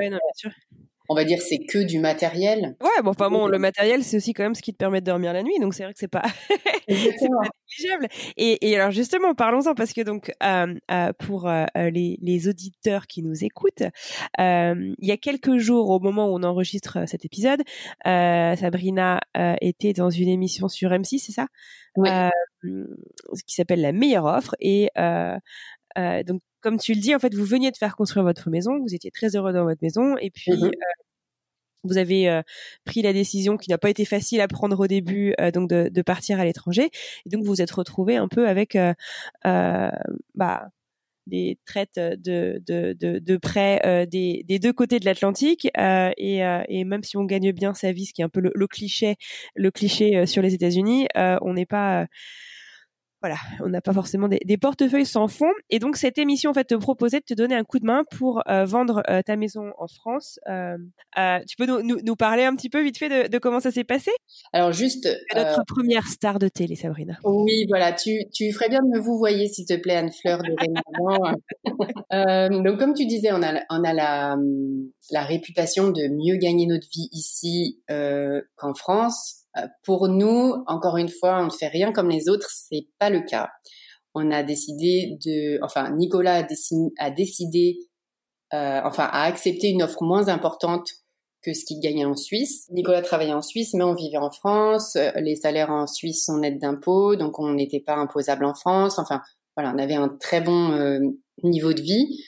on 1.09 1.15
va 1.15 1.25
dire 1.25 1.41
c'est 1.41 1.59
que 1.59 1.79
du 1.79 1.99
matériel. 1.99 2.75
Ouais, 2.81 3.03
bon, 3.03 3.13
pas 3.13 3.29
bon, 3.29 3.47
le 3.47 3.57
matériel 3.57 4.03
c'est 4.03 4.17
aussi 4.17 4.33
quand 4.33 4.43
même 4.43 4.55
ce 4.55 4.61
qui 4.61 4.71
te 4.71 4.77
permet 4.77 5.01
de 5.01 5.05
dormir 5.05 5.33
la 5.33 5.43
nuit, 5.43 5.59
donc 5.59 5.73
c'est 5.73 5.83
vrai 5.83 5.93
que 5.93 5.99
c'est 5.99 6.07
pas, 6.07 6.21
pas 6.49 6.69
négligeable. 6.87 8.07
Et, 8.37 8.69
et, 8.69 8.75
alors 8.75 8.91
justement, 8.91 9.33
parlons-en 9.33 9.73
parce 9.73 9.93
que 9.93 10.01
donc 10.01 10.31
euh, 10.43 10.75
euh, 10.91 11.11
pour 11.19 11.47
euh, 11.47 11.65
les, 11.75 12.17
les, 12.21 12.47
auditeurs 12.47 13.07
qui 13.07 13.23
nous 13.23 13.43
écoutent, 13.43 13.83
il 14.37 14.95
y 14.99 15.11
a 15.11 15.17
quelques 15.17 15.57
jours 15.57 15.89
au 15.89 15.99
moment 15.99 16.27
où 16.27 16.37
on 16.37 16.43
enregistre 16.43 17.07
cet 17.07 17.25
épisode, 17.25 17.61
Sabrina 18.05 19.19
était 19.61 19.93
dans 19.93 20.09
une 20.09 20.29
émission 20.29 20.67
sur 20.67 20.91
M6, 20.91 21.19
c'est 21.25 21.31
ça? 21.31 21.47
Oui. 21.97 22.09
qui 23.47 23.55
s'appelle 23.55 23.81
La 23.81 23.91
meilleure 23.91 24.25
offre 24.25 24.55
et 24.59 24.89
donc 25.95 26.41
comme 26.61 26.77
tu 26.77 26.93
le 26.93 26.99
dis, 26.99 27.15
en 27.15 27.19
fait, 27.19 27.33
vous 27.33 27.45
veniez 27.45 27.71
de 27.71 27.77
faire 27.77 27.95
construire 27.95 28.23
votre 28.23 28.49
maison, 28.49 28.79
vous 28.79 28.93
étiez 28.93 29.11
très 29.11 29.35
heureux 29.35 29.53
dans 29.53 29.63
votre 29.63 29.81
maison, 29.81 30.17
et 30.17 30.29
puis 30.29 30.51
mmh 30.51 30.65
euh, 30.65 30.71
vous 31.85 31.97
avez 31.97 32.29
euh, 32.29 32.41
pris 32.83 33.01
la 33.01 33.13
décision 33.13 33.55
qui 33.55 33.69
n'a 33.69 33.77
pas 33.77 33.89
été 33.89 34.03
facile 34.03 34.41
à 34.41 34.49
prendre 34.49 34.77
au 34.77 34.87
début, 34.87 35.33
euh, 35.39 35.49
donc 35.49 35.69
de, 35.69 35.87
de, 35.89 36.01
partir 36.01 36.37
à 36.37 36.43
l'étranger, 36.43 36.89
et 37.25 37.29
donc 37.29 37.43
vous 37.43 37.51
vous 37.51 37.61
êtes 37.61 37.71
retrouvé 37.71 38.17
un 38.17 38.27
peu 38.27 38.49
avec 38.49 38.77
bah, 40.35 40.69
des 41.25 41.57
traites 41.65 41.95
de, 41.95 42.61
de, 42.67 42.93
de, 42.99 43.19
de 43.19 43.37
près 43.37 44.07
des, 44.11 44.43
des, 44.45 44.59
deux 44.59 44.73
côtés 44.73 44.99
de 44.99 45.05
l'Atlantique, 45.05 45.69
et, 45.77 46.39
et, 46.69 46.83
même 46.83 47.03
si 47.03 47.15
on 47.15 47.23
gagne 47.23 47.53
bien 47.53 47.73
sa 47.73 47.93
vie, 47.93 48.05
ce 48.05 48.13
qui 48.13 48.21
est 48.21 48.25
un 48.25 48.29
peu 48.29 48.41
le, 48.41 48.51
le 48.53 48.67
cliché, 48.67 49.15
le 49.55 49.71
cliché 49.71 50.25
sur 50.25 50.41
les 50.41 50.53
États-Unis, 50.53 51.07
on 51.15 51.53
n'est 51.53 51.65
pas 51.65 52.07
voilà, 53.21 53.35
on 53.61 53.69
n'a 53.69 53.81
pas 53.81 53.93
forcément 53.93 54.27
des, 54.27 54.57
portefeuilles 54.57 55.05
sans 55.05 55.27
fond. 55.27 55.51
Et 55.69 55.79
donc 55.79 55.97
cette 55.97 56.17
émission 56.17 56.51
en 56.51 56.53
fait 56.53 56.65
te 56.65 56.75
proposait 56.75 57.19
de 57.19 57.25
te 57.25 57.33
donner 57.33 57.55
un 57.55 57.63
coup 57.63 57.79
de 57.79 57.85
main 57.85 58.03
pour 58.17 58.41
euh, 58.49 58.65
vendre 58.65 59.03
euh, 59.09 59.21
ta 59.21 59.35
maison 59.35 59.71
en 59.77 59.87
France. 59.87 60.39
Euh, 60.47 60.77
tu 61.47 61.55
peux 61.57 61.65
nous, 61.65 61.81
nous, 61.81 62.15
parler 62.15 62.43
un 62.43 62.55
petit 62.55 62.69
peu 62.69 62.81
vite 62.81 62.97
fait 62.97 63.09
de, 63.09 63.29
de 63.29 63.37
comment 63.37 63.59
ça 63.59 63.71
s'est 63.71 63.83
passé? 63.83 64.11
Alors 64.53 64.71
juste 64.71 65.07
notre 65.35 65.63
première 65.65 66.07
star 66.07 66.39
de 66.39 66.47
télé, 66.47 66.75
Sabrina. 66.75 67.17
Oui, 67.23 67.65
voilà, 67.67 67.93
tu, 67.93 68.25
tu 68.33 68.51
ferais 68.53 68.69
bien 68.69 68.81
de 68.81 68.87
me 68.87 68.99
vous 68.99 69.17
voyer 69.17 69.47
s'il 69.47 69.65
te 69.65 69.75
plaît, 69.75 69.95
Anne 69.95 70.11
Fleur 70.11 70.41
de 70.43 70.49
donc 72.63 72.79
comme 72.79 72.93
tu 72.93 73.05
disais, 73.05 73.31
on 73.31 73.43
a 73.43 73.61
on 73.69 73.83
a 73.83 73.93
la 73.93 74.35
la 75.11 75.23
réputation 75.23 75.89
de 75.89 76.07
mieux 76.07 76.37
gagner 76.37 76.67
notre 76.67 76.87
vie 76.89 77.09
ici 77.11 77.81
qu'en 77.87 78.73
France. 78.73 79.38
Euh, 79.57 79.67
pour 79.83 80.07
nous, 80.07 80.63
encore 80.67 80.97
une 80.97 81.09
fois, 81.09 81.41
on 81.41 81.45
ne 81.45 81.49
fait 81.51 81.67
rien 81.67 81.91
comme 81.91 82.09
les 82.09 82.29
autres, 82.29 82.49
c'est 82.49 82.87
pas 82.99 83.09
le 83.09 83.21
cas. 83.21 83.49
On 84.15 84.31
a 84.31 84.43
décidé 84.43 85.17
de, 85.25 85.59
enfin, 85.63 85.91
Nicolas 85.95 86.45
a, 86.97 87.11
décidé, 87.11 87.77
euh, 88.53 88.81
enfin, 88.83 89.05
a 89.05 89.23
accepté 89.23 89.69
une 89.69 89.83
offre 89.83 90.03
moins 90.03 90.27
importante 90.27 90.89
que 91.41 91.53
ce 91.53 91.63
qu'il 91.65 91.79
gagnait 91.79 92.05
en 92.05 92.15
Suisse. 92.15 92.67
Nicolas 92.71 93.01
travaillait 93.01 93.33
en 93.33 93.41
Suisse, 93.41 93.73
mais 93.73 93.83
on 93.83 93.95
vivait 93.95 94.17
en 94.17 94.31
France. 94.31 94.95
Euh, 94.95 95.11
les 95.15 95.35
salaires 95.35 95.71
en 95.71 95.87
Suisse 95.87 96.25
sont 96.25 96.39
nets 96.39 96.59
d'impôts, 96.59 97.15
donc 97.15 97.39
on 97.39 97.53
n'était 97.53 97.79
pas 97.79 97.95
imposable 97.95 98.45
en 98.45 98.53
France. 98.53 98.99
Enfin, 98.99 99.21
voilà, 99.55 99.73
on 99.73 99.79
avait 99.79 99.95
un 99.95 100.09
très 100.09 100.41
bon 100.41 100.71
euh, 100.71 100.99
niveau 101.43 101.73
de 101.73 101.81
vie. 101.81 102.23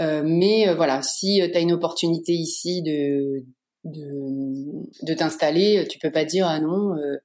Euh, 0.00 0.22
mais 0.24 0.72
voilà, 0.74 1.02
si 1.02 1.40
tu 1.52 1.56
as 1.56 1.60
une 1.60 1.72
opportunité 1.72 2.32
ici 2.32 2.82
de, 2.82 3.44
de, 3.84 5.06
de 5.06 5.14
t'installer, 5.14 5.86
tu 5.88 5.98
peux 5.98 6.10
pas 6.10 6.24
dire 6.24 6.46
ah 6.46 6.60
non, 6.60 6.96
euh, 6.96 7.16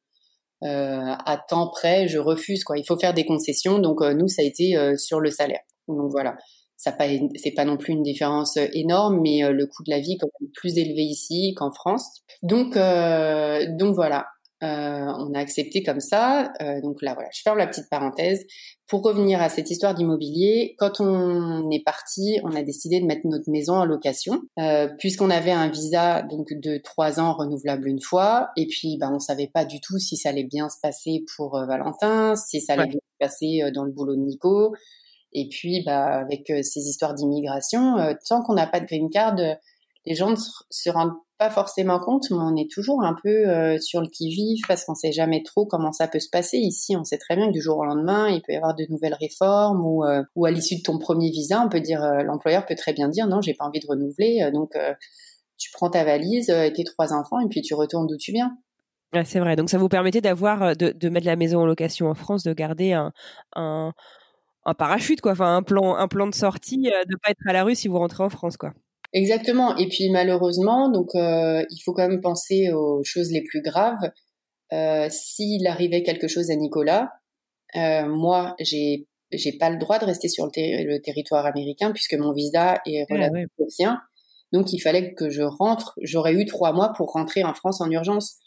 euh, 0.64 1.14
à 1.26 1.38
temps 1.38 1.68
près, 1.68 2.08
je 2.08 2.18
refuse 2.18 2.64
quoi. 2.64 2.78
Il 2.78 2.86
faut 2.86 2.98
faire 2.98 3.14
des 3.14 3.26
concessions. 3.26 3.80
Donc 3.80 4.02
euh, 4.02 4.14
nous, 4.14 4.28
ça 4.28 4.42
a 4.42 4.46
été 4.46 4.78
euh, 4.78 4.96
sur 4.98 5.20
le 5.20 5.30
salaire. 5.30 5.62
Donc 5.88 6.12
voilà, 6.12 6.38
ça 6.78 6.92
pas 6.92 7.06
c'est 7.36 7.52
pas 7.52 7.66
non 7.66 7.78
plus 7.78 7.94
une 7.94 8.04
différence 8.04 8.58
énorme, 8.74 9.20
mais 9.22 9.42
le 9.52 9.68
coût 9.68 9.84
de 9.84 9.92
la 9.92 10.00
vie 10.00 10.14
est 10.14 10.52
plus 10.56 10.78
élevé 10.78 11.04
ici 11.04 11.54
qu'en 11.56 11.72
France. 11.72 12.24
Donc 12.42 12.76
donc 12.76 13.96
voilà. 13.96 14.26
Euh, 14.64 15.14
on 15.20 15.34
a 15.34 15.40
accepté 15.40 15.84
comme 15.84 16.00
ça. 16.00 16.54
Euh, 16.62 16.82
donc 16.82 17.02
là, 17.02 17.14
voilà, 17.14 17.30
je 17.34 17.42
ferme 17.42 17.58
la 17.58 17.68
petite 17.68 17.90
parenthèse. 17.90 18.46
Pour 18.88 19.04
revenir 19.04 19.42
à 19.42 19.50
cette 19.50 19.70
histoire 19.70 19.94
d'immobilier, 19.94 20.76
quand 20.78 21.02
on 21.02 21.70
est 21.72 21.84
parti, 21.84 22.40
on 22.44 22.56
a 22.56 22.62
décidé 22.62 23.02
de 23.02 23.06
mettre 23.06 23.26
notre 23.26 23.50
maison 23.50 23.74
en 23.74 23.86
location, 23.86 24.42
euh, 24.60 24.88
puisqu'on 25.00 25.30
avait 25.30 25.52
un 25.52 25.70
visa 25.70 26.22
donc 26.22 26.54
de 26.54 26.78
trois 26.78 27.20
ans 27.20 27.34
renouvelable 27.34 27.88
une 27.90 28.02
fois, 28.02 28.50
et 28.56 28.68
puis 28.68 28.98
ben 29.00 29.12
on 29.12 29.20
savait 29.20 29.50
pas 29.52 29.66
du 29.66 29.82
tout 29.82 29.98
si 29.98 30.18
ça 30.18 30.30
allait 30.30 30.44
bien 30.44 30.70
se 30.70 30.78
passer 30.82 31.26
pour 31.36 31.60
Valentin, 31.66 32.36
si 32.36 32.62
ça 32.62 32.74
allait 32.74 32.88
bien 32.88 33.00
se 33.00 33.18
passer 33.20 33.72
dans 33.74 33.84
le 33.84 33.92
boulot 33.92 34.16
de 34.16 34.22
Nico. 34.22 34.74
Et 35.34 35.50
puis, 35.50 35.84
bah, 35.84 36.20
avec 36.20 36.48
ces 36.62 36.88
histoires 36.88 37.14
d'immigration, 37.14 37.98
tant 38.30 38.42
qu'on 38.42 38.54
n'a 38.54 38.68
pas 38.68 38.80
de 38.80 38.86
green 38.86 39.10
card, 39.10 39.36
les 40.06 40.16
gens 40.16 40.30
ne 40.30 40.36
se 40.70 40.90
rendent 40.90 41.16
pas 41.38 41.50
forcément 41.50 42.00
compte, 42.00 42.30
mais 42.32 42.38
on 42.40 42.56
est 42.56 42.70
toujours 42.72 43.04
un 43.04 43.16
peu 43.22 43.30
euh, 43.30 43.78
sur 43.80 44.02
le 44.02 44.08
qui-vive 44.08 44.62
parce 44.68 44.86
qu'on 44.86 44.96
sait 44.96 45.12
jamais 45.12 45.44
trop 45.44 45.66
comment 45.66 45.92
ça 45.92 46.08
peut 46.08 46.20
se 46.20 46.30
passer. 46.30 46.58
Ici, 46.58 46.96
on 46.96 47.04
sait 47.04 47.18
très 47.18 47.36
bien 47.36 47.48
que 47.48 47.52
du 47.52 47.62
jour 47.62 47.78
au 47.78 47.86
lendemain, 47.86 48.30
il 48.30 48.42
peut 48.42 48.54
y 48.54 48.56
avoir 48.56 48.74
de 48.74 48.86
nouvelles 48.90 49.18
réformes 49.20 49.86
ou, 49.86 50.06
euh, 50.06 50.24
à 50.46 50.52
l'issue 50.52 50.78
de 50.78 50.82
ton 50.82 50.98
premier 50.98 51.30
visa, 51.32 51.62
on 51.62 51.70
peut 51.70 51.82
dire, 51.82 52.04
euh, 52.04 52.24
l'employeur 52.24 52.66
peut 52.66 52.76
très 52.76 52.94
bien 52.94 53.10
dire 53.10 53.28
non, 53.28 53.42
j'ai 53.42 53.54
pas 53.54 53.66
envie 53.66 53.82
de 53.82 53.88
renouveler, 53.88 54.50
donc 54.54 54.78
tu 55.58 55.70
prends 55.74 55.90
ta 55.90 56.04
valise 56.04 56.50
et 56.50 56.72
tes 56.74 56.84
trois 56.84 57.14
enfants 57.14 57.40
et 57.40 57.48
puis 57.50 57.62
tu 57.62 57.74
retournes 57.74 58.08
d'où 58.08 58.18
tu 58.18 58.32
viens. 58.32 58.58
c'est 59.26 59.40
vrai. 59.40 59.56
Donc 59.56 59.70
ça 59.70 59.78
vous 59.78 59.90
permettait 59.90 60.22
d'avoir 60.22 60.76
de, 60.76 60.92
de, 60.92 61.10
mettre 61.10 61.26
la 61.28 61.36
maison 61.36 61.62
en 61.62 61.66
location 61.66 62.08
en 62.08 62.16
France, 62.16 62.44
de 62.44 62.54
garder 62.54 62.94
un, 62.94 63.12
un, 63.56 63.94
parachute 64.78 65.22
quoi, 65.22 65.34
un 65.40 65.64
plan 65.64 65.96
un 65.96 66.08
plan 66.08 66.28
de 66.28 66.36
sortie, 66.36 66.84
de 66.84 67.18
pas 67.22 67.32
être 67.32 67.48
à 67.48 67.54
la 67.54 67.64
rue 67.64 67.76
si 67.76 67.88
vous 67.88 67.98
rentrez 67.98 68.24
en 68.24 68.30
France 68.30 68.58
quoi. 68.58 68.74
Exactement. 69.14 69.76
Et 69.78 69.88
puis 69.88 70.10
malheureusement, 70.10 70.90
donc 70.90 71.16
euh, 71.16 71.64
il 71.70 71.80
faut 71.84 71.94
quand 71.94 72.08
même 72.08 72.22
penser 72.22 72.72
aux 72.72 73.04
choses 73.04 73.32
les 73.32 73.44
plus 73.44 73.62
graves. 73.62 74.12
Euh, 74.74 75.08
S'il 75.10 75.68
arrivait 75.68 76.04
quelque 76.04 76.28
chose 76.28 76.50
à 76.52 76.56
Nicolas, 76.56 77.12
euh, 77.76 78.08
moi 78.08 78.56
j'ai 78.60 79.08
j'ai 79.32 79.54
pas 79.54 79.70
le 79.70 79.78
droit 79.78 80.00
de 80.00 80.06
rester 80.06 80.30
sur 80.30 80.46
le, 80.46 80.98
territoire 81.00 81.46
américain 81.46 81.92
puisque 81.92 82.14
mon 82.14 82.32
visa 82.32 82.82
est 82.86 83.06
ah 83.10 83.14
relativement 83.14 83.70
sien. 83.70 84.02
Donc 84.54 84.72
il 84.74 84.80
fallait 84.80 85.14
que 85.14 85.30
je 85.30 85.42
rentre. 85.42 85.94
J'aurais 86.02 86.34
eu 86.34 86.46
trois 86.46 86.74
mois 86.74 86.94
pour 86.96 87.12
rentrer 87.12 87.44
en 87.44 87.54
France 87.54 87.82
en 87.82 87.90
urgence. 87.90 88.38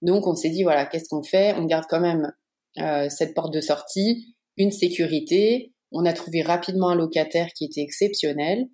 Donc 0.00 0.26
on 0.26 0.34
s'est 0.34 0.50
dit 0.50 0.62
voilà 0.62 0.86
qu'est-ce 0.86 1.08
qu'on 1.08 1.22
fait? 1.22 1.54
On 1.54 1.64
garde 1.64 1.84
quand 1.88 2.00
même 2.00 2.32
euh, 2.78 3.08
cette 3.08 3.34
porte 3.34 3.52
de 3.52 3.60
sortie, 3.60 4.34
une 4.56 4.72
sécurité. 4.72 5.72
On 5.92 6.04
a 6.06 6.12
trouvé 6.12 6.42
rapidement 6.42 6.90
un 6.90 6.96
locataire 6.96 7.48
qui 7.54 7.64
était 7.64 7.82
exceptionnel. 7.82 8.66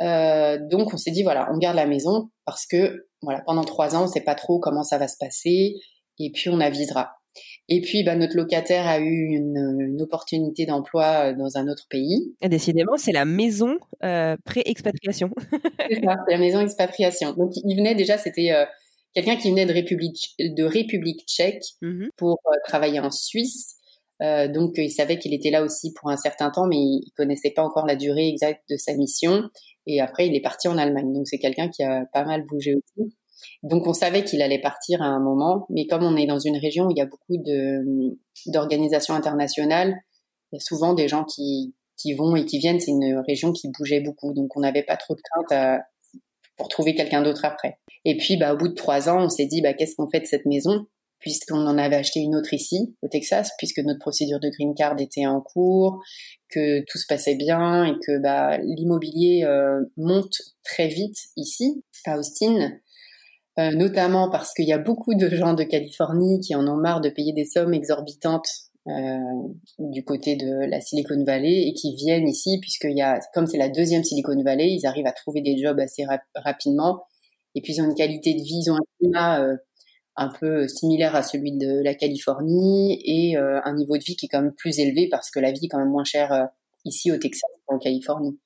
Euh, 0.00 0.58
donc 0.70 0.94
on 0.94 0.96
s'est 0.96 1.10
dit 1.10 1.22
voilà, 1.22 1.48
on 1.52 1.58
garde 1.58 1.76
la 1.76 1.86
maison 1.86 2.30
parce 2.44 2.66
que 2.66 3.06
voilà 3.20 3.42
pendant 3.46 3.64
trois 3.64 3.94
ans 3.94 4.04
on 4.04 4.06
sait 4.06 4.22
pas 4.22 4.34
trop 4.34 4.58
comment 4.58 4.82
ça 4.82 4.98
va 4.98 5.06
se 5.06 5.16
passer 5.18 5.74
et 6.18 6.32
puis 6.32 6.48
on 6.48 6.60
avisera. 6.60 7.12
Et 7.68 7.80
puis 7.80 8.02
bah, 8.02 8.14
notre 8.14 8.36
locataire 8.36 8.86
a 8.86 8.98
eu 9.00 9.34
une, 9.34 9.98
opportunité 10.00 10.66
d'emploi 10.66 11.30
euh, 11.30 11.34
dans 11.34 11.56
un 11.56 11.68
autre 11.68 11.86
pays. 11.88 12.34
Et 12.40 12.48
décidément 12.48 12.96
c'est 12.96 13.12
la 13.12 13.24
maison 13.24 13.76
euh, 14.02 14.36
pré-expatriation. 14.44 15.30
c'est 15.88 16.02
ça, 16.02 16.16
la 16.28 16.38
maison 16.38 16.60
expatriation. 16.60 17.32
Donc 17.34 17.52
il 17.54 17.76
venait 17.76 17.94
déjà 17.94 18.16
c'était 18.16 18.50
quelqu'un 19.14 19.36
qui 19.36 19.50
venait 19.50 19.66
de 19.66 19.72
République 19.72 20.34
de 20.38 20.64
République 20.64 21.24
tchèque 21.26 21.64
mmh 21.82 22.06
pour 22.16 22.40
travailler 22.64 23.00
en 23.00 23.10
Suisse. 23.10 23.76
donc 24.20 24.72
il 24.78 24.90
savait 24.90 25.18
qu'il 25.18 25.34
était 25.34 25.50
là 25.50 25.62
aussi 25.62 25.92
pour 25.92 26.10
un 26.10 26.16
certain 26.16 26.50
temps, 26.50 26.66
mais 26.66 26.78
il 26.78 27.12
connaissait 27.16 27.50
pas 27.50 27.62
encore 27.62 27.86
la 27.86 27.96
durée 27.96 28.28
exacte 28.28 28.62
de 28.70 28.76
sa 28.76 28.94
mission. 28.94 29.44
Et 29.86 30.00
après, 30.00 30.26
il 30.26 30.34
est 30.34 30.40
parti 30.40 30.68
en 30.68 30.78
Allemagne. 30.78 31.12
Donc, 31.12 31.26
c'est 31.26 31.38
quelqu'un 31.38 31.68
qui 31.68 31.82
a 31.82 32.04
pas 32.12 32.24
mal 32.24 32.44
bougé 32.44 32.74
aussi. 32.74 33.14
Donc, 33.62 33.86
on 33.86 33.92
savait 33.92 34.24
qu'il 34.24 34.42
allait 34.42 34.60
partir 34.60 35.02
à 35.02 35.06
un 35.06 35.20
moment. 35.20 35.66
Mais 35.70 35.86
comme 35.86 36.04
on 36.04 36.16
est 36.16 36.26
dans 36.26 36.38
une 36.38 36.56
région 36.56 36.86
où 36.86 36.90
il 36.90 36.98
y 36.98 37.00
a 37.00 37.06
beaucoup 37.06 37.36
de, 37.36 38.16
d'organisations 38.46 39.14
internationales, 39.14 39.96
il 40.52 40.56
y 40.56 40.58
a 40.58 40.60
souvent 40.60 40.94
des 40.94 41.08
gens 41.08 41.24
qui, 41.24 41.74
qui 41.96 42.14
vont 42.14 42.36
et 42.36 42.44
qui 42.44 42.58
viennent. 42.58 42.80
C'est 42.80 42.92
une 42.92 43.22
région 43.26 43.52
qui 43.52 43.68
bougeait 43.76 44.00
beaucoup. 44.00 44.32
Donc, 44.32 44.56
on 44.56 44.60
n'avait 44.60 44.84
pas 44.84 44.96
trop 44.96 45.14
de 45.14 45.20
crainte 45.20 45.82
pour 46.56 46.68
trouver 46.68 46.94
quelqu'un 46.94 47.22
d'autre 47.22 47.44
après. 47.44 47.78
Et 48.04 48.16
puis, 48.16 48.36
bah, 48.36 48.54
au 48.54 48.56
bout 48.56 48.68
de 48.68 48.74
trois 48.74 49.08
ans, 49.08 49.24
on 49.24 49.28
s'est 49.28 49.46
dit, 49.46 49.62
bah, 49.62 49.74
qu'est-ce 49.74 49.96
qu'on 49.96 50.08
fait 50.08 50.20
de 50.20 50.26
cette 50.26 50.46
maison? 50.46 50.86
Puisqu'on 51.22 51.66
en 51.66 51.78
avait 51.78 51.96
acheté 51.96 52.20
une 52.20 52.34
autre 52.34 52.52
ici, 52.52 52.94
au 53.00 53.08
Texas, 53.08 53.52
puisque 53.56 53.78
notre 53.78 54.00
procédure 54.00 54.40
de 54.40 54.50
green 54.50 54.74
card 54.74 55.00
était 55.00 55.24
en 55.24 55.40
cours, 55.40 56.02
que 56.50 56.80
tout 56.80 56.98
se 56.98 57.06
passait 57.06 57.36
bien 57.36 57.84
et 57.84 57.94
que 58.04 58.18
bah, 58.20 58.58
l'immobilier 58.58 59.44
euh, 59.44 59.80
monte 59.96 60.36
très 60.64 60.88
vite 60.88 61.16
ici, 61.36 61.82
à 62.04 62.18
Austin, 62.18 62.72
euh, 63.58 63.70
notamment 63.70 64.30
parce 64.30 64.52
qu'il 64.52 64.66
y 64.66 64.72
a 64.72 64.78
beaucoup 64.78 65.14
de 65.14 65.28
gens 65.28 65.54
de 65.54 65.62
Californie 65.62 66.40
qui 66.40 66.56
en 66.56 66.66
ont 66.66 66.76
marre 66.76 67.00
de 67.00 67.08
payer 67.08 67.32
des 67.32 67.44
sommes 67.44 67.72
exorbitantes 67.72 68.48
euh, 68.88 69.18
du 69.78 70.04
côté 70.04 70.34
de 70.34 70.68
la 70.68 70.80
Silicon 70.80 71.22
Valley 71.24 71.68
et 71.68 71.74
qui 71.74 71.94
viennent 71.94 72.26
ici, 72.26 72.58
puisque 72.60 72.88
y 72.90 73.00
a, 73.00 73.20
comme 73.32 73.46
c'est 73.46 73.58
la 73.58 73.68
deuxième 73.68 74.02
Silicon 74.02 74.42
Valley, 74.42 74.72
ils 74.72 74.86
arrivent 74.86 75.06
à 75.06 75.12
trouver 75.12 75.40
des 75.40 75.56
jobs 75.56 75.78
assez 75.78 76.04
rapidement. 76.34 77.04
Et 77.54 77.60
puis 77.60 77.74
ils 77.74 77.80
ont 77.80 77.84
une 77.84 77.94
qualité 77.94 78.34
de 78.34 78.42
vie, 78.42 78.62
ils 78.66 78.70
ont 78.70 78.76
un 78.76 78.86
climat 78.98 79.46
un 80.16 80.28
peu 80.28 80.68
similaire 80.68 81.14
à 81.16 81.22
celui 81.22 81.52
de 81.52 81.82
la 81.82 81.94
Californie 81.94 83.00
et 83.04 83.36
euh, 83.36 83.60
un 83.64 83.74
niveau 83.74 83.96
de 83.96 84.02
vie 84.02 84.16
qui 84.16 84.26
est 84.26 84.28
quand 84.28 84.42
même 84.42 84.54
plus 84.54 84.78
élevé 84.78 85.08
parce 85.10 85.30
que 85.30 85.40
la 85.40 85.52
vie 85.52 85.64
est 85.64 85.68
quand 85.68 85.78
même 85.78 85.90
moins 85.90 86.04
chère 86.04 86.32
euh, 86.32 86.44
ici 86.84 87.10
au 87.10 87.16
Texas 87.16 87.50
qu'en 87.66 87.78
Californie. 87.78 88.38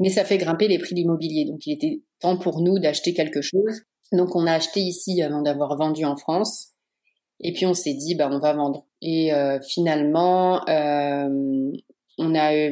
Mais 0.00 0.08
ça 0.08 0.24
fait 0.24 0.38
grimper 0.38 0.66
les 0.66 0.78
prix 0.78 0.94
de 0.94 1.00
l'immobilier, 1.00 1.44
donc 1.44 1.66
il 1.66 1.72
était 1.72 2.02
temps 2.20 2.38
pour 2.38 2.60
nous 2.60 2.78
d'acheter 2.78 3.14
quelque 3.14 3.42
chose. 3.42 3.82
Donc 4.12 4.34
on 4.34 4.46
a 4.46 4.52
acheté 4.52 4.80
ici 4.80 5.22
avant 5.22 5.42
d'avoir 5.42 5.76
vendu 5.76 6.04
en 6.04 6.16
France, 6.16 6.70
et 7.40 7.52
puis 7.52 7.66
on 7.66 7.74
s'est 7.74 7.94
dit 7.94 8.14
bah 8.14 8.28
on 8.30 8.38
va 8.38 8.54
vendre. 8.54 8.86
Et 9.02 9.32
euh, 9.32 9.60
finalement, 9.60 10.62
on 10.66 12.34
a 12.34 12.70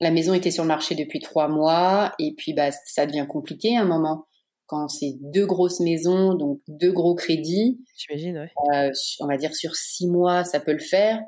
la 0.00 0.10
maison 0.10 0.34
était 0.34 0.50
sur 0.50 0.64
le 0.64 0.68
marché 0.68 0.94
depuis 0.94 1.20
trois 1.20 1.48
mois, 1.48 2.12
et 2.18 2.34
puis 2.34 2.54
bah 2.54 2.70
ça 2.86 3.06
devient 3.06 3.26
compliqué 3.28 3.76
à 3.76 3.82
un 3.82 3.86
moment 3.86 4.24
quand 4.72 4.88
c'est 4.88 5.16
deux 5.20 5.44
grosses 5.44 5.80
maisons, 5.80 6.32
donc 6.32 6.60
deux 6.66 6.92
gros 6.92 7.14
crédits. 7.14 7.78
J'imagine, 7.94 8.38
ouais. 8.38 8.50
Euh, 8.74 8.90
on 9.20 9.26
va 9.26 9.36
dire 9.36 9.54
sur 9.54 9.76
six 9.76 10.06
mois, 10.06 10.44
ça 10.44 10.60
peut 10.60 10.72
le 10.72 10.78
faire, 10.78 11.20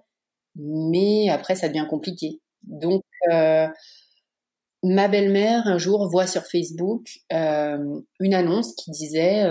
mais 0.56 1.28
après, 1.28 1.54
ça 1.54 1.68
devient 1.68 1.86
compliqué. 1.88 2.40
Donc, 2.62 3.02
euh, 3.30 3.66
ma 4.84 5.08
belle-mère, 5.08 5.66
un 5.66 5.78
jour, 5.78 6.08
voit 6.10 6.26
sur 6.26 6.42
Facebook 6.42 7.08
euh, 7.32 8.00
une 8.20 8.34
annonce 8.34 8.74
qui 8.76 8.90
disait 8.90 9.44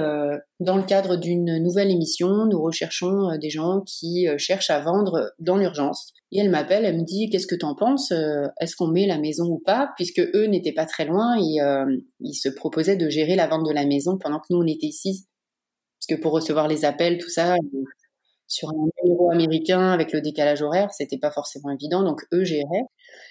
Dans 0.59 0.77
le 0.77 0.83
cadre 0.83 1.17
d'une 1.17 1.57
nouvelle 1.57 1.91
émission, 1.91 2.45
nous 2.45 2.61
recherchons 2.61 3.37
des 3.37 3.49
gens 3.49 3.81
qui 3.81 4.27
cherchent 4.37 4.69
à 4.69 4.79
vendre 4.79 5.33
dans 5.39 5.57
l'urgence. 5.57 6.13
Et 6.33 6.39
elle 6.39 6.49
m'appelle, 6.49 6.83
elle 6.83 6.97
me 6.97 7.05
dit 7.05 7.29
qu'est-ce 7.29 7.45
que 7.45 7.53
t'en 7.53 7.75
penses 7.75 8.11
euh, 8.11 8.47
Est-ce 8.59 8.75
qu'on 8.75 8.87
met 8.87 9.05
la 9.05 9.19
maison 9.19 9.45
ou 9.45 9.59
pas? 9.59 9.91
Puisque 9.95 10.19
eux 10.33 10.47
n'étaient 10.47 10.73
pas 10.73 10.87
très 10.87 11.05
loin 11.05 11.35
et 11.37 11.61
euh, 11.61 11.85
ils 12.21 12.33
se 12.33 12.49
proposaient 12.49 12.95
de 12.95 13.07
gérer 13.07 13.35
la 13.35 13.45
vente 13.45 13.67
de 13.67 13.71
la 13.71 13.85
maison 13.85 14.17
pendant 14.17 14.39
que 14.39 14.47
nous 14.49 14.57
on 14.57 14.65
était 14.65 14.87
ici. 14.87 15.27
Parce 15.99 16.17
que 16.17 16.21
pour 16.23 16.33
recevoir 16.33 16.67
les 16.67 16.85
appels, 16.85 17.19
tout 17.19 17.29
ça, 17.29 17.55
sur 18.47 18.69
un 18.69 18.87
numéro 19.03 19.31
américain 19.31 19.91
avec 19.91 20.11
le 20.11 20.21
décalage 20.21 20.61
horaire, 20.61 20.91
c'était 20.91 21.17
pas 21.17 21.31
forcément 21.31 21.71
évident. 21.71 22.03
Donc 22.03 22.21
eux 22.33 22.43
géraient. 22.43 22.85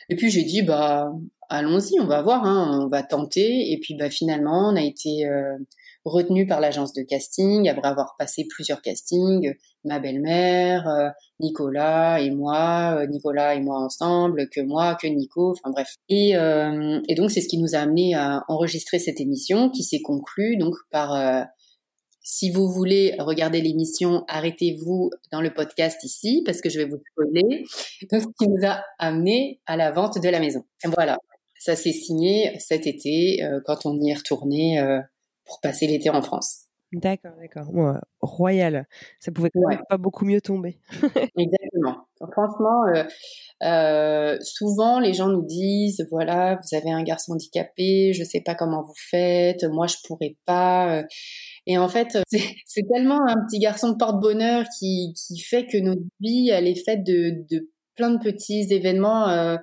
Et 0.09 0.17
puis 0.17 0.31
j'ai 0.31 0.45
dit 0.45 0.63
bah 0.63 1.13
allons-y, 1.49 2.01
on 2.01 2.07
va 2.07 2.23
voir, 2.23 2.45
hein, 2.45 2.81
on 2.83 2.89
va 2.89 3.03
tenter. 3.03 3.73
Et 3.73 3.79
puis 3.81 3.95
bah 3.95 4.11
finalement 4.11 4.71
on 4.71 4.77
a 4.77 4.83
été 4.83 5.27
euh, 5.27 5.57
retenu 6.05 6.47
par 6.47 6.61
l'agence 6.61 6.93
de 6.93 7.03
casting 7.03 7.69
après 7.69 7.89
avoir 7.89 8.17
passé 8.19 8.47
plusieurs 8.49 8.83
castings, 8.83 9.55
ma 9.85 9.99
belle-mère, 9.99 10.89
euh, 10.89 11.09
Nicolas 11.41 12.21
et 12.21 12.31
moi, 12.31 12.97
euh, 12.99 13.07
Nicolas 13.07 13.55
et 13.55 13.61
moi 13.61 13.79
ensemble, 13.79 14.49
que 14.49 14.61
moi, 14.61 14.97
que 15.01 15.07
Nico, 15.07 15.53
enfin 15.53 15.71
bref. 15.71 15.97
Et, 16.09 16.37
euh, 16.37 17.01
et 17.09 17.15
donc 17.15 17.31
c'est 17.31 17.41
ce 17.41 17.49
qui 17.49 17.59
nous 17.59 17.75
a 17.75 17.79
amené 17.79 18.15
à 18.15 18.45
enregistrer 18.49 18.99
cette 18.99 19.21
émission 19.21 19.71
qui 19.71 19.83
s'est 19.83 20.03
conclue 20.03 20.57
donc 20.57 20.75
par 20.91 21.47
si 22.23 22.51
vous 22.51 22.71
voulez 22.71 23.15
regarder 23.19 23.61
l'émission, 23.61 24.25
arrêtez-vous 24.29 25.11
dans 25.31 25.41
le 25.41 25.53
podcast 25.53 26.03
ici 26.05 26.43
parce 26.45 26.61
que 26.61 26.71
je 26.71 26.79
vais 26.79 26.89
vous 26.89 26.99
spoiler. 27.13 27.65
Ce 28.01 28.27
qui 28.39 28.49
nous 28.49 28.67
a 28.67 28.83
amené 28.99 29.61
à 29.67 29.77
la 29.77 29.91
vente 29.91 30.21
de 30.21 30.29
la 30.29 30.41
maison. 30.41 30.65
Voilà, 30.85 31.19
ça 31.59 31.77
s'est 31.77 31.93
signé 31.93 32.57
cet 32.59 32.87
été 32.87 33.41
quand 33.67 33.87
on 33.87 33.99
y 34.01 34.11
est 34.11 34.15
retourné 34.15 34.81
pour 35.45 35.61
passer 35.61 35.87
l'été 35.87 36.11
en 36.11 36.23
France. 36.23 36.67
D'accord, 36.93 37.33
d'accord. 37.41 37.69
royal. 38.21 38.87
Ça 39.19 39.33
pouvait 39.33 39.49
quand 39.51 39.67
même 39.67 39.83
pas 39.89 39.97
beaucoup 39.97 40.27
mieux 40.27 40.43
tomber. 40.43 40.79
Exactement. 41.39 42.07
Franchement, 42.33 42.85
euh, 42.95 43.05
euh, 43.63 44.37
souvent 44.43 45.01
les 45.01 45.15
gens 45.15 45.29
nous 45.29 45.45
disent 45.45 46.07
voilà, 46.11 46.57
vous 46.57 46.77
avez 46.77 46.91
un 46.91 47.03
garçon 47.03 47.33
handicapé, 47.33 48.13
je 48.13 48.23
sais 48.25 48.43
pas 48.43 48.55
comment 48.55 48.83
vous 48.83 48.95
faites, 49.11 49.65
moi 49.65 49.87
je 49.87 49.97
pourrais 50.07 50.37
pas. 50.45 51.03
Euh. 51.69 51.73
Et 51.73 51.79
en 51.79 51.89
fait, 51.89 52.19
c'est 52.67 52.89
tellement 52.93 53.27
un 53.27 53.37
petit 53.47 53.59
garçon 53.59 53.97
porte-bonheur 53.97 54.65
qui, 54.79 55.15
qui 55.15 55.39
fait 55.39 55.67
que 55.67 55.79
notre 55.79 56.03
vie, 56.21 56.51
elle 56.51 56.67
est 56.67 56.85
faite 56.85 57.05
de, 57.05 57.45
de 57.51 57.71
plein 57.97 58.11
de 58.11 58.19
petits 58.19 58.67
événements 58.71 59.29
euh, 59.29 59.57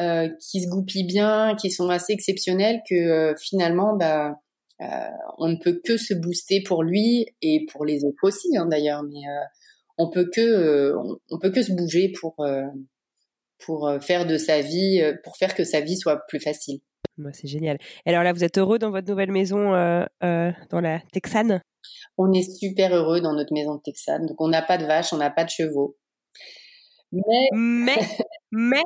euh, 0.00 0.28
qui 0.40 0.62
se 0.62 0.68
goupillent 0.68 1.06
bien, 1.06 1.56
qui 1.56 1.70
sont 1.70 1.88
assez 1.88 2.12
exceptionnels, 2.12 2.80
que 2.88 3.34
finalement, 3.38 3.96
bah, 3.96 4.36
euh, 4.82 4.86
on 5.38 5.48
ne 5.48 5.56
peut 5.56 5.80
que 5.84 5.96
se 5.96 6.14
booster 6.14 6.60
pour 6.62 6.82
lui 6.82 7.26
et 7.40 7.66
pour 7.70 7.84
les 7.84 8.04
autres 8.04 8.18
aussi 8.22 8.56
hein, 8.56 8.66
d'ailleurs, 8.66 9.02
mais 9.02 9.20
euh, 9.28 9.44
on 9.98 10.10
peut 10.10 10.28
que 10.32 10.40
euh, 10.40 10.96
on, 11.30 11.38
peut 11.38 11.50
que 11.50 11.62
se 11.62 11.72
bouger 11.72 12.12
pour 12.20 12.36
pour 13.58 13.92
faire 14.00 14.26
de 14.26 14.38
sa 14.38 14.60
vie, 14.60 15.00
pour 15.22 15.36
faire 15.36 15.54
que 15.54 15.62
sa 15.62 15.80
vie 15.80 15.96
soit 15.96 16.26
plus 16.26 16.40
facile. 16.40 16.80
C'est 17.32 17.48
génial. 17.48 17.78
alors 18.06 18.22
là, 18.22 18.32
vous 18.32 18.44
êtes 18.44 18.58
heureux 18.58 18.78
dans 18.78 18.90
votre 18.90 19.08
nouvelle 19.08 19.32
maison 19.32 19.70
dans 19.70 20.80
la 20.80 21.00
Texane? 21.12 21.62
On 22.18 22.32
est 22.32 22.48
super 22.58 22.94
heureux 22.94 23.20
dans 23.20 23.34
notre 23.34 23.52
maison 23.52 23.76
de 23.76 23.80
Texane. 23.82 24.26
Donc 24.26 24.40
on 24.40 24.48
n'a 24.48 24.62
pas 24.62 24.78
de 24.78 24.84
vaches, 24.84 25.12
on 25.12 25.16
n'a 25.16 25.30
pas 25.30 25.44
de 25.44 25.50
chevaux. 25.50 25.96
Mais 27.12 27.48
mais 27.52 27.96
mais 28.50 28.82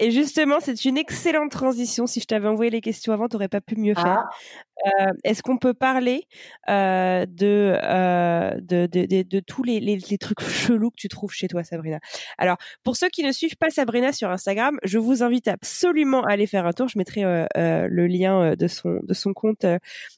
Et 0.00 0.10
justement, 0.10 0.58
c'est 0.60 0.84
une 0.84 0.96
excellente 0.96 1.50
transition. 1.50 2.06
Si 2.06 2.20
je 2.20 2.26
t'avais 2.26 2.48
envoyé 2.48 2.70
les 2.70 2.80
questions 2.80 3.12
avant, 3.12 3.28
tu 3.28 3.36
n'aurais 3.36 3.48
pas 3.48 3.60
pu 3.60 3.76
mieux 3.76 3.94
faire. 3.94 4.24
Ah. 4.24 5.00
Euh, 5.00 5.12
est-ce 5.24 5.42
qu'on 5.42 5.58
peut 5.58 5.74
parler 5.74 6.26
euh, 6.68 7.26
de, 7.26 7.78
euh, 7.82 8.54
de, 8.60 8.86
de, 8.86 9.06
de, 9.06 9.22
de, 9.22 9.40
tous 9.40 9.62
les, 9.62 9.80
les, 9.80 9.96
les, 9.96 10.18
trucs 10.18 10.40
chelous 10.40 10.90
que 10.90 10.96
tu 10.96 11.08
trouves 11.08 11.32
chez 11.32 11.46
toi, 11.46 11.62
Sabrina? 11.62 12.00
Alors, 12.38 12.56
pour 12.82 12.96
ceux 12.96 13.08
qui 13.08 13.22
ne 13.22 13.32
suivent 13.32 13.56
pas 13.56 13.70
Sabrina 13.70 14.12
sur 14.12 14.30
Instagram, 14.30 14.78
je 14.82 14.98
vous 14.98 15.22
invite 15.22 15.48
absolument 15.48 16.24
à 16.24 16.32
aller 16.32 16.46
faire 16.46 16.66
un 16.66 16.72
tour. 16.72 16.88
Je 16.88 16.98
mettrai 16.98 17.22
le 17.22 18.06
lien 18.06 18.54
de 18.56 18.66
son, 18.66 18.98
de 19.02 19.14
son 19.14 19.32
compte 19.34 19.66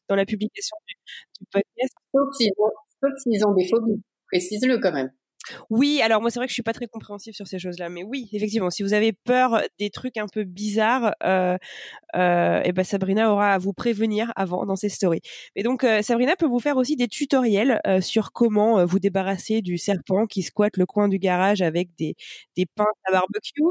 dans 0.08 0.16
la 0.16 0.24
publication 0.24 0.76
du, 0.86 0.94
du 1.40 1.46
podcast. 1.50 1.94
Sauf 2.12 2.28
s'ils 2.36 3.44
ont, 3.46 3.50
ont 3.50 3.54
des 3.54 3.68
phobies. 3.68 4.02
Précise-le 4.30 4.78
quand 4.78 4.92
même. 4.92 5.10
Oui, 5.70 6.00
alors 6.02 6.20
moi 6.20 6.30
c'est 6.30 6.38
vrai 6.38 6.46
que 6.46 6.50
je 6.50 6.54
suis 6.54 6.62
pas 6.62 6.72
très 6.72 6.86
compréhensive 6.86 7.34
sur 7.34 7.46
ces 7.46 7.58
choses-là, 7.58 7.88
mais 7.88 8.02
oui, 8.02 8.28
effectivement, 8.32 8.70
si 8.70 8.82
vous 8.82 8.92
avez 8.94 9.12
peur 9.12 9.60
des 9.78 9.90
trucs 9.90 10.16
un 10.16 10.26
peu 10.28 10.44
bizarres, 10.44 11.14
euh, 11.24 11.56
euh, 12.16 12.62
et 12.64 12.72
ben 12.72 12.84
Sabrina 12.84 13.32
aura 13.32 13.52
à 13.54 13.58
vous 13.58 13.72
prévenir 13.74 14.32
avant 14.36 14.66
dans 14.66 14.76
ses 14.76 14.90
stories. 14.90 15.22
Et 15.56 15.62
donc 15.64 15.84
euh, 15.84 16.02
Sabrina 16.02 16.36
peut 16.36 16.46
vous 16.46 16.60
faire 16.60 16.76
aussi 16.78 16.96
des 16.96 17.08
tutoriels 17.08 17.80
sur 18.02 18.32
comment 18.32 18.84
vous 18.86 18.98
débarrasser 19.00 19.62
du 19.62 19.78
serpent 19.78 20.26
qui 20.26 20.42
squatte 20.42 20.76
le 20.78 20.86
coin 20.86 21.08
du 21.08 21.18
garage 21.18 21.62
avec 21.62 21.90
des 21.98 22.16
des 22.56 22.66
pinces 22.66 22.86
à 23.06 23.12
barbecue 23.12 23.62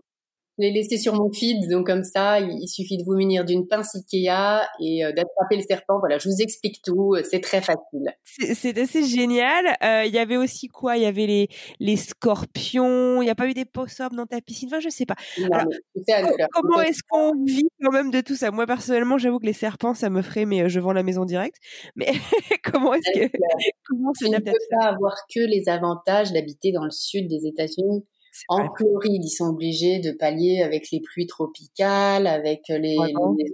je 0.58 0.64
l'ai 0.64 0.72
laissé 0.72 0.97
sur 0.97 1.16
mon 1.16 1.32
feed, 1.32 1.68
donc 1.70 1.88
comme 1.88 2.04
ça, 2.04 2.39
il 2.39 2.68
suffit 2.68 2.97
de 2.97 3.04
vous 3.04 3.16
munir 3.16 3.43
d'une 3.43 3.68
pince 3.68 3.95
Ikea 3.95 4.62
et 4.80 5.04
euh, 5.04 5.12
d'attraper 5.12 5.56
le 5.56 5.62
serpent. 5.62 5.97
Voilà, 5.99 6.20
je 6.20 6.30
vous 6.30 6.41
explique 6.41 6.82
tout, 6.84 7.16
euh, 7.16 7.24
c'est 7.24 7.39
très 7.39 7.62
facile. 7.62 8.14
C'est 8.24 8.78
assez 8.78 9.04
génial. 9.04 9.66
Euh, 9.84 10.06
il 10.06 10.14
y 10.14 10.20
avait 10.20 10.38
aussi 10.38 10.68
quoi? 10.68 10.97
Il 10.97 11.04
y 11.04 11.08
avait 11.08 11.26
les, 11.26 11.47
les 11.80 11.95
scorpions. 11.95 13.22
Il 13.22 13.26
n'y 13.26 13.32
a 13.32 13.36
pas 13.36 13.47
eu 13.47 13.56
des 13.56 13.66
possums 13.66 14.16
dans 14.16 14.28
ta 14.28 14.41
piscine? 14.41 14.70
Enfin, 14.72 14.80
je 14.80 14.89
sais 14.89 15.08
pas. 15.08 15.16
Alors, 15.43 16.38
comment 16.51 16.82
est-ce 16.82 17.01
qu'on 17.10 17.34
vit 17.43 17.70
quand 17.82 17.91
même 17.91 18.12
de 18.12 18.22
tout 18.22 18.36
ça? 18.36 18.51
Moi, 18.51 18.68
personnellement, 18.68 19.18
j'avoue 19.18 19.39
que 19.39 19.47
les 19.47 19.54
serpents, 19.54 19.95
ça 19.95 20.12
me 20.12 20.22
ferait, 20.22 20.45
mais 20.45 20.70
je 20.70 20.80
vends 20.80 20.93
la 20.93 21.04
maison 21.04 21.26
directe. 21.26 21.58
Mais 21.95 22.12
comment 22.64 22.93
est-ce 22.93 23.20
que 23.20 23.32
comment 23.88 24.12
on 24.24 24.32
ne 24.32 24.38
peut 24.38 24.51
pas 24.80 24.86
avoir 24.86 25.16
que 25.34 25.39
les 25.39 25.68
avantages 25.68 26.32
d'habiter 26.32 26.72
dans 26.72 26.84
le 26.84 26.91
sud 26.91 27.28
des 27.28 27.47
États-Unis 27.47 28.04
en 28.49 28.73
Floride, 28.75 29.23
ils 29.23 29.29
sont 29.29 29.45
obligés 29.45 29.99
de 29.99 30.11
pallier 30.11 30.61
avec 30.61 30.91
les 30.91 31.01
pluies 31.01 31.27
tropicales, 31.27 32.27
avec 32.27 32.61
les, 32.69 32.97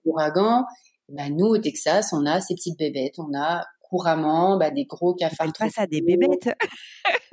ouragans. 0.06 0.64
Ben, 1.10 1.36
nous, 1.36 1.48
au 1.48 1.58
Texas, 1.58 2.14
on 2.14 2.26
a 2.26 2.40
ces 2.40 2.56
petites 2.56 2.78
bébêtes. 2.78 3.16
On 3.18 3.38
a 3.38 3.66
couramment 3.82 4.58
bah, 4.58 4.72
des 4.72 4.86
gros 4.86 5.14
cafards. 5.16 5.52
Pas 5.58 5.70
ça, 5.70 5.88
des 5.88 6.02
bébêtes. 6.02 6.50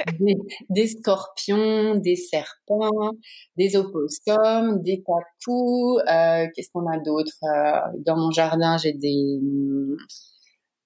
des, 0.70 0.86
scorpions, 0.86 1.96
des 1.96 2.16
serpents, 2.16 3.12
des 3.56 3.76
opossums, 3.76 4.82
des 4.82 5.02
tatous. 5.02 6.00
Euh, 6.08 6.46
Qu'est-ce 6.54 6.70
qu'on 6.72 6.86
a 6.86 6.98
d'autre? 6.98 7.34
Euh, 7.44 7.80
Dans 8.04 8.16
mon 8.16 8.30
jardin, 8.30 8.76
j'ai 8.78 8.92
des... 8.92 9.38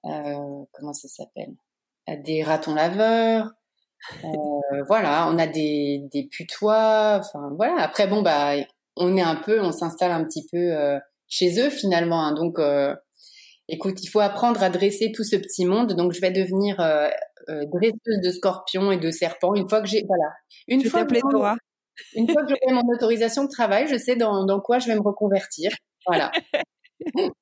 Euh, 0.07 0.65
comment 0.73 0.93
ça 0.93 1.09
s'appelle? 1.09 1.55
Des 2.25 2.43
ratons 2.43 2.75
laveurs. 2.75 3.53
Euh, 4.25 4.83
voilà, 4.89 5.29
on 5.31 5.39
a 5.39 5.47
des, 5.47 6.03
des 6.13 6.29
putois. 6.31 7.21
Enfin 7.21 7.51
voilà. 7.57 7.81
Après 7.83 8.07
bon 8.07 8.23
bah 8.23 8.55
on 8.97 9.17
est 9.17 9.23
un 9.23 9.37
peu, 9.37 9.61
on 9.61 9.73
s'installe 9.73 10.13
un 10.13 10.25
petit 10.25 10.47
peu 10.51 10.59
euh, 10.59 10.99
chez 11.29 11.61
eux 11.61 11.71
finalement. 11.71 12.25
Hein. 12.25 12.35
donc 12.35 12.59
euh, 12.59 12.95
écoute, 13.69 14.03
il 14.03 14.09
faut 14.09 14.21
apprendre 14.21 14.63
à 14.63 14.71
dresser 14.71 15.13
tout 15.15 15.25
ce 15.25 15.37
petit 15.37 15.65
monde. 15.65 15.95
Donc 15.95 16.13
je 16.13 16.21
vais 16.21 16.31
devenir 16.31 16.77
dresseuse 17.49 18.21
de 18.23 18.31
scorpions 18.31 18.93
et 18.93 18.99
de 18.99 19.11
serpents 19.11 19.55
une 19.55 19.69
fois 19.69 19.81
que 19.81 19.89
j'ai 19.89 20.05
voilà. 20.07 20.31
Une 20.69 20.85
fois 20.85 21.05
que 21.05 21.15
une 22.15 22.31
fois 22.31 22.43
que 22.43 22.49
j'aurai 22.49 22.73
mon 22.73 22.95
autorisation 22.95 23.45
de 23.45 23.51
travail, 23.51 23.87
je 23.89 23.99
sais 23.99 24.17
dans, 24.17 24.45
dans 24.47 24.61
quoi 24.61 24.79
je 24.79 24.87
vais 24.87 24.95
me 24.95 25.03
reconvertir. 25.03 25.71
Voilà. 26.07 26.31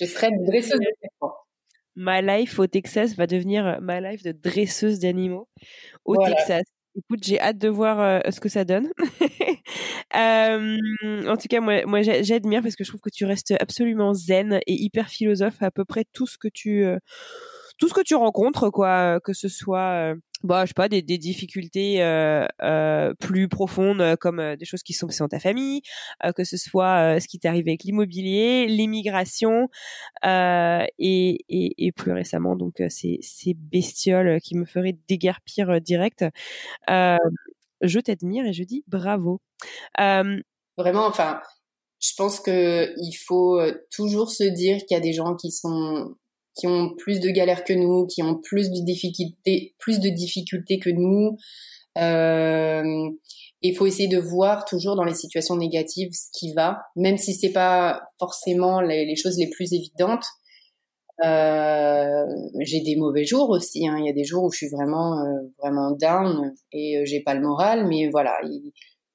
je 0.00 0.06
serai 0.06 0.28
dresseuse 0.46 0.78
de 0.78 0.92
serpents. 1.00 1.34
My 1.96 2.20
life 2.22 2.58
au 2.58 2.66
Texas 2.66 3.14
va 3.14 3.26
devenir 3.26 3.78
my 3.80 4.00
life 4.00 4.22
de 4.22 4.32
dresseuse 4.32 4.98
d'animaux 4.98 5.48
au 6.04 6.16
Texas. 6.16 6.64
Écoute, 6.96 7.24
j'ai 7.24 7.40
hâte 7.40 7.58
de 7.58 7.68
voir 7.68 8.00
euh, 8.00 8.20
ce 8.30 8.38
que 8.38 8.48
ça 8.48 8.64
donne. 8.64 8.88
euh, 10.16 10.78
en 11.28 11.36
tout 11.36 11.48
cas, 11.48 11.60
moi, 11.60 11.84
moi 11.86 12.02
j'admire 12.02 12.62
parce 12.62 12.76
que 12.76 12.84
je 12.84 12.90
trouve 12.90 13.00
que 13.00 13.10
tu 13.10 13.24
restes 13.24 13.52
absolument 13.60 14.14
zen 14.14 14.60
et 14.66 14.74
hyper 14.74 15.08
philosophe 15.08 15.60
à 15.60 15.72
peu 15.72 15.84
près 15.84 16.04
tout 16.12 16.28
ce 16.28 16.38
que 16.38 16.46
tu 16.46 16.84
euh, 16.84 16.98
tout 17.78 17.88
ce 17.88 17.94
que 17.94 18.02
tu 18.02 18.14
rencontres, 18.14 18.70
quoi, 18.70 19.18
que 19.20 19.32
ce 19.32 19.48
soit 19.48 20.12
euh, 20.12 20.14
bah, 20.44 20.64
je 20.64 20.68
sais 20.68 20.74
pas, 20.74 20.90
des, 20.90 21.00
des 21.00 21.16
difficultés 21.16 22.02
euh, 22.02 22.46
euh, 22.62 23.14
plus 23.14 23.48
profondes 23.48 24.02
euh, 24.02 24.14
comme 24.14 24.40
euh, 24.40 24.56
des 24.56 24.66
choses 24.66 24.82
qui 24.82 24.92
sont 24.92 25.06
passées 25.06 25.24
dans 25.24 25.28
ta 25.28 25.40
famille, 25.40 25.80
euh, 26.22 26.32
que 26.32 26.44
ce 26.44 26.58
soit 26.58 27.18
ce 27.18 27.26
qui 27.26 27.38
t'est 27.38 27.48
arrivé 27.48 27.70
avec 27.70 27.84
l'immobilier, 27.84 28.66
l'immigration 28.66 29.68
et, 30.22 30.86
et, 30.98 31.86
et, 31.86 31.92
plus 31.92 32.12
récemment 32.12 32.56
donc 32.56 32.82
ces, 32.90 33.18
ces 33.22 33.54
bestioles 33.54 34.38
qui 34.42 34.54
me 34.56 34.66
feraient 34.66 34.96
déguerpir 35.08 35.80
direct. 35.80 36.24
je 36.88 38.00
t'admire 38.00 38.44
et 38.46 38.52
je 38.52 38.64
dis 38.64 38.84
bravo. 38.86 39.40
Vraiment, 39.96 41.06
enfin, 41.06 41.40
je 42.00 42.12
pense 42.16 42.40
que 42.40 42.92
il 42.98 43.14
faut 43.14 43.60
toujours 43.90 44.30
se 44.30 44.44
dire 44.44 44.78
qu'il 44.78 44.94
y 44.94 45.00
a 45.00 45.00
des 45.00 45.14
gens 45.14 45.36
qui 45.36 45.50
sont 45.50 46.14
qui 46.54 46.66
ont 46.66 46.94
plus 46.96 47.20
de 47.20 47.30
galères 47.30 47.64
que 47.64 47.72
nous, 47.72 48.06
qui 48.06 48.22
ont 48.22 48.40
plus 48.42 48.70
de 48.70 48.84
difficultés, 48.84 49.74
plus 49.78 50.00
de 50.00 50.08
difficultés 50.08 50.78
que 50.78 50.90
nous. 50.90 51.36
Euh, 51.98 53.10
il 53.66 53.74
faut 53.74 53.86
essayer 53.86 54.08
de 54.08 54.18
voir 54.18 54.66
toujours 54.66 54.94
dans 54.94 55.04
les 55.04 55.14
situations 55.14 55.56
négatives 55.56 56.10
ce 56.12 56.28
qui 56.38 56.52
va, 56.52 56.82
même 56.96 57.16
si 57.16 57.32
c'est 57.32 57.52
pas 57.52 58.02
forcément 58.18 58.82
les, 58.82 59.16
choses 59.16 59.38
les 59.38 59.48
plus 59.48 59.72
évidentes. 59.72 60.26
Euh, 61.24 62.26
j'ai 62.60 62.80
des 62.80 62.96
mauvais 62.96 63.24
jours 63.24 63.48
aussi. 63.48 63.88
Hein. 63.88 63.96
Il 63.98 64.04
y 64.04 64.10
a 64.10 64.12
des 64.12 64.24
jours 64.24 64.44
où 64.44 64.52
je 64.52 64.58
suis 64.58 64.68
vraiment 64.68 65.18
euh, 65.20 65.48
vraiment 65.62 65.92
down 65.92 66.52
et 66.72 66.98
euh, 66.98 67.04
j'ai 67.06 67.20
pas 67.20 67.34
le 67.34 67.40
moral, 67.40 67.86
mais 67.86 68.10
voilà. 68.10 68.38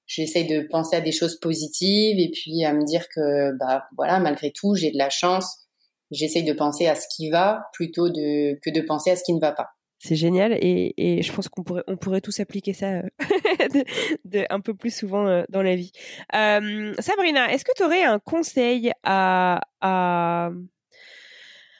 J'essaye 0.07 0.47
de 0.47 0.67
penser 0.67 0.95
à 0.95 1.01
des 1.01 1.11
choses 1.11 1.39
positives 1.39 2.17
et 2.17 2.31
puis 2.33 2.63
à 2.63 2.73
me 2.73 2.83
dire 2.83 3.05
que 3.13 3.55
bah 3.59 3.83
voilà 3.95 4.19
malgré 4.19 4.51
tout 4.51 4.73
j'ai 4.73 4.89
de 4.89 4.97
la 4.97 5.11
chance 5.11 5.68
j'essaye 6.11 6.43
de 6.43 6.53
penser 6.53 6.87
à 6.87 6.95
ce 6.95 7.07
qui 7.15 7.29
va 7.29 7.63
plutôt 7.73 8.09
de, 8.09 8.59
que 8.61 8.69
de 8.69 8.81
penser 8.81 9.11
à 9.11 9.15
ce 9.15 9.23
qui 9.23 9.33
ne 9.33 9.39
va 9.39 9.51
pas. 9.51 9.69
C'est 10.01 10.15
génial 10.15 10.53
et, 10.53 10.93
et, 10.95 11.21
je 11.21 11.33
pense 11.33 11.49
qu'on 11.49 11.63
pourrait 11.63 11.83
on 11.87 11.97
pourrait 11.97 12.21
tous 12.21 12.39
appliquer 12.39 12.71
ça 12.71 12.87
euh, 12.87 13.03
de, 13.73 13.83
de, 14.23 14.45
un 14.49 14.61
peu 14.61 14.73
plus 14.73 14.95
souvent 14.95 15.27
euh, 15.27 15.43
dans 15.49 15.61
la 15.61 15.75
vie. 15.75 15.91
Euh, 16.33 16.93
Sabrina, 16.99 17.51
est-ce 17.51 17.65
que 17.65 17.73
tu 17.75 17.83
aurais 17.83 18.03
un 18.03 18.17
conseil 18.17 18.93
à, 19.03 19.59
à, 19.81 20.51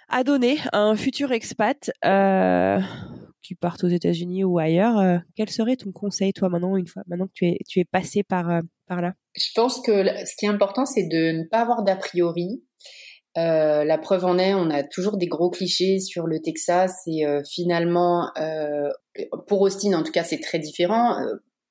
à 0.09 0.23
donner 0.25 0.57
à 0.73 0.79
un 0.79 0.97
futur 0.97 1.31
expat 1.31 1.91
qui 3.41 3.55
parte 3.55 3.85
aux 3.85 3.87
États-Unis 3.87 4.43
ou 4.43 4.59
ailleurs 4.59 5.21
Quel 5.37 5.49
serait 5.49 5.77
ton 5.77 5.93
conseil 5.93 6.33
toi 6.33 6.49
maintenant 6.49 6.75
une 6.75 6.87
fois 6.87 7.03
maintenant 7.07 7.27
que 7.27 7.33
tu 7.33 7.47
es 7.47 7.57
tu 7.69 7.79
es 7.79 7.85
passé 7.85 8.23
par 8.23 8.47
par 8.85 9.01
là? 9.01 9.13
Je 9.33 9.47
pense 9.55 9.79
que 9.79 10.03
ce 10.25 10.35
qui 10.35 10.45
est 10.45 10.49
important 10.49 10.85
c'est 10.85 11.07
de 11.07 11.31
ne 11.39 11.43
pas 11.45 11.61
avoir 11.61 11.83
d'a 11.83 11.95
priori 11.95 12.65
euh, 13.39 13.83
la 13.85 13.97
preuve 13.97 14.25
en 14.25 14.37
est, 14.37 14.53
on 14.53 14.69
a 14.69 14.83
toujours 14.83 15.17
des 15.17 15.27
gros 15.27 15.49
clichés 15.49 15.99
sur 15.99 16.27
le 16.27 16.41
Texas 16.41 17.01
et 17.07 17.25
euh, 17.25 17.41
finalement, 17.49 18.31
euh, 18.37 18.89
pour 19.47 19.61
Austin 19.61 19.93
en 19.93 20.03
tout 20.03 20.11
cas, 20.11 20.23
c'est 20.23 20.39
très 20.39 20.59
différent. 20.59 21.15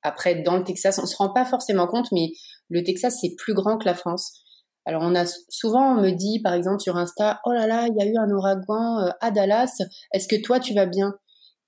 après, 0.01 0.35
dans 0.35 0.57
le 0.57 0.63
Texas, 0.63 0.99
on 1.01 1.05
se 1.05 1.15
rend 1.17 1.31
pas 1.33 1.45
forcément 1.45 1.87
compte, 1.87 2.07
mais 2.11 2.29
le 2.69 2.83
Texas 2.83 3.17
c'est 3.21 3.35
plus 3.37 3.53
grand 3.53 3.77
que 3.77 3.85
la 3.85 3.93
France. 3.93 4.41
Alors 4.85 5.03
on 5.03 5.13
a 5.13 5.25
souvent 5.49 5.97
on 5.97 6.01
me 6.01 6.11
dit 6.11 6.41
par 6.41 6.53
exemple 6.53 6.79
sur 6.79 6.97
Insta, 6.97 7.39
oh 7.45 7.51
là 7.51 7.67
là, 7.67 7.87
il 7.87 7.95
y 7.95 8.01
a 8.01 8.09
eu 8.09 8.17
un 8.17 8.29
ouragan 8.31 9.11
à 9.21 9.31
Dallas. 9.31 9.77
Est-ce 10.13 10.27
que 10.27 10.41
toi 10.41 10.59
tu 10.59 10.73
vas 10.73 10.85
bien? 10.85 11.13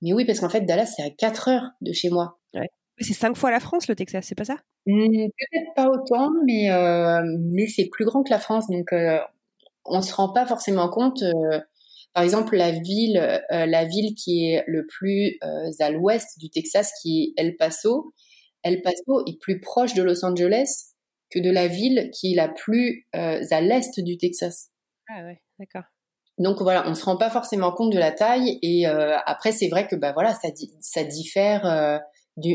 Mais 0.01 0.13
oui, 0.13 0.25
parce 0.25 0.39
qu'en 0.39 0.49
fait 0.49 0.61
Dallas 0.61 0.93
c'est 0.95 1.03
à 1.03 1.09
4 1.09 1.49
heures 1.49 1.69
de 1.81 1.91
chez 1.91 2.09
moi. 2.09 2.39
Ouais. 2.55 2.69
C'est 2.99 3.13
cinq 3.13 3.35
fois 3.35 3.51
la 3.51 3.59
France 3.59 3.87
le 3.87 3.95
Texas, 3.95 4.25
c'est 4.27 4.35
pas 4.35 4.45
ça? 4.45 4.57
Mmh, 4.87 5.27
Peut-être 5.37 5.75
pas 5.75 5.89
autant, 5.89 6.29
mais 6.45 6.69
mais 7.51 7.67
c'est 7.67 7.89
plus 7.91 8.05
grand 8.05 8.23
que 8.23 8.31
la 8.31 8.39
France, 8.39 8.67
donc 8.69 8.91
on 9.85 10.01
se 10.01 10.13
rend 10.13 10.33
pas 10.33 10.45
forcément 10.45 10.89
compte. 10.89 11.21
Euh, 11.23 11.59
par 12.13 12.23
exemple, 12.23 12.55
la 12.55 12.71
ville, 12.71 13.17
euh, 13.51 13.65
la 13.65 13.85
ville 13.85 14.15
qui 14.15 14.45
est 14.45 14.63
le 14.67 14.85
plus 14.85 15.37
euh, 15.43 15.69
à 15.79 15.89
l'ouest 15.91 16.37
du 16.39 16.49
Texas, 16.49 16.91
qui 17.01 17.33
est 17.37 17.41
El 17.41 17.55
Paso, 17.55 18.13
El 18.63 18.81
Paso 18.81 19.25
est 19.27 19.39
plus 19.39 19.59
proche 19.59 19.93
de 19.93 20.03
Los 20.03 20.25
Angeles 20.25 20.93
que 21.29 21.39
de 21.39 21.49
la 21.49 21.67
ville 21.67 22.11
qui 22.13 22.33
est 22.33 22.35
la 22.35 22.49
plus 22.49 23.07
à 23.13 23.61
l'est 23.61 23.99
du 23.99 24.17
Texas. 24.17 24.69
Ah 25.07 25.23
ouais, 25.23 25.41
d'accord. 25.57 25.83
Donc 26.37 26.61
voilà, 26.61 26.87
on 26.87 26.93
se 26.93 27.05
rend 27.05 27.15
pas 27.15 27.29
forcément 27.29 27.71
compte 27.71 27.93
de 27.93 27.97
la 27.97 28.11
taille 28.11 28.59
et 28.61 28.85
après 28.85 29.53
c'est 29.53 29.69
vrai 29.69 29.87
que 29.87 29.95
bah 29.95 30.11
voilà 30.11 30.33
ça 30.33 30.49
ça 30.81 31.05
diffère 31.05 32.01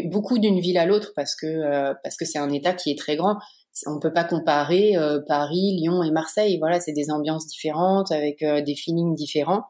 beaucoup 0.05 0.39
d'une 0.39 0.61
ville 0.61 0.77
à 0.77 0.85
l'autre 0.85 1.13
parce 1.17 1.35
que 1.35 1.95
parce 2.03 2.17
que 2.17 2.27
c'est 2.27 2.39
un 2.39 2.53
État 2.53 2.75
qui 2.75 2.91
est 2.91 2.99
très 2.99 3.17
grand 3.17 3.39
on 3.87 3.99
peut 4.01 4.13
pas 4.13 4.25
comparer 4.25 4.97
euh, 4.97 5.21
Paris, 5.27 5.77
Lyon 5.77 6.03
et 6.03 6.11
Marseille. 6.11 6.59
Voilà, 6.59 6.81
c'est 6.81 6.93
des 6.93 7.11
ambiances 7.11 7.47
différentes 7.47 8.11
avec 8.13 8.43
euh, 8.43 8.63
des 8.63 8.75
feelings 8.75 9.15
différents. 9.15 9.65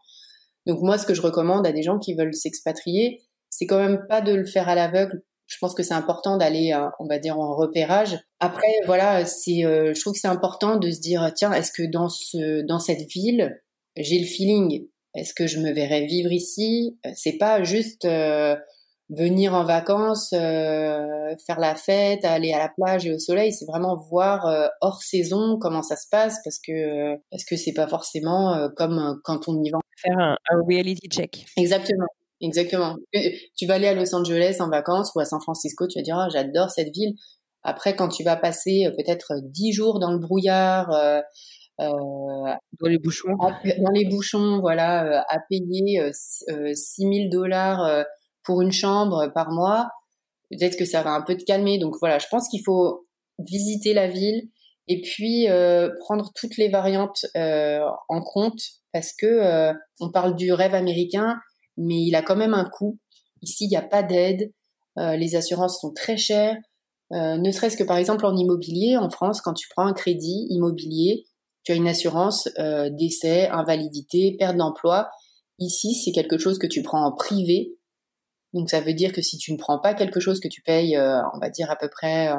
Donc 0.66 0.80
moi, 0.80 0.98
ce 0.98 1.07
que 1.07 1.14
je 1.14 1.22
recommande 1.22 1.66
à 1.66 1.72
des 1.72 1.82
gens 1.82 1.98
qui 1.98 2.14
veulent 2.14 2.34
s'expatrier, 2.34 3.22
c'est 3.50 3.66
quand 3.66 3.78
même 3.78 4.07
pas 4.09 4.20
de 4.20 4.32
le 4.34 4.44
faire 4.44 4.68
à 4.68 4.74
l'aveugle. 4.74 5.22
je 5.46 5.57
pense 5.61 5.74
que 5.74 5.82
c'est 5.82 5.94
important 5.94 6.36
d'aller, 6.36 6.76
on 6.98 7.07
va 7.07 7.18
dire, 7.20 7.38
en 7.38 7.54
repérage. 7.54 8.18
Après, 8.40 8.74
voilà, 8.84 9.24
c'est, 9.24 9.62
je 9.62 10.00
trouve 10.00 10.12
que 10.12 10.18
c'est 10.18 10.26
important 10.26 10.76
de 10.76 10.90
se 10.90 11.00
dire, 11.00 11.32
tiens, 11.36 11.52
est-ce 11.52 11.70
que 11.70 11.84
dans 11.84 12.09
ce, 12.09 12.62
dans 12.66 12.80
cette 12.80 13.09
ville, 13.09 13.62
j'ai 13.96 14.18
le 14.18 14.26
feeling? 14.26 14.88
Est-ce 15.14 15.34
que 15.34 15.46
je 15.46 15.61
me 15.61 15.72
verrais 15.72 16.04
vivre 16.07 16.32
ici? 16.32 16.98
C'est 17.14 17.38
pas 17.38 17.62
juste 17.62 18.04
venir 19.09 19.54
en 19.54 19.64
vacances, 19.64 20.32
euh, 20.32 21.34
faire 21.46 21.61
la 21.61 21.74
fête, 21.76 22.24
aller 22.24 22.52
à 22.52 22.59
la 22.59 22.68
plage 22.68 23.07
et 23.07 23.12
au 23.12 23.18
soleil, 23.18 23.52
c'est 23.52 23.66
vraiment 23.66 23.96
voir 23.96 24.46
euh, 24.46 24.66
hors 24.80 25.02
saison 25.02 25.59
comment 25.61 25.82
ça 25.82 25.96
se 25.96 26.09
passe 26.11 26.38
parce 26.44 26.59
que 26.59 27.16
parce 27.30 27.44
que 27.44 27.57
c'est 27.57 27.72
pas 27.72 27.86
forcément 27.86 28.54
euh, 28.54 28.68
comme 28.76 29.20
quand 29.22 29.48
on 29.48 29.62
y 29.62 29.70
va. 29.70 29.78
Faire 29.98 30.18
un, 30.18 30.36
reality 30.68 31.09
check. 31.09 31.46
Exactement. 31.57 32.07
Exactement. 32.42 32.96
Tu 33.57 33.66
vas 33.66 33.74
aller 33.74 33.86
à 33.86 33.94
Los 33.94 34.14
Angeles 34.14 34.59
en 34.61 34.68
vacances 34.68 35.11
ou 35.14 35.20
à 35.20 35.24
San 35.24 35.40
Francisco, 35.40 35.86
tu 35.86 35.98
vas 35.98 36.02
dire 36.02 36.18
ah, 36.18 36.28
j'adore 36.30 36.70
cette 36.70 36.92
ville. 36.94 37.14
Après, 37.62 37.96
quand 37.96 38.09
tu 38.09 38.22
vas 38.22 38.36
passer 38.36 38.90
peut-être 38.96 39.32
dix 39.42 39.72
jours 39.72 39.98
dans 39.98 40.12
le 40.12 40.18
brouillard, 40.18 40.90
euh, 40.90 41.22
dans 41.78 42.88
les 42.88 42.98
bouchons, 42.98 43.34
dans 43.38 43.90
les 43.92 44.04
bouchons, 44.04 44.61
voilà, 44.61 45.24
à 45.30 45.38
payer 45.48 46.11
6000 46.12 47.30
dollars 47.30 48.04
pour 48.47 48.62
une 48.62 48.72
chambre 48.72 49.30
par 49.34 49.51
mois, 49.51 49.88
peut-être 50.51 50.78
que 50.78 50.84
ça 50.84 51.03
va 51.03 51.11
un 51.11 51.22
peu 51.22 51.36
te 51.36 51.44
calmer. 51.44 51.78
Donc 51.78 51.97
voilà, 52.01 52.18
je 52.18 52.26
pense 52.30 52.49
qu'il 52.49 52.62
faut 52.64 53.07
visiter 53.38 53.92
la 53.92 54.09
ville 54.09 54.49
et 54.88 55.01
puis 55.03 55.49
euh, 55.49 55.90
prendre 56.01 56.30
toutes 56.34 56.57
les 56.57 56.68
variantes 56.68 57.26
euh, 57.36 57.80
en 58.09 58.22
compte 58.22 58.61
parce 58.92 59.12
que 59.12 59.26
euh, 59.26 59.72
on 60.01 60.11
parle 60.11 60.36
du 60.36 60.53
rêve 60.53 60.74
américain, 60.74 61.36
mais 61.76 62.01
il 62.03 62.14
a 62.14 62.22
quand 62.22 62.36
même 62.36 62.55
un 62.55 62.64
coût. 62.64 62.99
Ici, 63.42 63.64
il 63.64 63.68
n'y 63.68 63.76
a 63.76 63.82
pas 63.82 64.03
d'aide, 64.03 64.51
les 64.97 65.36
assurances 65.36 65.78
sont 65.78 65.92
très 65.92 66.16
chères. 66.16 66.57
ne 67.11 67.51
serait-ce 67.51 67.76
que 67.76 67.84
par 67.84 67.99
exemple 67.99 68.24
en 68.24 68.34
immobilier, 68.34 68.97
en 68.97 69.11
France, 69.11 69.42
quand 69.42 69.53
tu 69.53 69.68
prends 69.68 69.86
un 69.86 69.92
crédit 69.92 70.47
immobilier, 70.49 71.26
tu 71.62 71.72
as 71.72 71.74
une 71.74 71.86
assurance 71.86 72.49
décès, 72.92 73.49
invalidité, 73.49 74.36
perte 74.38 74.57
d'emploi. 74.57 75.11
Ici, 75.59 75.94
c'est 75.94 76.12
quelque 76.12 76.38
chose 76.38 76.59
que 76.59 76.66
tu 76.66 76.82
prends 76.82 77.05
en 77.05 77.12
privé 77.12 77.76
donc 78.57 78.70
ça 78.70 78.80
veut 78.80 78.94
dire 78.94 79.12
que 79.12 79.20
si 79.20 79.36
tu 79.38 79.52
ne 79.52 79.59
prends 79.59 79.78
pas 79.78 79.94
quelque 79.94 80.18
chose 80.18 80.40
que 80.40 80.48
tu 80.48 80.62
payes, 80.62 80.96
euh, 80.96 81.20
on 81.34 81.38
va 81.38 81.50
dire 81.50 81.70
à 81.70 81.76
peu 81.76 81.88
près, 81.88 82.28
euh, 82.32 82.36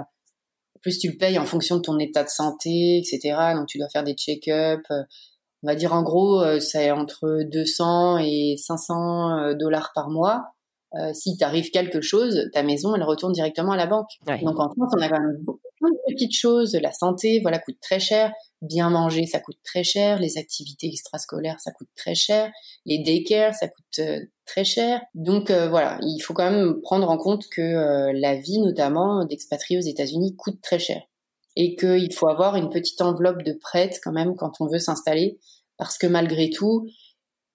plus 0.82 0.98
tu 0.98 1.12
le 1.12 1.18
payes 1.18 1.38
en 1.38 1.46
fonction 1.46 1.78
de 1.78 1.82
ton 1.82 2.00
état 2.00 2.24
de 2.24 2.30
santé, 2.30 2.98
etc. 2.98 3.54
Donc 3.56 3.68
tu 3.68 3.78
dois 3.78 3.90
faire 3.90 4.04
des 4.04 4.14
check-up. 4.14 4.82
Euh, 4.92 5.04
on 5.64 5.68
va 5.68 5.76
dire 5.76 5.94
en 5.94 6.04
gros, 6.04 6.44
c'est 6.60 6.92
entre 6.92 7.42
200 7.52 8.20
et 8.20 8.56
500 8.58 9.54
dollars 9.56 9.92
par 9.96 10.10
mois. 10.10 10.54
Si 11.14 11.38
t'arrive 11.38 11.70
quelque 11.70 12.02
chose, 12.02 12.50
ta 12.54 12.64
maison, 12.64 12.96
elle 12.96 13.04
retourne 13.04 13.34
directement 13.34 13.74
à 13.74 13.78
la 13.78 13.88
banque. 13.88 14.10
Donc 14.26 14.60
en 14.60 14.70
France, 14.70 14.94
on 14.98 15.02
a 15.02 15.10
quand 15.10 15.20
même 15.20 15.38
beaucoup 15.42 15.60
de 15.82 16.14
petites 16.14 16.36
choses. 16.36 16.74
La 16.76 16.92
santé, 16.92 17.40
voilà, 17.42 17.60
coûte 17.60 17.78
très 17.82 18.00
cher 18.00 18.32
bien 18.62 18.90
manger, 18.90 19.26
ça 19.26 19.40
coûte 19.40 19.58
très 19.64 19.84
cher. 19.84 20.20
Les 20.20 20.38
activités 20.38 20.88
extrascolaires, 20.88 21.60
ça 21.60 21.72
coûte 21.72 21.90
très 21.96 22.16
cher. 22.16 22.52
Les 22.86 23.00
daycare, 23.00 23.54
ça 23.54 23.68
coûte 23.68 24.00
euh, 24.00 24.20
très 24.46 24.64
cher. 24.64 25.02
Donc 25.14 25.52
euh, 25.52 25.70
voilà, 25.70 26.00
il 26.02 26.20
faut 26.20 26.34
quand 26.34 26.50
même 26.50 26.82
prendre 26.82 27.10
en 27.10 27.18
compte 27.18 27.48
que 27.50 27.62
euh, 27.62 28.12
la 28.14 28.36
vie, 28.36 28.60
notamment 28.60 29.26
d'expatriés 29.26 29.80
aux 29.80 29.88
États-Unis, 29.88 30.36
coûte 30.36 30.62
très 30.62 30.80
cher 30.80 31.02
et 31.60 31.76
qu'il 31.76 32.14
faut 32.14 32.28
avoir 32.28 32.56
une 32.56 32.70
petite 32.70 33.02
enveloppe 33.02 33.42
de 33.42 33.54
prête 33.54 34.00
quand 34.04 34.12
même 34.12 34.36
quand 34.36 34.54
on 34.60 34.68
veut 34.68 34.78
s'installer, 34.78 35.40
parce 35.78 35.98
que 35.98 36.06
malgré 36.06 36.52
tout, 36.52 36.86
euh, 36.86 36.92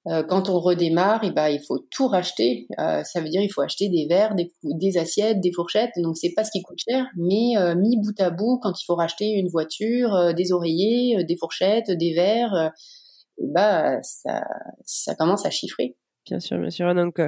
quand 0.05 0.49
on 0.49 0.59
redémarre, 0.59 1.23
et 1.23 1.29
eh 1.29 1.31
ben, 1.31 1.49
il 1.49 1.61
faut 1.65 1.79
tout 1.91 2.09
racheter. 2.09 2.67
Euh, 2.79 3.05
ça 3.05 3.21
veut 3.21 3.29
dire 3.29 3.41
il 3.41 3.53
faut 3.53 3.61
acheter 3.61 3.89
des 3.89 4.07
verres, 4.09 4.35
des, 4.35 4.53
des 4.65 4.99
assiettes, 4.99 5.41
des 5.41 5.53
fourchettes. 5.53 5.93
Donc 5.99 6.17
c'est 6.17 6.33
pas 6.35 6.45
ce 6.45 6.51
qui 6.51 6.63
coûte 6.63 6.81
cher, 6.89 7.07
mais 7.17 7.57
euh, 7.57 7.77
mis 7.77 7.97
bout 8.01 8.21
à 8.21 8.31
bout, 8.31 8.59
quand 8.61 8.73
il 8.81 8.85
faut 8.85 8.97
racheter 8.97 9.27
une 9.27 9.49
voiture, 9.49 10.35
des 10.35 10.53
oreillers, 10.53 11.25
des 11.25 11.37
fourchettes, 11.37 11.91
des 11.91 12.15
verres, 12.15 12.73
bah 13.39 13.99
ça, 14.03 14.43
ça 14.85 15.15
commence 15.15 15.47
à 15.47 15.51
chiffrer. 15.51 15.97
Bien 16.27 16.39
sûr, 16.39 16.59
bien 16.59 16.71
sûr. 16.71 16.95
Donc, 16.95 17.21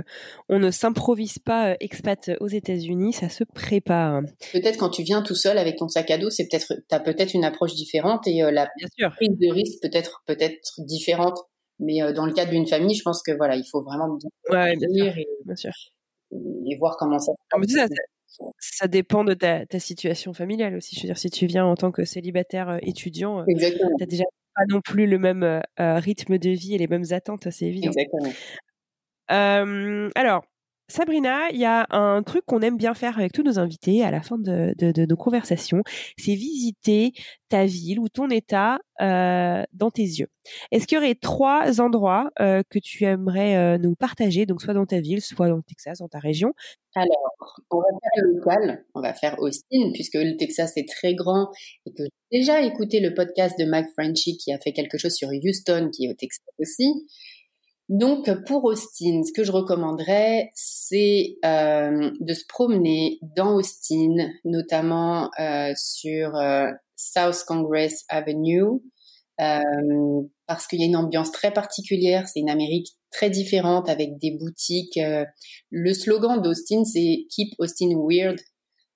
on 0.49 0.61
ne 0.61 0.71
s'improvise 0.71 1.41
pas 1.41 1.77
expat 1.81 2.31
aux 2.39 2.47
États-Unis, 2.47 3.13
ça 3.13 3.29
se 3.29 3.43
prépare. 3.43 4.23
Peut-être 4.53 4.79
quand 4.79 4.91
tu 4.91 5.03
viens 5.03 5.23
tout 5.23 5.35
seul 5.35 5.59
avec 5.59 5.77
ton 5.77 5.89
sac 5.89 6.13
à 6.13 6.19
dos, 6.19 6.31
c'est 6.31 6.49
peut-être, 6.49 6.73
t'as 6.89 7.01
peut-être 7.01 7.35
une 7.35 7.45
approche 7.45 7.75
différente 7.75 8.27
et 8.29 8.43
la 8.53 8.69
prise 9.17 9.37
de 9.39 9.53
risque 9.53 9.81
peut-être 9.83 10.23
peut-être 10.27 10.75
différente 10.79 11.39
mais 11.79 12.03
euh, 12.03 12.13
dans 12.13 12.27
le 12.27 12.33
cadre 12.33 12.51
d'une 12.51 12.67
famille, 12.67 12.95
je 12.95 13.03
pense 13.03 13.23
que 13.23 13.33
voilà, 13.33 13.57
il 13.57 13.65
faut 13.71 13.83
vraiment 13.83 14.17
bien, 14.17 14.31
ouais, 14.51 14.77
bien, 14.77 15.57
sûr, 15.57 15.73
Et, 16.33 16.77
voir 16.79 16.97
comment 16.99 17.19
ça. 17.19 17.33
se 17.53 17.77
passe. 17.77 17.91
ça, 18.59 18.89
dépend 18.89 19.25
de 19.25 19.35
ta, 19.35 19.67
ta, 19.67 19.79
situation 19.79 20.33
familiale 20.33 20.77
aussi. 20.77 20.97
Je 20.97 21.03
veux 21.03 21.09
dire, 21.09 21.19
si 21.19 21.31
tu 21.31 21.47
viens 21.47 21.65
en 21.65 21.75
tant 21.75 21.91
que 21.91 22.05
célibataire 22.05 22.69
euh, 22.69 22.79
étudiant, 22.83 23.41
euh, 23.41 23.45
tu 23.47 23.55
n'as 23.55 24.07
déjà 24.07 24.25
pas 24.55 24.65
non 24.69 24.81
plus 24.81 25.07
le 25.07 25.19
même 25.19 25.63
rythme 25.79 26.39
de 26.39 26.51
vie 26.51 26.75
et 26.75 26.79
les 26.79 26.87
mêmes 26.87 27.07
attentes, 27.11 27.51
c'est 27.51 27.67
évident. 27.67 27.91
Exactement. 27.91 28.33
alors, 30.15 30.45
Sabrina, 30.89 31.51
il 31.51 31.59
y 31.59 31.65
a 31.65 31.87
un 31.91 32.23
truc 32.23 32.45
qu'on 32.45 32.61
aime 32.61 32.77
bien 32.77 32.95
faire 32.95 33.19
avec 33.19 33.33
tous 33.33 33.43
nos 33.43 33.59
invités 33.59 34.05
à 34.05 34.11
la 34.11 34.21
fin 34.21 34.39
de, 34.39 34.75
nos 35.07 35.17
conversations, 35.17 35.83
c'est 36.19 36.35
visiter 36.35 37.13
ta 37.49 37.65
ville 37.65 37.99
ou 38.01 38.09
ton 38.09 38.29
état 38.29 38.81
euh, 39.01 39.63
dans 39.73 39.91
tes 39.91 40.03
yeux. 40.03 40.29
Est-ce 40.71 40.87
qu'il 40.87 40.97
y 40.97 40.99
aurait 40.99 41.15
trois 41.15 41.81
endroits 41.81 42.31
euh, 42.41 42.63
que 42.69 42.79
tu 42.79 43.05
aimerais 43.05 43.57
euh, 43.57 43.79
nous 43.79 43.95
partager, 43.95 44.45
donc 44.45 44.61
soit 44.61 44.75
dans 44.75 44.85
ta 44.85 45.01
ville, 45.01 45.23
soit 45.23 45.49
dans 45.49 45.57
le 45.57 45.63
Texas, 45.63 45.99
dans 45.99 46.09
ta 46.09 46.19
région? 46.19 46.53
Alors, 46.95 47.35
on 47.71 47.79
va 47.79 47.85
faire 48.03 48.25
local, 48.25 48.85
on 48.95 49.01
va 49.01 49.15
faire 49.15 49.37
Austin, 49.39 49.91
puisque 49.95 50.15
le 50.15 50.37
Texas 50.37 50.77
est 50.77 50.89
très 50.89 51.15
grand 51.15 51.49
et 51.87 51.93
que 51.93 52.03
j'ai 52.31 52.41
déjà 52.41 52.63
écouté 52.63 53.01
le 53.01 53.15
podcast 53.15 53.59
de 53.59 53.65
Mike 53.65 53.89
Frenchy 53.99 54.37
qui 54.37 54.53
a 54.53 54.59
fait 54.59 54.73
quelque 54.73 54.99
chose 54.99 55.15
sur 55.15 55.29
Houston, 55.31 55.91
qui 55.93 56.05
est 56.05 56.11
au 56.11 56.15
Texas 56.15 56.45
aussi. 56.59 57.07
Donc 57.91 58.31
pour 58.47 58.65
Austin, 58.65 59.23
ce 59.25 59.33
que 59.33 59.45
je 59.45 59.53
recommanderais, 59.53 60.51
c'est 60.55 61.37
euh, 61.45 62.11
de 62.19 62.33
se 62.33 62.45
promener 62.49 63.19
dans 63.37 63.57
Austin, 63.57 64.17
notamment 64.45 65.31
euh, 65.39 65.73
sur 65.77 66.35
euh, 66.35 66.71
South 66.97 67.45
Congress 67.47 68.05
Avenue, 68.09 68.81
parce 69.37 70.67
qu'il 70.67 70.81
y 70.81 70.85
a 70.85 70.87
une 70.87 70.97
ambiance 70.97 71.31
très 71.31 71.53
particulière. 71.53 72.27
C'est 72.27 72.41
une 72.41 72.49
Amérique 72.49 72.89
très 73.11 73.29
différente 73.29 73.89
avec 73.91 74.17
des 74.19 74.31
boutiques. 74.31 74.99
le 75.71 75.93
slogan 75.93 76.41
d'Austin, 76.41 76.85
c'est 76.85 77.27
Keep 77.31 77.55
Austin 77.59 77.91
Weird, 77.97 78.39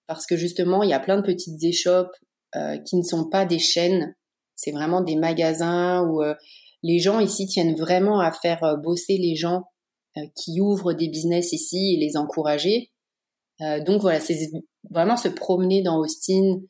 parce 0.07 0.27
que 0.27 0.37
justement, 0.37 0.83
il 0.83 0.91
y 0.91 0.95
a 0.95 1.01
plein 1.01 1.17
de 1.17 1.27
petites 1.27 1.63
échoppes 1.65 2.15
qui 2.87 2.97
ne 2.97 3.03
sont 3.03 3.29
pas 3.29 3.47
des 3.47 3.59
chaînes. 3.59 4.15
C'est 4.55 4.71
vraiment 4.71 5.01
des 5.01 5.17
magasins 5.17 6.05
où 6.05 6.23
les 6.83 6.99
gens 6.99 7.21
ici 7.21 7.47
tiennent 7.47 7.77
vraiment 7.77 8.21
à 8.21 8.33
faire 8.33 8.63
euh, 8.65 8.77
bosser 8.77 9.19
les 9.19 9.35
gens 9.35 9.65
euh, 10.17 10.23
qui 10.37 10.61
ouvrent 10.61 10.93
des 10.93 11.09
business 11.09 11.53
ici 11.53 11.95
et 11.95 11.97
les 11.99 12.17
encourager. 12.17 12.91
Euh, 13.61 13.83
donc 13.83 14.01
voilà, 14.01 14.21
c'est 14.21 14.51
vraiment 14.91 15.17
se 15.17 15.29
promener 15.29 15.83
dans 15.83 15.99
Austin 15.99 16.61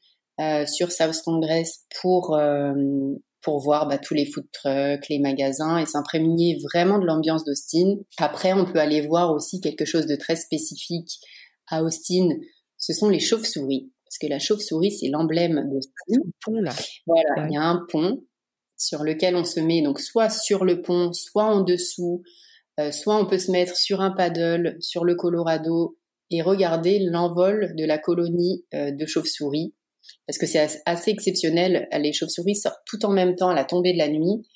sur 0.66 0.92
South 0.92 1.20
Congress 1.24 1.84
pour 2.00 2.38
pour 3.42 3.60
voir 3.60 3.88
bah, 3.88 3.98
tous 3.98 4.14
les 4.14 4.24
food 4.24 4.46
trucks, 4.52 5.08
les 5.08 5.18
magasins 5.18 5.78
et 5.78 5.86
s'imprégner 5.86 6.58
vraiment 6.62 7.00
de 7.00 7.06
l'ambiance 7.06 7.44
d'Austin. 7.44 7.96
Après, 8.18 8.52
on 8.52 8.64
peut 8.64 8.78
aller 8.78 9.04
voir 9.04 9.32
aussi 9.32 9.60
quelque 9.60 9.84
chose 9.84 10.06
de 10.06 10.14
très 10.14 10.36
spécifique 10.36 11.18
à 11.66 11.82
Austin. 11.82 12.28
Ce 12.76 12.92
sont 12.92 13.08
les 13.08 13.18
chauves-souris 13.18 13.90
parce 14.04 14.18
que 14.18 14.28
la 14.28 14.38
chauve-souris 14.38 14.92
c'est 14.92 15.08
l'emblème 15.08 15.68
d'Austin. 15.68 16.22
Voilà, 16.46 17.48
il 17.48 17.54
y 17.54 17.56
a 17.56 17.62
un 17.62 17.84
pont 17.90 18.22
sur 18.78 19.02
lequel 19.02 19.36
on 19.36 19.44
se 19.44 19.60
met 19.60 19.82
donc 19.82 20.00
soit 20.00 20.30
sur 20.30 20.64
le 20.64 20.80
pont, 20.80 21.12
soit 21.12 21.44
en 21.44 21.60
dessous, 21.60 22.22
euh, 22.80 22.92
soit 22.92 23.16
on 23.16 23.26
peut 23.26 23.38
se 23.38 23.50
mettre 23.50 23.76
sur 23.76 24.00
un 24.00 24.12
paddle 24.12 24.76
sur 24.80 25.04
le 25.04 25.16
Colorado 25.16 25.98
et 26.30 26.42
regarder 26.42 27.00
l'envol 27.00 27.74
de 27.76 27.84
la 27.84 27.98
colonie 27.98 28.64
euh, 28.74 28.92
de 28.92 29.06
chauves-souris 29.06 29.74
parce 30.26 30.38
que 30.38 30.46
c'est 30.46 30.80
assez 30.86 31.10
exceptionnel. 31.10 31.86
Les 31.92 32.12
chauves-souris 32.14 32.56
sortent 32.56 32.80
tout 32.86 33.04
en 33.04 33.10
même 33.10 33.36
temps 33.36 33.50
à 33.50 33.54
la 33.54 33.64
tombée 33.64 33.92
de 33.92 33.98
la 33.98 34.08
nuit 34.08 34.46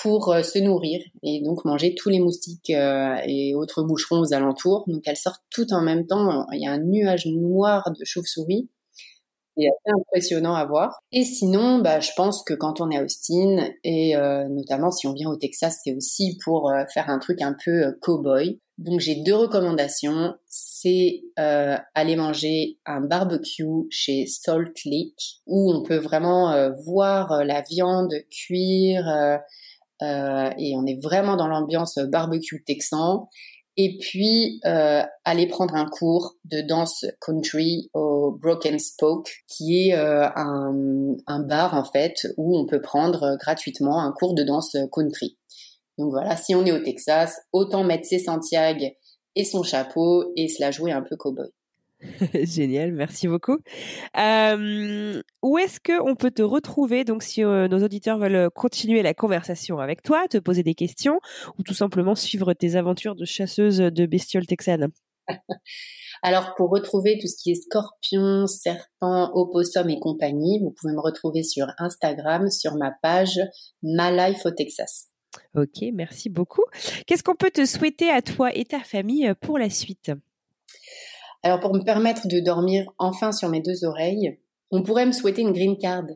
pour 0.00 0.32
euh, 0.32 0.42
se 0.42 0.58
nourrir 0.60 1.00
et 1.22 1.42
donc 1.42 1.64
manger 1.64 1.94
tous 1.94 2.08
les 2.08 2.20
moustiques 2.20 2.70
et 2.70 3.54
autres 3.54 3.82
boucherons 3.82 4.20
aux 4.20 4.32
alentours. 4.32 4.84
Donc 4.86 5.02
elles 5.04 5.16
sortent 5.16 5.44
tout 5.50 5.72
en 5.72 5.82
même 5.82 6.06
temps. 6.06 6.46
Il 6.52 6.62
y 6.62 6.66
a 6.66 6.72
un 6.72 6.78
nuage 6.78 7.26
noir 7.26 7.90
de 7.90 8.04
chauves-souris 8.04 8.70
c'est 9.58 9.66
assez 9.66 10.00
impressionnant 10.00 10.54
à 10.54 10.64
voir. 10.64 11.00
Et 11.12 11.24
sinon, 11.24 11.78
bah, 11.78 12.00
je 12.00 12.10
pense 12.16 12.42
que 12.42 12.54
quand 12.54 12.80
on 12.80 12.90
est 12.90 12.98
à 12.98 13.02
Austin, 13.02 13.68
et 13.84 14.16
euh, 14.16 14.48
notamment 14.48 14.90
si 14.90 15.06
on 15.06 15.12
vient 15.12 15.28
au 15.28 15.36
Texas, 15.36 15.80
c'est 15.82 15.94
aussi 15.94 16.38
pour 16.44 16.70
euh, 16.70 16.84
faire 16.92 17.10
un 17.10 17.18
truc 17.18 17.42
un 17.42 17.56
peu 17.64 17.86
euh, 17.86 17.92
cow-boy. 18.00 18.60
Donc 18.78 19.00
j'ai 19.00 19.16
deux 19.16 19.34
recommandations. 19.34 20.34
C'est 20.46 21.22
aller 21.36 22.14
manger 22.14 22.78
un 22.86 23.00
barbecue 23.00 23.88
chez 23.90 24.26
Salt 24.26 24.84
Lake, 24.84 25.40
où 25.46 25.72
on 25.72 25.82
peut 25.82 25.96
vraiment 25.96 26.70
voir 26.86 27.44
la 27.44 27.62
viande 27.62 28.14
cuire, 28.30 29.40
et 30.00 30.74
on 30.76 30.86
est 30.86 31.02
vraiment 31.02 31.34
dans 31.34 31.48
l'ambiance 31.48 31.98
barbecue 31.98 32.62
texan. 32.64 33.28
Et 33.80 33.96
puis 33.96 34.60
euh, 34.66 35.02
aller 35.24 35.46
prendre 35.46 35.76
un 35.76 35.86
cours 35.86 36.34
de 36.44 36.60
danse 36.60 37.06
country 37.20 37.88
au 37.94 38.32
Broken 38.32 38.78
Spoke, 38.78 39.30
qui 39.46 39.88
est 39.88 39.94
euh, 39.94 40.28
un, 40.34 41.14
un, 41.28 41.40
bar 41.40 41.74
en 41.74 41.84
fait 41.84 42.26
où 42.36 42.58
on 42.58 42.66
peut 42.66 42.82
prendre 42.82 43.36
gratuitement 43.40 44.00
un 44.02 44.12
cours 44.12 44.34
de 44.34 44.42
danse 44.42 44.76
country. 44.92 45.38
Donc 45.96 46.10
voilà, 46.10 46.36
si 46.36 46.56
on 46.56 46.66
est 46.66 46.72
au 46.72 46.80
Texas, 46.80 47.40
autant 47.52 47.84
mettre 47.84 48.06
ses 48.06 48.18
Santiago 48.18 48.86
et 49.36 49.44
son 49.44 49.62
chapeau 49.62 50.32
et 50.36 50.48
se 50.48 50.60
la 50.60 50.72
jouer 50.72 50.90
un 50.90 51.02
peu 51.02 51.16
cowboy. 51.16 51.48
Génial, 52.44 52.92
merci 52.92 53.26
beaucoup. 53.26 53.58
Euh, 54.16 55.20
où 55.42 55.58
est-ce 55.58 55.80
qu'on 55.80 56.14
peut 56.14 56.30
te 56.30 56.42
retrouver 56.42 57.04
donc 57.04 57.22
si 57.22 57.42
euh, 57.42 57.66
nos 57.66 57.84
auditeurs 57.84 58.18
veulent 58.18 58.50
continuer 58.50 59.02
la 59.02 59.14
conversation 59.14 59.78
avec 59.78 60.02
toi, 60.02 60.28
te 60.28 60.38
poser 60.38 60.62
des 60.62 60.74
questions 60.74 61.20
ou 61.58 61.62
tout 61.62 61.74
simplement 61.74 62.14
suivre 62.14 62.52
tes 62.54 62.76
aventures 62.76 63.16
de 63.16 63.24
chasseuse 63.24 63.78
de 63.78 64.06
bestioles 64.06 64.46
texanes? 64.46 64.88
Alors 66.22 66.54
pour 66.56 66.70
retrouver 66.70 67.18
tout 67.20 67.26
ce 67.26 67.36
qui 67.40 67.52
est 67.52 67.62
scorpion, 67.62 68.46
serpent, 68.46 69.30
opossum 69.34 69.88
et 69.88 70.00
compagnie, 70.00 70.60
vous 70.60 70.74
pouvez 70.78 70.92
me 70.92 71.00
retrouver 71.00 71.42
sur 71.42 71.66
Instagram 71.78 72.50
sur 72.50 72.76
ma 72.76 72.92
page 73.02 73.40
My 73.82 74.10
Life 74.16 74.44
au 74.44 74.50
Texas. 74.50 75.08
Ok, 75.54 75.84
merci 75.92 76.28
beaucoup. 76.28 76.64
Qu'est-ce 77.06 77.22
qu'on 77.22 77.36
peut 77.36 77.50
te 77.50 77.66
souhaiter 77.66 78.10
à 78.10 78.22
toi 78.22 78.54
et 78.54 78.64
ta 78.64 78.80
famille 78.80 79.32
pour 79.40 79.58
la 79.58 79.70
suite? 79.70 80.10
Alors 81.42 81.60
pour 81.60 81.74
me 81.74 81.82
permettre 81.82 82.26
de 82.28 82.40
dormir 82.40 82.90
enfin 82.98 83.32
sur 83.32 83.48
mes 83.48 83.60
deux 83.60 83.84
oreilles, 83.84 84.38
on 84.70 84.82
pourrait 84.82 85.06
me 85.06 85.12
souhaiter 85.12 85.42
une 85.42 85.52
green 85.52 85.78
card. 85.78 86.06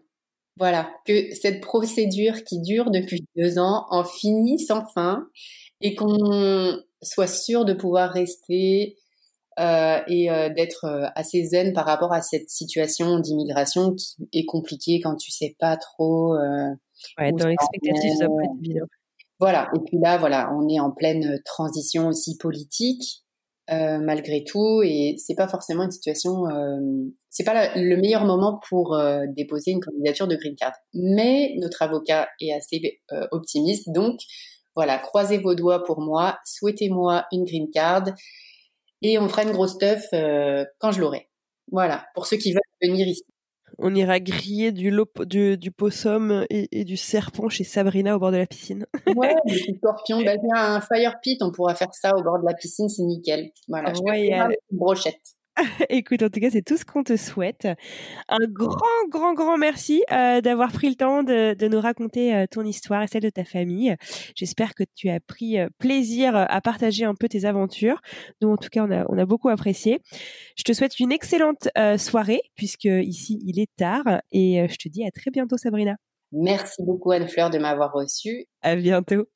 Voilà, 0.59 0.91
que 1.07 1.35
cette 1.35 1.63
procédure 1.63 2.45
qui 2.45 2.61
dure 2.61 2.91
depuis 2.91 3.25
deux 3.37 3.59
ans 3.59 3.87
en 3.89 4.05
finit 4.05 4.59
sans 4.59 4.85
fin 4.85 5.27
et 5.81 5.95
qu'on 5.95 6.79
soit 7.03 7.27
sûr 7.27 7.65
de 7.65 7.73
pouvoir 7.73 8.11
rester 8.11 8.97
euh, 9.59 9.99
et 10.09 10.31
euh, 10.31 10.49
d'être 10.49 10.87
euh, 10.87 11.09
assez 11.15 11.45
zen 11.45 11.75
par 11.75 11.85
rapport 11.85 12.13
à 12.13 12.23
cette 12.23 12.49
situation 12.49 13.19
d'immigration 13.19 13.95
qui 13.95 14.27
est 14.33 14.47
compliquée 14.47 15.01
quand 15.03 15.17
tu 15.17 15.31
sais 15.31 15.57
pas 15.59 15.77
trop. 15.77 16.35
ouais, 16.35 17.33
dans 17.33 17.49
l'expectative, 17.49 18.15
ça 18.19 18.27
peut 18.27 18.45
être. 18.45 18.87
Voilà, 19.39 19.71
et 19.75 19.81
puis 19.81 19.99
là, 20.01 20.19
voilà, 20.19 20.53
on 20.55 20.69
est 20.69 20.81
en 20.81 20.91
pleine 20.91 21.41
transition 21.45 22.07
aussi 22.07 22.39
politique. 22.39 23.25
Euh, 23.71 23.99
malgré 23.99 24.43
tout 24.43 24.83
et 24.83 25.15
c'est 25.19 25.37
pas 25.37 25.47
forcément 25.47 25.85
une 25.85 25.93
situation 25.93 26.49
euh, 26.49 26.81
c'est 27.31 27.45
pas 27.45 27.73
le 27.77 27.97
meilleur 27.97 28.25
moment 28.25 28.61
pour 28.69 28.95
euh, 28.95 29.23
déposer 29.29 29.71
une 29.71 29.81
candidature 29.81 30.27
de 30.27 30.35
green 30.35 30.57
card. 30.57 30.73
Mais 30.95 31.55
notre 31.59 31.81
avocat 31.83 32.29
est 32.41 32.53
assez 32.53 33.01
optimiste 33.31 33.89
donc 33.93 34.19
voilà 34.75 34.99
croisez 34.99 35.39
vos 35.39 35.55
doigts 35.55 35.85
pour 35.85 36.01
moi 36.01 36.41
souhaitez-moi 36.45 37.25
une 37.31 37.45
green 37.45 37.71
card 37.73 38.07
et 39.01 39.17
on 39.19 39.29
fera 39.29 39.45
une 39.45 39.53
grosse 39.53 39.75
stuff 39.75 40.09
quand 40.81 40.91
je 40.91 41.01
l'aurai. 41.01 41.29
Voilà 41.71 42.05
pour 42.17 42.27
ceux 42.27 42.39
qui 42.39 42.53
veulent 42.53 42.61
venir 42.83 43.07
ici 43.07 43.23
on 43.79 43.95
ira 43.95 44.21
griller 44.21 44.73
du, 44.73 44.93
du, 45.27 45.59
du 45.59 45.71
possum 45.71 46.45
et, 46.51 46.85
du 46.85 46.97
serpent 46.97 47.49
chez 47.49 47.65
Sabrina 47.65 48.17
au 48.17 48.19
bord 48.19 48.33
de 48.33 48.37
la 48.37 48.47
piscine. 48.47 48.87
ouais, 49.17 49.35
du 49.47 49.59
scorpion. 49.77 50.23
Bah, 50.23 50.33
un 50.55 50.81
fire 50.81 51.21
pit, 51.23 51.43
on 51.43 51.53
pourra 51.53 51.75
faire 51.75 51.95
ça 51.95 52.17
au 52.17 52.23
bord 52.23 52.39
de 52.39 52.47
la 52.47 52.55
piscine, 52.55 52.89
c'est 52.89 53.03
nickel. 53.03 53.51
Voilà, 53.69 53.93
une 53.93 54.55
brochette. 54.71 55.37
Écoute, 55.91 56.23
en 56.23 56.31
tout 56.31 56.41
cas, 56.41 56.51
c'est 56.51 56.63
tout 56.63 56.77
ce 56.77 56.85
qu'on 56.85 57.03
te 57.03 57.17
souhaite. 57.17 57.69
Un 58.29 58.47
grand, 58.49 58.79
grand, 59.09 59.35
grand 59.35 59.59
merci 59.59 60.03
euh, 60.11 60.41
d'avoir 60.41 60.73
pris 60.73 60.89
le 60.89 60.95
temps 60.95 61.23
de, 61.23 61.69
nous 61.69 61.81
raconter 61.81 62.35
euh, 62.35 62.47
ton 62.51 62.65
histoire 62.65 63.03
et 63.03 63.07
celle 63.07 63.23
de 63.23 63.31
ta 63.31 63.45
famille. 63.45 63.95
J'espère 64.35 64.75
que 64.75 64.85
tu 64.95 65.09
as 65.11 65.21
pris 65.21 65.59
euh, 65.59 65.69
plaisir 65.79 66.35
à 66.37 66.61
partager 66.61 67.05
un 67.05 67.15
peu 67.15 67.29
tes 67.29 67.45
aventures. 67.45 68.01
Nous, 68.41 68.51
en 68.51 68.57
tout 68.57 68.69
cas, 68.71 68.85
on 68.87 68.91
a, 68.91 69.05
on 69.09 69.19
a 69.19 69.27
beaucoup 69.27 69.49
apprécié. 69.49 70.01
Je 70.57 70.63
te 70.63 70.73
souhaite 70.73 70.99
une 71.01 71.13
excellente 71.13 71.69
soirée 71.99 72.41
puisque 72.55 72.85
ici, 72.85 73.41
il 73.45 73.61
est 73.61 73.71
tard 73.77 74.05
et 74.31 74.67
je 74.69 74.77
te 74.77 74.89
dis 74.89 75.05
à 75.05 75.11
très 75.11 75.31
bientôt, 75.31 75.57
Sabrina. 75.57 75.97
Merci 76.33 76.83
beaucoup, 76.83 77.11
Anne-Fleur, 77.13 77.51
de 77.51 77.59
m'avoir 77.59 77.93
reçue. 77.93 78.47
À 78.63 78.77
bientôt. 78.77 79.27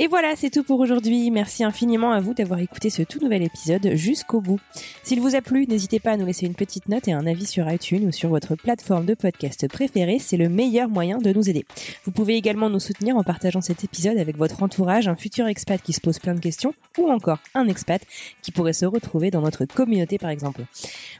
Et 0.00 0.06
voilà, 0.06 0.36
c'est 0.36 0.50
tout 0.50 0.62
pour 0.62 0.78
aujourd'hui. 0.78 1.28
Merci 1.32 1.64
infiniment 1.64 2.12
à 2.12 2.20
vous 2.20 2.32
d'avoir 2.32 2.60
écouté 2.60 2.88
ce 2.88 3.02
tout 3.02 3.18
nouvel 3.18 3.42
épisode 3.42 3.94
jusqu'au 3.94 4.40
bout. 4.40 4.60
S'il 5.02 5.20
vous 5.20 5.34
a 5.34 5.40
plu, 5.40 5.66
n'hésitez 5.66 5.98
pas 5.98 6.12
à 6.12 6.16
nous 6.16 6.24
laisser 6.24 6.46
une 6.46 6.54
petite 6.54 6.88
note 6.88 7.08
et 7.08 7.12
un 7.12 7.26
avis 7.26 7.46
sur 7.46 7.68
iTunes 7.68 8.06
ou 8.06 8.12
sur 8.12 8.28
votre 8.28 8.54
plateforme 8.54 9.06
de 9.06 9.14
podcast 9.14 9.66
préférée. 9.66 10.20
C'est 10.20 10.36
le 10.36 10.48
meilleur 10.48 10.88
moyen 10.88 11.18
de 11.18 11.32
nous 11.32 11.50
aider. 11.50 11.66
Vous 12.04 12.12
pouvez 12.12 12.36
également 12.36 12.70
nous 12.70 12.78
soutenir 12.78 13.16
en 13.16 13.24
partageant 13.24 13.60
cet 13.60 13.82
épisode 13.82 14.18
avec 14.18 14.36
votre 14.36 14.62
entourage, 14.62 15.08
un 15.08 15.16
futur 15.16 15.48
expat 15.48 15.82
qui 15.82 15.92
se 15.92 16.00
pose 16.00 16.20
plein 16.20 16.34
de 16.34 16.40
questions 16.40 16.74
ou 16.96 17.10
encore 17.10 17.40
un 17.56 17.66
expat 17.66 18.00
qui 18.40 18.52
pourrait 18.52 18.74
se 18.74 18.86
retrouver 18.86 19.32
dans 19.32 19.40
notre 19.40 19.64
communauté 19.64 20.16
par 20.16 20.30
exemple. 20.30 20.62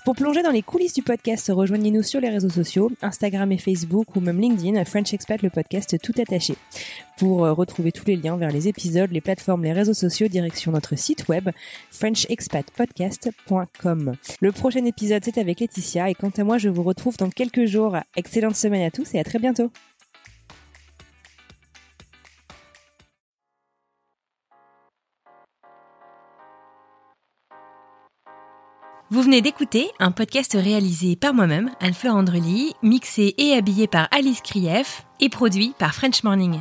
Pour 0.04 0.14
plonger 0.14 0.44
dans 0.44 0.52
les 0.52 0.62
coulisses 0.62 0.94
du 0.94 1.02
podcast, 1.02 1.50
rejoignez-nous 1.52 2.04
sur 2.04 2.20
les 2.20 2.30
réseaux 2.30 2.48
sociaux, 2.48 2.92
Instagram 3.02 3.50
et 3.50 3.58
Facebook 3.58 4.14
ou 4.14 4.20
même 4.20 4.40
LinkedIn, 4.40 4.84
French 4.84 5.12
Expat 5.12 5.42
le 5.42 5.50
podcast 5.50 5.96
tout 6.00 6.14
attaché. 6.16 6.54
Pour 7.18 7.44
euh, 7.44 7.52
retrouver 7.52 7.90
tous 7.90 8.06
les 8.06 8.14
liens 8.14 8.36
vers 8.36 8.52
les 8.76 9.06
les 9.06 9.20
plateformes, 9.20 9.62
les 9.64 9.72
réseaux 9.72 9.94
sociaux, 9.94 10.26
direction 10.28 10.70
notre 10.72 10.96
site 10.96 11.28
web 11.28 11.50
frenchexpatpodcast.com. 11.90 14.16
Le 14.40 14.52
prochain 14.52 14.84
épisode, 14.84 15.24
c'est 15.24 15.38
avec 15.38 15.60
Laetitia 15.60 16.10
et 16.10 16.14
quant 16.14 16.32
à 16.36 16.44
moi, 16.44 16.58
je 16.58 16.68
vous 16.68 16.82
retrouve 16.82 17.16
dans 17.16 17.30
quelques 17.30 17.64
jours. 17.66 17.96
Excellente 18.16 18.56
semaine 18.56 18.82
à 18.82 18.90
tous 18.90 19.14
et 19.14 19.18
à 19.18 19.24
très 19.24 19.38
bientôt. 19.38 19.70
Vous 29.10 29.22
venez 29.22 29.40
d'écouter 29.40 29.90
un 30.00 30.12
podcast 30.12 30.52
réalisé 30.52 31.16
par 31.16 31.32
moi-même, 31.32 31.70
Anne-Fleur 31.80 32.14
Andrely, 32.14 32.74
mixé 32.82 33.34
et 33.38 33.54
habillé 33.54 33.86
par 33.86 34.06
Alice 34.10 34.42
Krief 34.42 35.06
et 35.18 35.30
produit 35.30 35.72
par 35.78 35.94
French 35.94 36.22
Morning. 36.24 36.60